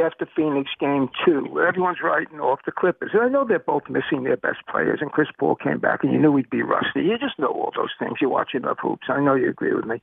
after 0.00 0.28
Phoenix 0.36 0.70
game 0.78 1.08
two, 1.24 1.60
everyone's 1.60 1.98
writing 2.04 2.38
off 2.38 2.60
the 2.64 2.70
Clippers. 2.70 3.10
And 3.14 3.22
I 3.22 3.28
know 3.28 3.44
they're 3.44 3.58
both 3.58 3.82
missing 3.90 4.22
their 4.22 4.36
best 4.36 4.58
players, 4.70 5.00
and 5.02 5.10
Chris 5.10 5.26
Paul 5.40 5.56
came 5.56 5.80
back, 5.80 6.04
and 6.04 6.12
you 6.12 6.20
knew 6.20 6.36
he'd 6.36 6.48
be 6.50 6.62
rusty. 6.62 7.02
You 7.02 7.18
just 7.18 7.36
know 7.36 7.48
all 7.48 7.72
those 7.74 7.90
things. 7.98 8.18
You 8.20 8.28
watch 8.28 8.54
enough 8.54 8.78
hoops. 8.80 9.08
I 9.08 9.20
know 9.20 9.34
you 9.34 9.50
agree 9.50 9.74
with 9.74 9.84
me. 9.84 10.00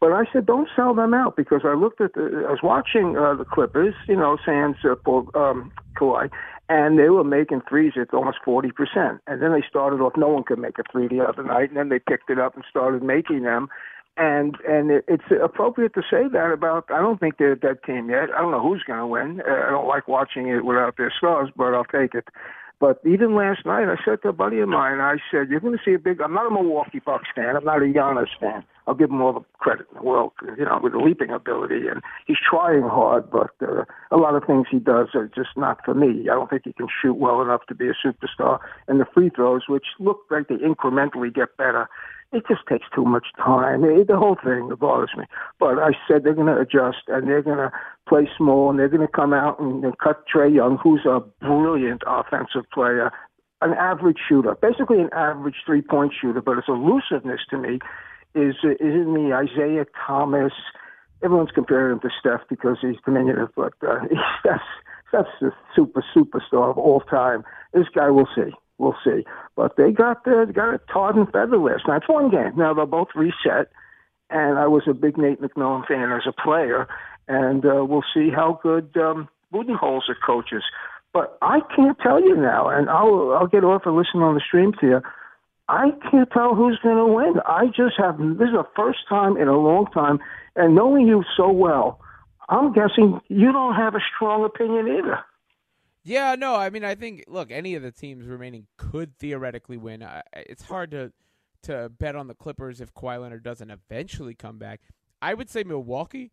But 0.00 0.12
I 0.12 0.24
said, 0.32 0.46
don't 0.46 0.70
sell 0.74 0.94
them 0.94 1.12
out 1.12 1.36
because 1.36 1.60
I 1.64 1.74
looked 1.74 2.00
at 2.00 2.14
the, 2.14 2.46
I 2.48 2.52
was 2.52 2.60
watching 2.62 3.18
uh, 3.18 3.34
the 3.34 3.44
Clippers, 3.44 3.94
you 4.08 4.16
know, 4.16 4.38
sans 4.46 4.76
uh, 4.82 4.94
Paul, 4.94 5.28
um, 5.34 5.72
Kawhi, 6.00 6.30
and 6.68 6.98
they 6.98 7.08
were 7.08 7.24
making 7.24 7.62
threes 7.68 7.94
at 8.00 8.12
almost 8.12 8.38
40%. 8.46 8.72
And 9.26 9.42
then 9.42 9.52
they 9.52 9.64
started 9.68 10.00
off, 10.00 10.12
no 10.16 10.28
one 10.28 10.44
could 10.44 10.58
make 10.58 10.78
a 10.78 10.82
three 10.90 11.08
the 11.08 11.20
other 11.20 11.42
night, 11.42 11.70
and 11.70 11.76
then 11.76 11.88
they 11.88 11.98
picked 11.98 12.30
it 12.30 12.38
up 12.38 12.54
and 12.56 12.64
started 12.68 13.02
making 13.02 13.42
them. 13.42 13.68
And 14.18 14.56
and 14.68 14.90
it, 14.90 15.04
it's 15.06 15.30
appropriate 15.42 15.94
to 15.94 16.02
say 16.02 16.26
that 16.32 16.50
about. 16.52 16.86
I 16.90 16.98
don't 16.98 17.20
think 17.20 17.38
they're 17.38 17.52
a 17.52 17.58
dead 17.58 17.78
team 17.86 18.10
yet. 18.10 18.30
I 18.36 18.40
don't 18.40 18.50
know 18.50 18.60
who's 18.60 18.82
going 18.82 18.98
to 18.98 19.06
win. 19.06 19.42
Uh, 19.48 19.68
I 19.68 19.70
don't 19.70 19.86
like 19.86 20.08
watching 20.08 20.48
it 20.48 20.64
without 20.64 20.96
their 20.96 21.12
stars, 21.16 21.50
but 21.56 21.72
I'll 21.72 21.84
take 21.84 22.14
it. 22.14 22.26
But 22.80 23.00
even 23.04 23.34
last 23.34 23.66
night, 23.66 23.88
I 23.88 23.96
said 24.04 24.22
to 24.22 24.28
a 24.28 24.32
buddy 24.32 24.60
of 24.60 24.68
mine, 24.68 25.00
I 25.00 25.16
said, 25.32 25.48
"You're 25.50 25.58
going 25.60 25.76
to 25.76 25.84
see 25.84 25.94
a 25.94 25.98
big." 25.98 26.20
I'm 26.20 26.34
not 26.34 26.46
a 26.46 26.50
Milwaukee 26.50 27.00
Bucks 27.04 27.28
fan. 27.34 27.56
I'm 27.56 27.64
not 27.64 27.82
a 27.82 27.86
Giannis 27.86 28.28
fan. 28.38 28.62
I'll 28.86 28.94
give 28.94 29.10
him 29.10 29.20
all 29.20 29.32
the 29.32 29.44
credit 29.58 29.86
in 29.90 29.98
the 29.98 30.02
world, 30.02 30.32
you 30.56 30.64
know, 30.64 30.78
with 30.82 30.92
the 30.92 30.98
leaping 30.98 31.30
ability, 31.30 31.88
and 31.88 32.00
he's 32.26 32.38
trying 32.38 32.82
hard. 32.82 33.30
But 33.30 33.50
uh, 33.60 33.84
a 34.10 34.16
lot 34.16 34.34
of 34.34 34.44
things 34.44 34.66
he 34.70 34.78
does 34.78 35.08
are 35.14 35.26
just 35.26 35.50
not 35.56 35.84
for 35.84 35.92
me. 35.92 36.28
I 36.30 36.34
don't 36.34 36.48
think 36.48 36.62
he 36.64 36.72
can 36.72 36.86
shoot 37.02 37.14
well 37.14 37.42
enough 37.42 37.66
to 37.68 37.74
be 37.74 37.88
a 37.88 37.94
superstar. 37.94 38.60
And 38.86 39.00
the 39.00 39.06
free 39.12 39.30
throws, 39.30 39.62
which 39.68 39.86
look 39.98 40.20
like 40.30 40.48
they 40.48 40.56
incrementally 40.56 41.34
get 41.34 41.56
better, 41.56 41.88
it 42.32 42.44
just 42.46 42.60
takes 42.68 42.86
too 42.94 43.04
much 43.04 43.26
time. 43.36 43.84
It, 43.84 44.06
the 44.06 44.18
whole 44.18 44.36
thing 44.42 44.70
bothers 44.78 45.10
me. 45.16 45.24
But 45.58 45.78
I 45.78 45.92
said 46.06 46.24
they're 46.24 46.34
going 46.34 46.54
to 46.54 46.60
adjust 46.60 47.08
and 47.08 47.26
they're 47.26 47.42
going 47.42 47.58
to 47.58 47.70
play 48.08 48.28
small 48.36 48.70
and 48.70 48.78
they're 48.78 48.88
going 48.88 49.06
to 49.06 49.12
come 49.12 49.32
out 49.32 49.58
and, 49.58 49.82
and 49.84 49.98
cut 49.98 50.24
Trae 50.32 50.54
Young, 50.54 50.78
who's 50.82 51.06
a 51.06 51.20
brilliant 51.40 52.02
offensive 52.06 52.68
player, 52.72 53.10
an 53.62 53.72
average 53.74 54.18
shooter, 54.28 54.56
basically 54.60 55.00
an 55.00 55.10
average 55.12 55.56
three-point 55.64 56.12
shooter. 56.20 56.42
But 56.42 56.56
his 56.56 56.64
elusiveness 56.68 57.40
to 57.50 57.58
me 57.58 57.78
is 58.34 58.54
is 58.62 58.76
in 58.80 59.14
the 59.14 59.32
Isaiah 59.32 59.86
Thomas. 60.06 60.52
Everyone's 61.24 61.50
comparing 61.50 61.94
him 61.94 62.00
to 62.00 62.10
Steph 62.20 62.46
because 62.48 62.76
he's 62.80 62.96
diminutive, 63.04 63.48
but 63.56 63.72
uh, 63.82 64.00
Steph's 64.40 64.62
Steph's 65.08 65.30
the 65.40 65.50
super 65.74 66.04
superstar 66.14 66.70
of 66.70 66.78
all 66.78 67.00
time. 67.00 67.42
This 67.72 67.86
guy, 67.94 68.10
we'll 68.10 68.28
see. 68.34 68.52
We'll 68.78 68.96
see. 69.04 69.24
But 69.56 69.76
they 69.76 69.90
got 69.90 70.26
uh, 70.26 70.44
they 70.46 70.52
got 70.52 70.74
a 70.74 70.80
tarred 70.92 71.16
and 71.16 71.26
feather 71.26 71.58
last 71.58 71.86
night. 71.86 71.98
It's 71.98 72.08
one 72.08 72.30
game. 72.30 72.52
Now 72.56 72.74
they'll 72.74 72.86
both 72.86 73.08
reset. 73.14 73.70
And 74.30 74.58
I 74.58 74.66
was 74.66 74.82
a 74.86 74.94
big 74.94 75.16
Nate 75.16 75.40
McMillan 75.40 75.86
fan 75.86 76.12
as 76.12 76.22
a 76.26 76.32
player. 76.32 76.86
And 77.26 77.64
uh, 77.64 77.84
we'll 77.84 78.04
see 78.14 78.30
how 78.30 78.60
good 78.62 78.96
um, 78.96 79.28
Budenholzer 79.52 80.14
coaches. 80.24 80.62
But 81.12 81.38
I 81.42 81.60
can't 81.74 81.98
tell 81.98 82.22
you 82.22 82.36
now, 82.36 82.68
and 82.68 82.88
I'll 82.88 83.32
I'll 83.32 83.46
get 83.46 83.64
off 83.64 83.82
and 83.86 83.96
listen 83.96 84.20
on 84.20 84.34
the 84.34 84.42
stream 84.46 84.72
to 84.80 84.86
you. 84.86 85.00
I 85.68 85.90
can't 86.10 86.30
tell 86.30 86.54
who's 86.54 86.78
going 86.82 86.96
to 86.96 87.06
win. 87.06 87.40
I 87.46 87.66
just 87.66 87.96
have 87.98 88.18
this 88.18 88.48
is 88.48 88.54
the 88.54 88.66
first 88.76 89.00
time 89.08 89.36
in 89.36 89.48
a 89.48 89.58
long 89.58 89.86
time, 89.92 90.18
and 90.54 90.74
knowing 90.74 91.06
you 91.06 91.24
so 91.36 91.50
well, 91.50 92.00
I'm 92.48 92.72
guessing 92.72 93.20
you 93.28 93.52
don't 93.52 93.74
have 93.74 93.94
a 93.94 94.00
strong 94.14 94.44
opinion 94.44 94.88
either. 94.88 95.18
Yeah, 96.08 96.36
no, 96.36 96.54
I 96.54 96.70
mean, 96.70 96.84
I 96.84 96.94
think 96.94 97.24
look, 97.28 97.50
any 97.50 97.74
of 97.74 97.82
the 97.82 97.92
teams 97.92 98.24
remaining 98.26 98.66
could 98.78 99.18
theoretically 99.18 99.76
win. 99.76 100.02
It's 100.34 100.62
hard 100.62 100.90
to 100.92 101.12
to 101.64 101.90
bet 101.90 102.16
on 102.16 102.28
the 102.28 102.34
Clippers 102.34 102.80
if 102.80 102.94
Kawhi 102.94 103.20
Leonard 103.20 103.42
doesn't 103.42 103.70
eventually 103.70 104.34
come 104.34 104.56
back. 104.56 104.80
I 105.20 105.34
would 105.34 105.50
say 105.50 105.64
Milwaukee. 105.64 106.32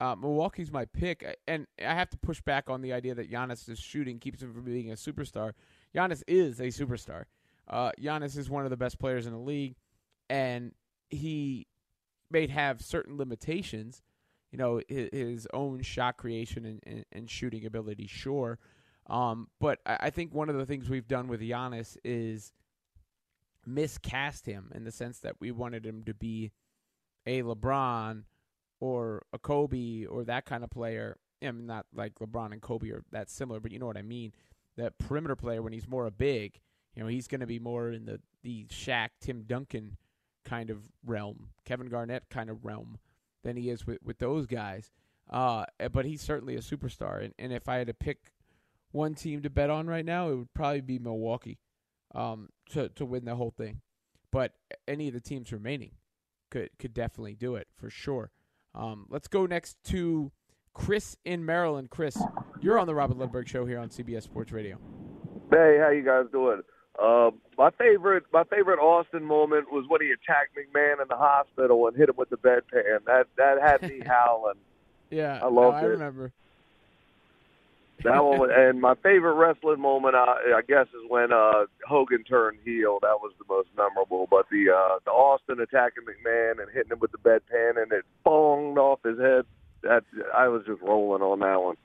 Uh, 0.00 0.16
Milwaukee's 0.16 0.72
my 0.72 0.86
pick, 0.86 1.24
and 1.46 1.68
I 1.78 1.94
have 1.94 2.10
to 2.10 2.16
push 2.16 2.40
back 2.40 2.68
on 2.68 2.82
the 2.82 2.92
idea 2.92 3.14
that 3.14 3.30
Giannis' 3.30 3.78
shooting 3.78 4.18
keeps 4.18 4.42
him 4.42 4.52
from 4.52 4.64
being 4.64 4.90
a 4.90 4.94
superstar. 4.94 5.52
Giannis 5.94 6.24
is 6.26 6.58
a 6.58 6.64
superstar. 6.64 7.26
Uh, 7.68 7.92
Giannis 8.02 8.36
is 8.36 8.50
one 8.50 8.64
of 8.64 8.70
the 8.70 8.76
best 8.76 8.98
players 8.98 9.26
in 9.26 9.32
the 9.32 9.38
league, 9.38 9.76
and 10.28 10.72
he 11.08 11.68
may 12.32 12.48
have 12.48 12.82
certain 12.82 13.16
limitations. 13.16 14.02
You 14.50 14.58
know, 14.58 14.80
his, 14.88 15.08
his 15.12 15.48
own 15.54 15.82
shot 15.82 16.16
creation 16.16 16.64
and, 16.64 16.80
and, 16.84 17.04
and 17.12 17.30
shooting 17.30 17.64
ability, 17.64 18.08
sure. 18.08 18.58
Um, 19.08 19.48
but 19.60 19.80
I, 19.86 19.98
I 20.02 20.10
think 20.10 20.32
one 20.32 20.48
of 20.48 20.56
the 20.56 20.66
things 20.66 20.88
we've 20.88 21.08
done 21.08 21.28
with 21.28 21.40
Giannis 21.40 21.96
is 22.04 22.52
miscast 23.66 24.46
him 24.46 24.70
in 24.74 24.84
the 24.84 24.92
sense 24.92 25.18
that 25.20 25.36
we 25.40 25.50
wanted 25.50 25.86
him 25.86 26.02
to 26.04 26.14
be 26.14 26.52
a 27.26 27.42
LeBron 27.42 28.24
or 28.80 29.22
a 29.32 29.38
Kobe 29.38 30.04
or 30.04 30.24
that 30.24 30.44
kind 30.44 30.64
of 30.64 30.70
player. 30.70 31.18
I 31.42 31.50
mean, 31.50 31.66
not 31.66 31.86
like 31.94 32.14
LeBron 32.16 32.52
and 32.52 32.62
Kobe 32.62 32.90
are 32.90 33.04
that 33.12 33.30
similar, 33.30 33.60
but 33.60 33.72
you 33.72 33.78
know 33.78 33.86
what 33.86 33.96
I 33.96 34.02
mean. 34.02 34.32
That 34.76 34.98
perimeter 34.98 35.36
player 35.36 35.62
when 35.62 35.72
he's 35.72 35.88
more 35.88 36.06
a 36.06 36.10
big, 36.10 36.60
you 36.94 37.02
know, 37.02 37.08
he's 37.08 37.28
going 37.28 37.40
to 37.40 37.46
be 37.46 37.58
more 37.58 37.90
in 37.90 38.06
the 38.06 38.20
the 38.42 38.64
Shaq, 38.64 39.10
Tim 39.20 39.42
Duncan 39.42 39.96
kind 40.44 40.68
of 40.70 40.78
realm, 41.06 41.48
Kevin 41.64 41.88
Garnett 41.88 42.28
kind 42.28 42.50
of 42.50 42.64
realm 42.64 42.98
than 43.42 43.56
he 43.56 43.70
is 43.70 43.86
with 43.86 43.98
with 44.02 44.18
those 44.18 44.46
guys. 44.46 44.90
Uh, 45.30 45.64
but 45.92 46.04
he's 46.04 46.20
certainly 46.20 46.56
a 46.56 46.60
superstar, 46.60 47.22
and 47.22 47.34
and 47.38 47.52
if 47.52 47.68
I 47.68 47.76
had 47.76 47.86
to 47.86 47.94
pick 47.94 48.32
one 48.94 49.14
team 49.14 49.42
to 49.42 49.50
bet 49.50 49.70
on 49.70 49.86
right 49.88 50.04
now, 50.04 50.30
it 50.30 50.36
would 50.36 50.54
probably 50.54 50.80
be 50.80 50.98
Milwaukee 50.98 51.58
um, 52.14 52.48
to 52.70 52.88
to 52.90 53.04
win 53.04 53.24
the 53.24 53.34
whole 53.34 53.50
thing. 53.50 53.80
But 54.30 54.52
any 54.86 55.08
of 55.08 55.14
the 55.14 55.20
teams 55.20 55.52
remaining 55.52 55.92
could 56.50 56.70
could 56.78 56.94
definitely 56.94 57.34
do 57.34 57.56
it 57.56 57.66
for 57.76 57.90
sure. 57.90 58.30
Um, 58.74 59.06
let's 59.10 59.28
go 59.28 59.46
next 59.46 59.76
to 59.86 60.30
Chris 60.72 61.16
in 61.24 61.44
Maryland. 61.44 61.90
Chris, 61.90 62.16
you're 62.60 62.78
on 62.78 62.86
the 62.86 62.94
Robin 62.94 63.16
Lundberg 63.16 63.48
Show 63.48 63.66
here 63.66 63.78
on 63.78 63.88
CBS 63.88 64.22
Sports 64.22 64.52
Radio. 64.52 64.78
Hey, 65.50 65.78
how 65.80 65.90
you 65.90 66.04
guys 66.04 66.24
doing? 66.32 66.62
Uh, 67.00 67.30
my 67.58 67.70
favorite, 67.72 68.24
my 68.32 68.44
favorite 68.44 68.78
Austin 68.78 69.24
moment 69.24 69.72
was 69.72 69.84
when 69.88 70.00
he 70.00 70.08
attacked 70.12 70.56
McMahon 70.56 71.02
in 71.02 71.08
the 71.08 71.16
hospital 71.16 71.88
and 71.88 71.96
hit 71.96 72.08
him 72.08 72.14
with 72.16 72.30
the 72.30 72.36
bedpan. 72.36 73.04
That 73.06 73.26
that 73.36 73.60
had 73.60 73.82
me 73.82 74.00
howling. 74.06 74.54
Yeah, 75.10 75.40
I 75.42 75.46
loved 75.46 75.56
no, 75.56 75.70
I 75.70 75.82
it. 75.82 75.86
remember. 75.86 76.32
That 78.04 78.22
one, 78.22 78.50
and 78.52 78.82
my 78.82 78.94
favorite 78.96 79.32
wrestling 79.32 79.80
moment, 79.80 80.14
I, 80.14 80.58
I 80.58 80.60
guess, 80.68 80.86
is 80.88 81.08
when 81.08 81.32
uh, 81.32 81.64
Hogan 81.88 82.22
turned 82.22 82.58
heel. 82.62 82.98
That 83.00 83.18
was 83.20 83.32
the 83.38 83.46
most 83.48 83.68
memorable. 83.74 84.28
But 84.30 84.46
the 84.50 84.70
uh, 84.70 84.98
the 85.06 85.10
Austin 85.10 85.58
attacking 85.58 86.04
McMahon 86.04 86.60
and 86.60 86.70
hitting 86.70 86.92
him 86.92 86.98
with 87.00 87.12
the 87.12 87.18
bedpan 87.18 87.82
and 87.82 87.90
it 87.92 88.04
bonged 88.24 88.76
off 88.76 89.00
his 89.02 89.18
head. 89.18 89.46
That 89.82 90.04
I 90.36 90.48
was 90.48 90.64
just 90.66 90.82
rolling 90.82 91.22
on 91.22 91.40
that 91.40 91.62
one. 91.62 91.76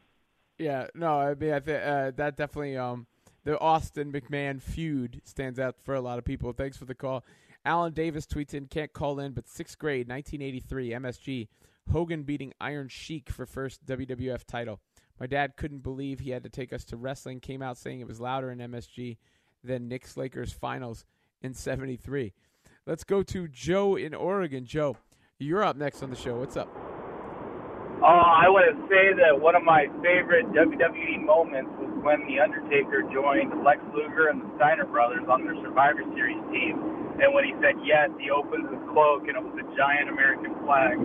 Yeah, 0.57 0.87
no, 0.93 1.19
I 1.21 1.35
mean, 1.35 1.53
I 1.53 1.59
think 1.61 1.81
uh, 1.81 2.11
that 2.17 2.35
definitely 2.35 2.75
um 2.75 3.07
the 3.45 3.57
Austin 3.59 4.11
McMahon 4.11 4.61
feud 4.61 5.21
stands 5.23 5.57
out 5.57 5.77
for 5.83 5.95
a 5.95 6.01
lot 6.01 6.19
of 6.19 6.25
people. 6.25 6.51
Thanks 6.51 6.75
for 6.75 6.85
the 6.85 6.95
call. 6.95 7.23
Alan 7.63 7.93
Davis 7.93 8.25
tweets 8.25 8.53
in, 8.53 8.65
can't 8.65 8.91
call 8.91 9.19
in, 9.19 9.31
but 9.31 9.47
sixth 9.47 9.77
grade, 9.77 10.09
1983, 10.09 10.89
MSG, 10.91 11.47
Hogan 11.91 12.23
beating 12.23 12.53
Iron 12.59 12.89
Sheik 12.89 13.29
for 13.29 13.45
first 13.45 13.85
WWF 13.85 14.43
title. 14.45 14.81
My 15.19 15.27
dad 15.27 15.57
couldn't 15.57 15.83
believe 15.83 16.19
he 16.19 16.31
had 16.31 16.43
to 16.43 16.49
take 16.49 16.71
us 16.71 16.85
to 16.85 16.97
wrestling. 16.97 17.39
Came 17.39 17.61
out 17.61 17.77
saying 17.77 17.99
it 17.99 18.07
was 18.07 18.19
louder 18.19 18.51
in 18.51 18.59
MSG 18.59 19.17
than 19.63 19.87
Knicks 19.87 20.15
Lakers 20.15 20.53
finals 20.53 21.05
in 21.41 21.53
'73. 21.53 22.33
Let's 22.85 23.03
go 23.03 23.21
to 23.23 23.47
Joe 23.47 23.95
in 23.95 24.13
Oregon. 24.13 24.65
Joe, 24.65 24.97
you're 25.37 25.63
up 25.63 25.75
next 25.75 26.01
on 26.01 26.09
the 26.09 26.15
show. 26.15 26.39
What's 26.39 26.55
up? 26.55 26.69
Uh, 27.99 28.07
I 28.07 28.47
want 28.47 28.63
to 28.71 28.79
say 28.87 29.11
that 29.11 29.35
one 29.35 29.59
of 29.59 29.63
my 29.67 29.91
favorite 29.99 30.47
WWE 30.55 31.19
moments 31.19 31.67
was 31.83 31.91
when 31.99 32.23
The 32.31 32.39
Undertaker 32.39 33.03
joined 33.11 33.51
Lex 33.59 33.83
Luger 33.91 34.31
and 34.31 34.39
the 34.39 34.47
Steiner 34.55 34.87
brothers 34.87 35.27
on 35.27 35.43
their 35.43 35.59
Survivor 35.59 36.07
Series 36.15 36.39
team. 36.47 36.79
And 37.19 37.35
when 37.35 37.43
he 37.43 37.51
said 37.59 37.75
yes, 37.83 38.07
he 38.15 38.31
opened 38.31 38.71
his 38.71 38.79
cloak 38.95 39.27
and 39.27 39.35
it 39.35 39.43
was 39.43 39.51
a 39.59 39.67
giant 39.75 40.07
American 40.07 40.55
flag. 40.63 40.95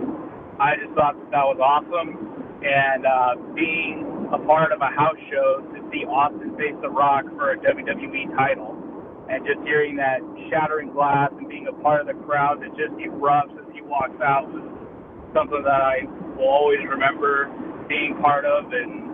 I 0.55 0.79
just 0.79 0.95
thought 0.95 1.19
that 1.19 1.35
that 1.35 1.43
was 1.43 1.59
awesome. 1.59 2.44
And 2.65 3.05
uh, 3.05 3.35
being 3.53 4.29
a 4.33 4.39
part 4.41 4.71
of 4.71 4.81
a 4.81 4.89
house 4.89 5.21
show 5.29 5.61
to 5.61 5.79
see 5.93 6.03
Austin 6.05 6.57
face 6.57 6.73
The 6.81 6.89
Rock 6.89 7.25
for 7.37 7.53
a 7.53 7.57
WWE 7.57 8.35
title 8.35 8.73
and 9.29 9.45
just 9.45 9.61
hearing 9.61 9.95
that 9.97 10.21
shattering 10.49 10.91
glass 10.93 11.29
and 11.37 11.47
being 11.47 11.67
a 11.67 11.73
part 11.81 12.01
of 12.01 12.07
the 12.07 12.17
crowd 12.25 12.61
that 12.61 12.73
just 12.77 12.93
erupts 12.97 13.53
as 13.57 13.65
he 13.73 13.81
walks 13.81 14.17
out 14.21 14.49
was 14.49 14.65
something 15.33 15.61
that 15.61 15.81
I 15.81 16.05
will 16.37 16.49
always 16.49 16.81
remember 16.89 17.49
being 17.89 18.17
part 18.21 18.45
of 18.45 18.73
and 18.73 19.05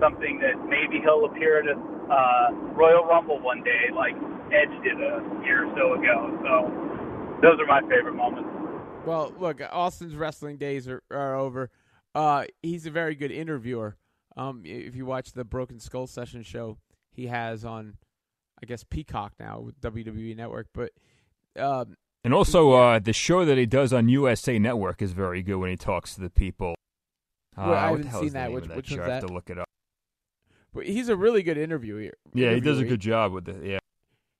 something 0.00 0.38
that 0.42 0.58
maybe 0.66 1.02
he'll 1.02 1.26
appear 1.26 1.60
at 1.60 1.66
a 1.66 1.78
uh, 2.10 2.50
Royal 2.74 3.04
Rumble 3.04 3.40
one 3.40 3.62
day 3.62 3.90
like 3.94 4.14
Edge 4.50 4.70
did 4.82 4.98
a 4.98 5.22
year 5.42 5.66
or 5.66 5.74
so 5.74 5.94
ago. 5.94 6.30
So 6.42 7.40
those 7.42 7.58
are 7.58 7.66
my 7.66 7.80
favorite 7.88 8.14
moments. 8.14 8.48
Well, 9.04 9.32
look, 9.38 9.60
Austin's 9.72 10.14
wrestling 10.14 10.56
days 10.56 10.88
are, 10.88 11.02
are 11.10 11.36
over. 11.36 11.70
Uh, 12.16 12.44
he's 12.62 12.86
a 12.86 12.90
very 12.90 13.14
good 13.14 13.30
interviewer. 13.30 13.96
Um, 14.36 14.62
if 14.64 14.96
you 14.96 15.06
watch 15.06 15.32
the 15.32 15.44
Broken 15.44 15.78
Skull 15.78 16.06
Session 16.06 16.42
show, 16.42 16.78
he 17.12 17.26
has 17.26 17.64
on, 17.64 17.98
I 18.62 18.66
guess 18.66 18.84
Peacock 18.84 19.32
now 19.38 19.60
with 19.60 19.80
WWE 19.80 20.34
Network. 20.36 20.68
But 20.74 20.92
um, 21.58 21.96
And 22.24 22.32
also, 22.34 22.72
uh, 22.72 22.98
the 22.98 23.12
show 23.12 23.44
that 23.44 23.58
he 23.58 23.66
does 23.66 23.92
on 23.92 24.08
USA 24.08 24.58
Network 24.58 25.02
is 25.02 25.12
very 25.12 25.42
good 25.42 25.56
when 25.56 25.70
he 25.70 25.76
talks 25.76 26.14
to 26.14 26.20
the 26.20 26.30
people. 26.30 26.74
Uh, 27.56 27.62
Well, 27.66 27.74
I 27.74 27.88
haven't 27.90 28.10
seen 28.12 28.32
that. 28.32 28.52
Which- 28.52 28.64
that 28.66 28.76
which 28.76 28.88
show? 28.88 28.96
I 29.02 29.08
have 29.08 29.22
that? 29.22 29.26
to 29.26 29.32
look 29.32 29.48
it 29.50 29.58
up. 29.58 29.68
but 30.74 30.86
he's 30.86 31.08
a 31.08 31.16
really 31.16 31.42
good 31.42 31.56
interviewer. 31.56 32.12
Yeah, 32.34 32.52
he 32.54 32.60
does 32.60 32.78
a 32.80 32.84
good 32.84 33.00
job 33.00 33.32
with 33.32 33.48
it. 33.48 33.64
Yeah. 33.64 33.78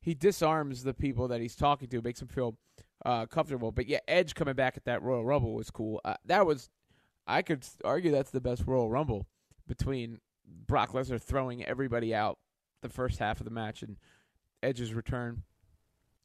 he 0.03 0.15
disarms 0.15 0.83
the 0.85 0.95
people 0.95 1.27
that 1.29 1.41
he's 1.41 1.57
talking 1.57 1.89
to, 1.89 2.01
makes 2.03 2.21
them 2.21 2.29
feel 2.29 2.57
uh, 3.05 3.27
comfortable. 3.27 3.73
But 3.73 3.87
yeah, 3.89 3.99
Edge 4.07 4.35
coming 4.35 4.55
back 4.55 4.77
at 4.77 4.85
that 4.85 5.03
Royal 5.03 5.25
Rumble 5.25 5.55
was 5.55 5.71
cool. 5.71 6.01
Uh, 6.05 6.15
that 6.27 6.47
was, 6.47 6.69
I 7.27 7.43
could 7.43 7.67
argue 7.85 8.11
that's 8.11 8.31
the 8.31 8.41
best 8.41 8.65
Royal 8.67 8.89
Rumble 8.89 9.27
between 9.67 10.21
Brock 10.67 10.93
Lesnar 10.93 11.21
throwing 11.21 11.65
everybody 11.65 12.15
out 12.15 12.39
the 12.83 12.89
first 12.89 13.19
half 13.19 13.41
of 13.41 13.45
the 13.45 13.51
match 13.51 13.83
and 13.83 13.97
Edge's 14.63 14.95
return 14.95 15.43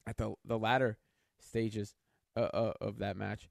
at 0.06 0.18
the 0.18 0.34
the 0.46 0.58
latter 0.58 0.98
stages 1.40 1.96
uh, 2.36 2.42
uh, 2.42 2.74
of 2.82 3.00
that 3.00 3.18
match. 3.18 3.50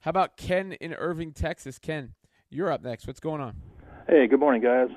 How 0.00 0.10
about 0.10 0.36
Ken 0.36 0.72
in 0.72 0.94
Irving, 0.94 1.32
Texas? 1.32 1.78
Ken, 1.78 2.14
you're 2.48 2.70
up 2.70 2.82
next. 2.82 3.06
What's 3.06 3.20
going 3.20 3.40
on? 3.40 3.56
Hey, 4.08 4.26
good 4.26 4.40
morning, 4.40 4.62
guys. 4.62 4.88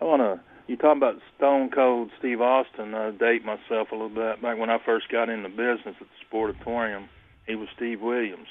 I 0.00 0.04
want 0.04 0.22
to. 0.22 0.40
You 0.66 0.76
talking 0.76 0.96
about 0.96 1.20
Stone 1.36 1.70
Cold 1.70 2.10
Steve 2.18 2.40
Austin? 2.40 2.94
I 2.94 3.10
date 3.10 3.44
myself 3.44 3.90
a 3.92 3.94
little 3.94 4.08
bit. 4.08 4.40
Back 4.40 4.56
when 4.56 4.70
I 4.70 4.78
first 4.84 5.10
got 5.10 5.28
into 5.28 5.50
business 5.50 5.94
at 6.00 6.06
the 6.06 6.26
Sportatorium, 6.26 7.08
he 7.46 7.54
was 7.54 7.68
Steve 7.76 8.00
Williams. 8.00 8.48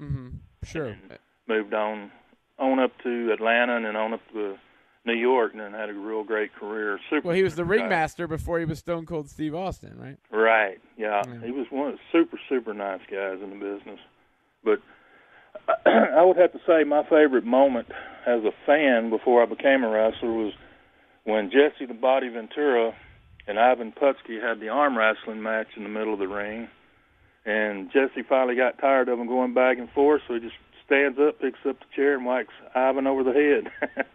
Mm-hmm. 0.00 0.28
Sure. 0.64 0.96
Moved 1.48 1.74
on, 1.74 2.10
on 2.58 2.78
up 2.78 2.92
to 3.02 3.32
Atlanta, 3.32 3.76
and 3.76 3.84
then 3.84 3.96
on 3.96 4.14
up 4.14 4.20
to 4.32 4.52
uh, 4.52 4.56
New 5.04 5.14
York, 5.14 5.52
and 5.52 5.60
then 5.60 5.72
had 5.72 5.88
a 5.88 5.94
real 5.94 6.24
great 6.24 6.54
career. 6.54 6.98
Super. 7.08 7.28
Well, 7.28 7.36
he 7.36 7.42
was 7.42 7.54
the 7.54 7.62
guy. 7.62 7.70
ringmaster 7.70 8.26
before 8.26 8.58
he 8.58 8.64
was 8.64 8.80
Stone 8.80 9.06
Cold 9.06 9.30
Steve 9.30 9.54
Austin, 9.54 9.96
right? 9.96 10.18
Right. 10.30 10.80
Yeah. 10.96 11.22
Yeah. 11.26 11.44
He 11.44 11.52
was 11.52 11.66
one 11.70 11.88
of 11.88 11.94
the 11.94 12.00
super, 12.10 12.38
super 12.48 12.74
nice 12.74 13.00
guys 13.10 13.38
in 13.42 13.50
the 13.50 13.56
business. 13.56 14.00
But 14.64 14.80
I 15.86 16.22
would 16.24 16.36
have 16.36 16.52
to 16.52 16.60
say 16.66 16.84
my 16.84 17.02
favorite 17.04 17.44
moment 17.44 17.88
as 18.26 18.42
a 18.44 18.52
fan 18.66 19.10
before 19.10 19.42
I 19.42 19.46
became 19.46 19.84
a 19.84 19.88
wrestler 19.88 20.32
was 20.32 20.52
when 21.24 21.50
Jesse 21.50 21.86
the 21.86 21.94
Body 21.94 22.28
Ventura 22.28 22.92
and 23.46 23.58
Ivan 23.58 23.92
Putski 23.92 24.42
had 24.42 24.60
the 24.60 24.68
arm 24.68 24.98
wrestling 24.98 25.42
match 25.42 25.68
in 25.76 25.84
the 25.84 25.88
middle 25.88 26.12
of 26.12 26.18
the 26.18 26.28
ring. 26.28 26.68
And 27.44 27.92
Jesse 27.92 28.24
finally 28.28 28.56
got 28.56 28.78
tired 28.78 29.08
of 29.08 29.20
him 29.20 29.28
going 29.28 29.54
back 29.54 29.78
and 29.78 29.88
forth, 29.90 30.22
so 30.26 30.34
he 30.34 30.40
just 30.40 30.56
stands 30.86 31.18
up, 31.18 31.40
picks 31.40 31.58
up 31.68 31.78
the 31.78 31.84
chair, 31.94 32.14
and 32.16 32.24
whacks 32.24 32.54
Ivan 32.74 33.06
over 33.06 33.22
the 33.24 33.32
head. 33.32 34.06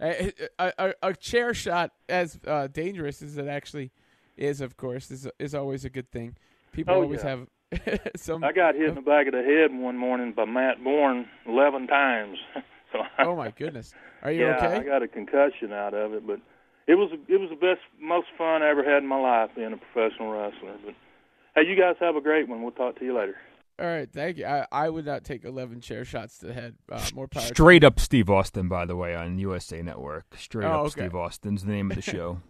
a, 0.00 0.32
a, 0.58 0.72
a, 0.78 0.94
a 1.02 1.14
chair 1.14 1.54
shot, 1.54 1.92
as 2.08 2.38
uh, 2.46 2.66
dangerous 2.68 3.22
as 3.22 3.36
it 3.38 3.46
actually 3.46 3.90
is, 4.36 4.60
of 4.60 4.76
course, 4.76 5.10
is 5.10 5.28
is 5.38 5.54
always 5.54 5.84
a 5.84 5.90
good 5.90 6.10
thing. 6.10 6.36
People 6.72 6.94
Oh, 6.94 7.02
always 7.02 7.22
yeah. 7.22 7.28
have 7.72 8.00
some. 8.16 8.44
I 8.44 8.52
got 8.52 8.74
hit 8.74 8.88
in 8.88 8.94
the 8.94 9.00
back 9.00 9.26
of 9.26 9.32
the 9.32 9.42
head 9.42 9.72
one 9.72 9.96
morning 9.96 10.32
by 10.32 10.44
Matt 10.44 10.82
Borne 10.82 11.26
eleven 11.46 11.86
times. 11.86 12.38
so 12.92 13.00
I, 13.18 13.24
oh 13.24 13.36
my 13.36 13.50
goodness, 13.50 13.92
are 14.22 14.30
you 14.32 14.46
yeah, 14.46 14.56
okay? 14.56 14.76
I 14.76 14.82
got 14.82 15.02
a 15.02 15.08
concussion 15.08 15.72
out 15.72 15.94
of 15.94 16.12
it, 16.12 16.26
but 16.26 16.40
it 16.86 16.94
was 16.94 17.10
it 17.28 17.40
was 17.40 17.50
the 17.50 17.56
best, 17.56 17.80
most 18.00 18.28
fun 18.36 18.62
I 18.62 18.68
ever 18.68 18.84
had 18.84 19.02
in 19.02 19.08
my 19.08 19.20
life 19.20 19.50
being 19.56 19.72
a 19.72 19.76
professional 19.78 20.30
wrestler. 20.30 20.76
But 20.84 20.94
hey, 21.54 21.68
you 21.68 21.76
guys 21.76 21.96
have 22.00 22.16
a 22.16 22.20
great 22.20 22.48
one. 22.48 22.62
We'll 22.62 22.72
talk 22.72 22.98
to 22.98 23.04
you 23.04 23.16
later. 23.16 23.36
All 23.78 23.86
right, 23.86 24.10
thank 24.10 24.38
you. 24.38 24.46
I, 24.46 24.66
I 24.72 24.88
would 24.88 25.04
not 25.04 25.22
take 25.24 25.44
eleven 25.44 25.80
chair 25.80 26.04
shots 26.04 26.38
to 26.38 26.46
the 26.46 26.54
head. 26.54 26.76
Uh, 26.90 27.04
more 27.14 27.28
power. 27.28 27.42
Straight 27.42 27.84
up 27.84 28.00
Steve 28.00 28.30
Austin, 28.30 28.68
by 28.68 28.86
the 28.86 28.96
way, 28.96 29.14
on 29.14 29.38
USA 29.38 29.82
Network. 29.82 30.24
Straight 30.38 30.66
Oh, 30.66 30.70
up 30.72 30.80
okay. 30.86 30.90
Steve 31.02 31.14
Austin's 31.14 31.64
the 31.64 31.72
name 31.72 31.90
of 31.90 31.96
the 31.96 32.02
show. 32.16 32.40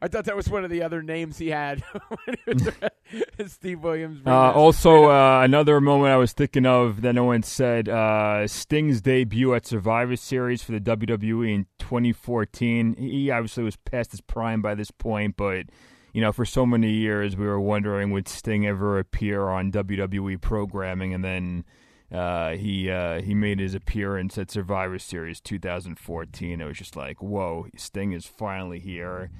I 0.00 0.06
thought 0.06 0.26
that 0.26 0.36
was 0.36 0.48
one 0.48 0.62
of 0.64 0.70
the 0.70 0.82
other 0.82 1.02
names 1.02 1.38
he 1.38 1.48
had. 1.48 1.80
when 2.08 2.36
he 2.46 3.22
was 3.36 3.52
Steve 3.52 3.80
Williams. 3.82 4.20
Uh, 4.24 4.30
also, 4.52 5.10
uh, 5.10 5.42
another 5.42 5.80
moment 5.80 6.12
I 6.12 6.16
was 6.16 6.32
thinking 6.32 6.66
of 6.66 7.02
that 7.02 7.14
no 7.14 7.24
one 7.24 7.42
said 7.42 7.88
uh, 7.88 8.46
Sting's 8.46 9.00
debut 9.00 9.54
at 9.54 9.66
Survivor 9.66 10.14
Series 10.14 10.62
for 10.62 10.70
the 10.70 10.80
WWE 10.80 11.52
in 11.52 11.66
2014. 11.80 12.94
He 12.96 13.30
obviously 13.30 13.64
was 13.64 13.76
past 13.76 14.12
his 14.12 14.20
prime 14.20 14.62
by 14.62 14.76
this 14.76 14.92
point, 14.92 15.36
but 15.36 15.66
you 16.12 16.20
know, 16.20 16.32
for 16.32 16.44
so 16.44 16.64
many 16.64 16.90
years 16.90 17.36
we 17.36 17.46
were 17.46 17.60
wondering 17.60 18.10
would 18.10 18.28
Sting 18.28 18.66
ever 18.66 18.98
appear 18.98 19.48
on 19.48 19.72
WWE 19.72 20.40
programming, 20.40 21.14
and 21.14 21.24
then 21.24 21.64
uh, 22.12 22.52
he 22.52 22.90
uh, 22.90 23.20
he 23.20 23.34
made 23.34 23.60
his 23.60 23.74
appearance 23.74 24.38
at 24.38 24.50
Survivor 24.50 24.98
Series 24.98 25.40
2014. 25.40 26.60
It 26.60 26.64
was 26.64 26.78
just 26.78 26.96
like, 26.96 27.22
whoa, 27.22 27.66
Sting 27.76 28.12
is 28.12 28.26
finally 28.26 28.78
here 28.78 29.30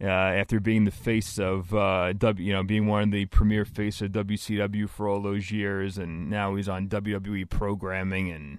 uh, 0.00 0.06
after 0.06 0.60
being 0.60 0.84
the 0.84 0.90
face 0.90 1.38
of 1.38 1.74
uh, 1.74 2.12
W, 2.12 2.46
you 2.46 2.52
know, 2.52 2.62
being 2.62 2.86
one 2.86 3.04
of 3.04 3.10
the 3.10 3.26
premier 3.26 3.64
face 3.64 4.00
of 4.00 4.12
WCW 4.12 4.88
for 4.88 5.08
all 5.08 5.20
those 5.20 5.50
years, 5.50 5.98
and 5.98 6.30
now 6.30 6.54
he's 6.54 6.68
on 6.68 6.88
WWE 6.88 7.48
programming, 7.48 8.30
and 8.30 8.58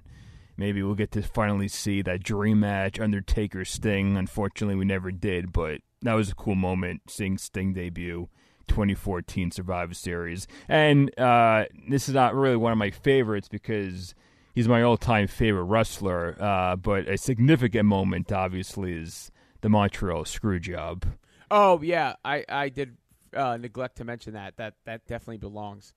maybe 0.58 0.84
we'll 0.84 0.96
get 0.96 1.12
to 1.12 1.22
finally 1.22 1.70
see 1.70 2.02
that 2.02 2.24
dream 2.24 2.60
match 2.60 3.00
Undertaker 3.00 3.64
Sting. 3.64 4.18
Unfortunately, 4.18 4.76
we 4.76 4.86
never 4.86 5.12
did, 5.12 5.54
but 5.54 5.80
that 6.02 6.14
was 6.14 6.32
a 6.32 6.36
cool 6.36 6.56
moment 6.56 7.02
seeing 7.08 7.38
Sting 7.38 7.74
debut. 7.74 8.30
2014 8.68 9.50
Survivor 9.50 9.96
Series, 9.96 10.48
and 10.68 11.10
uh, 11.20 11.66
this 11.90 12.08
is 12.08 12.14
not 12.14 12.36
really 12.36 12.56
one 12.56 12.72
of 12.72 12.78
my 12.78 12.92
favorites 12.92 13.50
because 13.50 14.14
he's 14.54 14.68
my 14.68 14.84
all-time 14.84 15.26
favorite 15.26 15.64
wrestler. 15.64 16.38
Uh, 16.40 16.76
but 16.76 17.08
a 17.08 17.18
significant 17.18 17.86
moment, 17.86 18.32
obviously, 18.32 18.94
is 18.94 19.32
the 19.62 19.70
Montreal 19.70 20.24
Screwjob. 20.24 21.04
Oh 21.52 21.82
yeah, 21.82 22.14
I 22.24 22.46
I 22.48 22.70
did 22.70 22.96
uh, 23.34 23.58
neglect 23.58 23.98
to 23.98 24.04
mention 24.04 24.34
that. 24.34 24.58
That 24.58 24.76
that 24.86 25.06
definitely 25.08 25.38
belongs 25.38 25.94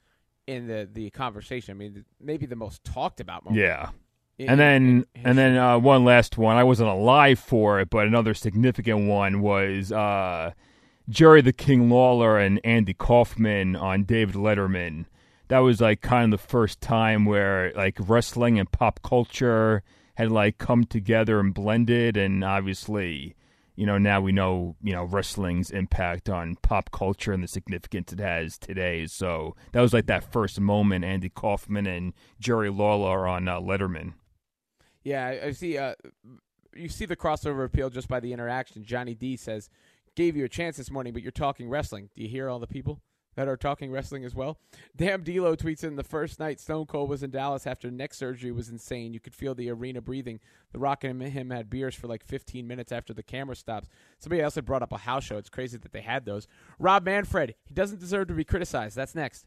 in 0.47 0.67
the 0.67 0.89
the 0.91 1.11
conversation. 1.11 1.73
I 1.73 1.75
mean, 1.77 2.05
maybe 2.21 2.47
the 2.47 2.57
most 2.57 2.83
talked 2.85 3.21
about 3.21 3.45
moment. 3.45 3.63
Yeah. 3.63 3.91
And 4.39 4.59
then, 4.59 5.05
and 5.15 5.39
then 5.39 5.57
uh, 5.57 5.79
one 5.79 6.05
last 6.05 6.37
one. 6.37 6.57
I 6.57 6.65
wasn't 6.65 6.89
alive 6.89 7.39
for 7.39 7.81
it, 7.81 7.91
but 7.91 8.07
another 8.07 8.35
significant 8.35 9.07
one 9.07 9.41
was 9.41 9.93
uh, 9.93 10.53
Jerry 11.09 11.43
the 11.43 11.53
King 11.53 11.91
Lawler 11.91 12.39
and 12.39 12.61
Andy 12.65 12.95
Kaufman 12.95 13.77
on 13.77 14.05
David 14.05 14.35
Letterman. 14.35 15.07
That 15.49 15.59
was 15.59 15.81
like 15.81 16.01
kind 16.01 16.33
of 16.33 16.41
the 16.41 16.47
first 16.47 16.81
time 16.81 17.25
where 17.25 17.73
like 17.77 17.99
wrestling 18.01 18.59
and 18.59 18.71
pop 18.71 19.01
culture 19.03 19.83
had 20.15 20.31
like 20.31 20.59
come 20.59 20.85
together 20.85 21.41
and 21.41 21.53
blended, 21.53 22.17
and 22.17 22.43
obviously, 22.43 23.35
you 23.77 23.85
know, 23.85 23.99
now 23.99 24.21
we 24.21 24.33
know 24.33 24.77
you 24.83 24.93
know 24.93 25.05
wrestling's 25.05 25.71
impact 25.71 26.29
on 26.31 26.57
pop 26.63 26.91
culture 26.91 27.33
and 27.33 27.43
the 27.43 27.49
significance 27.49 28.13
it 28.13 28.19
has 28.19 28.57
today. 28.57 29.07
So 29.07 29.55
that 29.73 29.81
was 29.81 29.93
like 29.93 30.07
that 30.07 30.33
first 30.33 30.59
moment. 30.61 31.05
Andy 31.05 31.29
Kaufman 31.29 31.87
and 31.87 32.15
Jerry 32.41 32.71
Lawler 32.71 33.27
on 33.29 33.47
uh, 33.47 33.61
Letterman. 33.61 34.15
Yeah, 35.05 35.41
I, 35.45 35.53
see. 35.53 35.79
Uh, 35.79 35.95
you 36.75 36.89
see 36.89 37.07
the 37.07 37.17
crossover 37.17 37.65
appeal 37.65 37.91
just 37.91 38.09
by 38.09 38.21
the 38.21 38.33
interaction. 38.33 38.85
Johnny 38.85 39.15
D 39.15 39.37
says, 39.37 39.69
"Gave 40.15 40.37
you 40.37 40.45
a 40.45 40.49
chance 40.49 40.77
this 40.77 40.91
morning, 40.91 41.13
but 41.13 41.23
you're 41.23 41.33
talking 41.33 41.69
wrestling. 41.69 42.11
Do 42.15 42.23
you 42.23 42.29
hear 42.29 42.49
all 42.49 42.59
the 42.59 42.67
people 42.67 43.01
that 43.35 43.49
are 43.49 43.57
talking 43.57 43.91
wrestling 43.91 44.25
as 44.25 44.35
well?" 44.35 44.59
Damn 44.97 45.23
D'Lo 45.23 45.57
tweets 45.57 45.83
in 45.85 45.97
the 45.97 46.05
first 46.05 46.39
night 46.39 46.61
Stone 46.61 46.87
Cold 46.87 47.11
was 47.11 47.23
in 47.23 47.31
Dallas 47.31 47.67
after 47.67 47.91
neck 47.91 48.15
surgery 48.15 48.53
was 48.53 48.69
insane. 48.69 49.13
You 49.13 49.21
could 49.21 49.35
feel 49.35 49.55
the 49.55 49.71
arena 49.71 50.01
breathing. 50.01 50.41
The 50.73 50.79
Rock 50.79 51.05
and 51.05 51.21
him 51.23 51.51
had 51.51 51.69
beers 51.69 51.95
for 51.95 52.07
like 52.07 52.25
15 52.25 52.67
minutes 52.67 52.93
after 52.93 53.13
the 53.13 53.23
camera 53.23 53.57
stops. 53.57 53.89
Somebody 54.19 54.41
else 54.41 54.55
had 54.55 54.65
brought 54.65 54.83
up 54.83 54.93
a 54.93 54.99
house 54.99 55.25
show. 55.25 55.37
It's 55.37 55.51
crazy 55.51 55.79
that 55.79 55.93
they 55.93 56.03
had 56.03 56.25
those. 56.25 56.47
Rob 56.79 57.05
Manfred, 57.05 57.55
he 57.65 57.75
doesn't 57.75 58.01
deserve 58.01 58.29
to 58.29 58.35
be 58.35 58.45
criticized. 58.45 58.97
That's 58.97 59.15
next. 59.15 59.47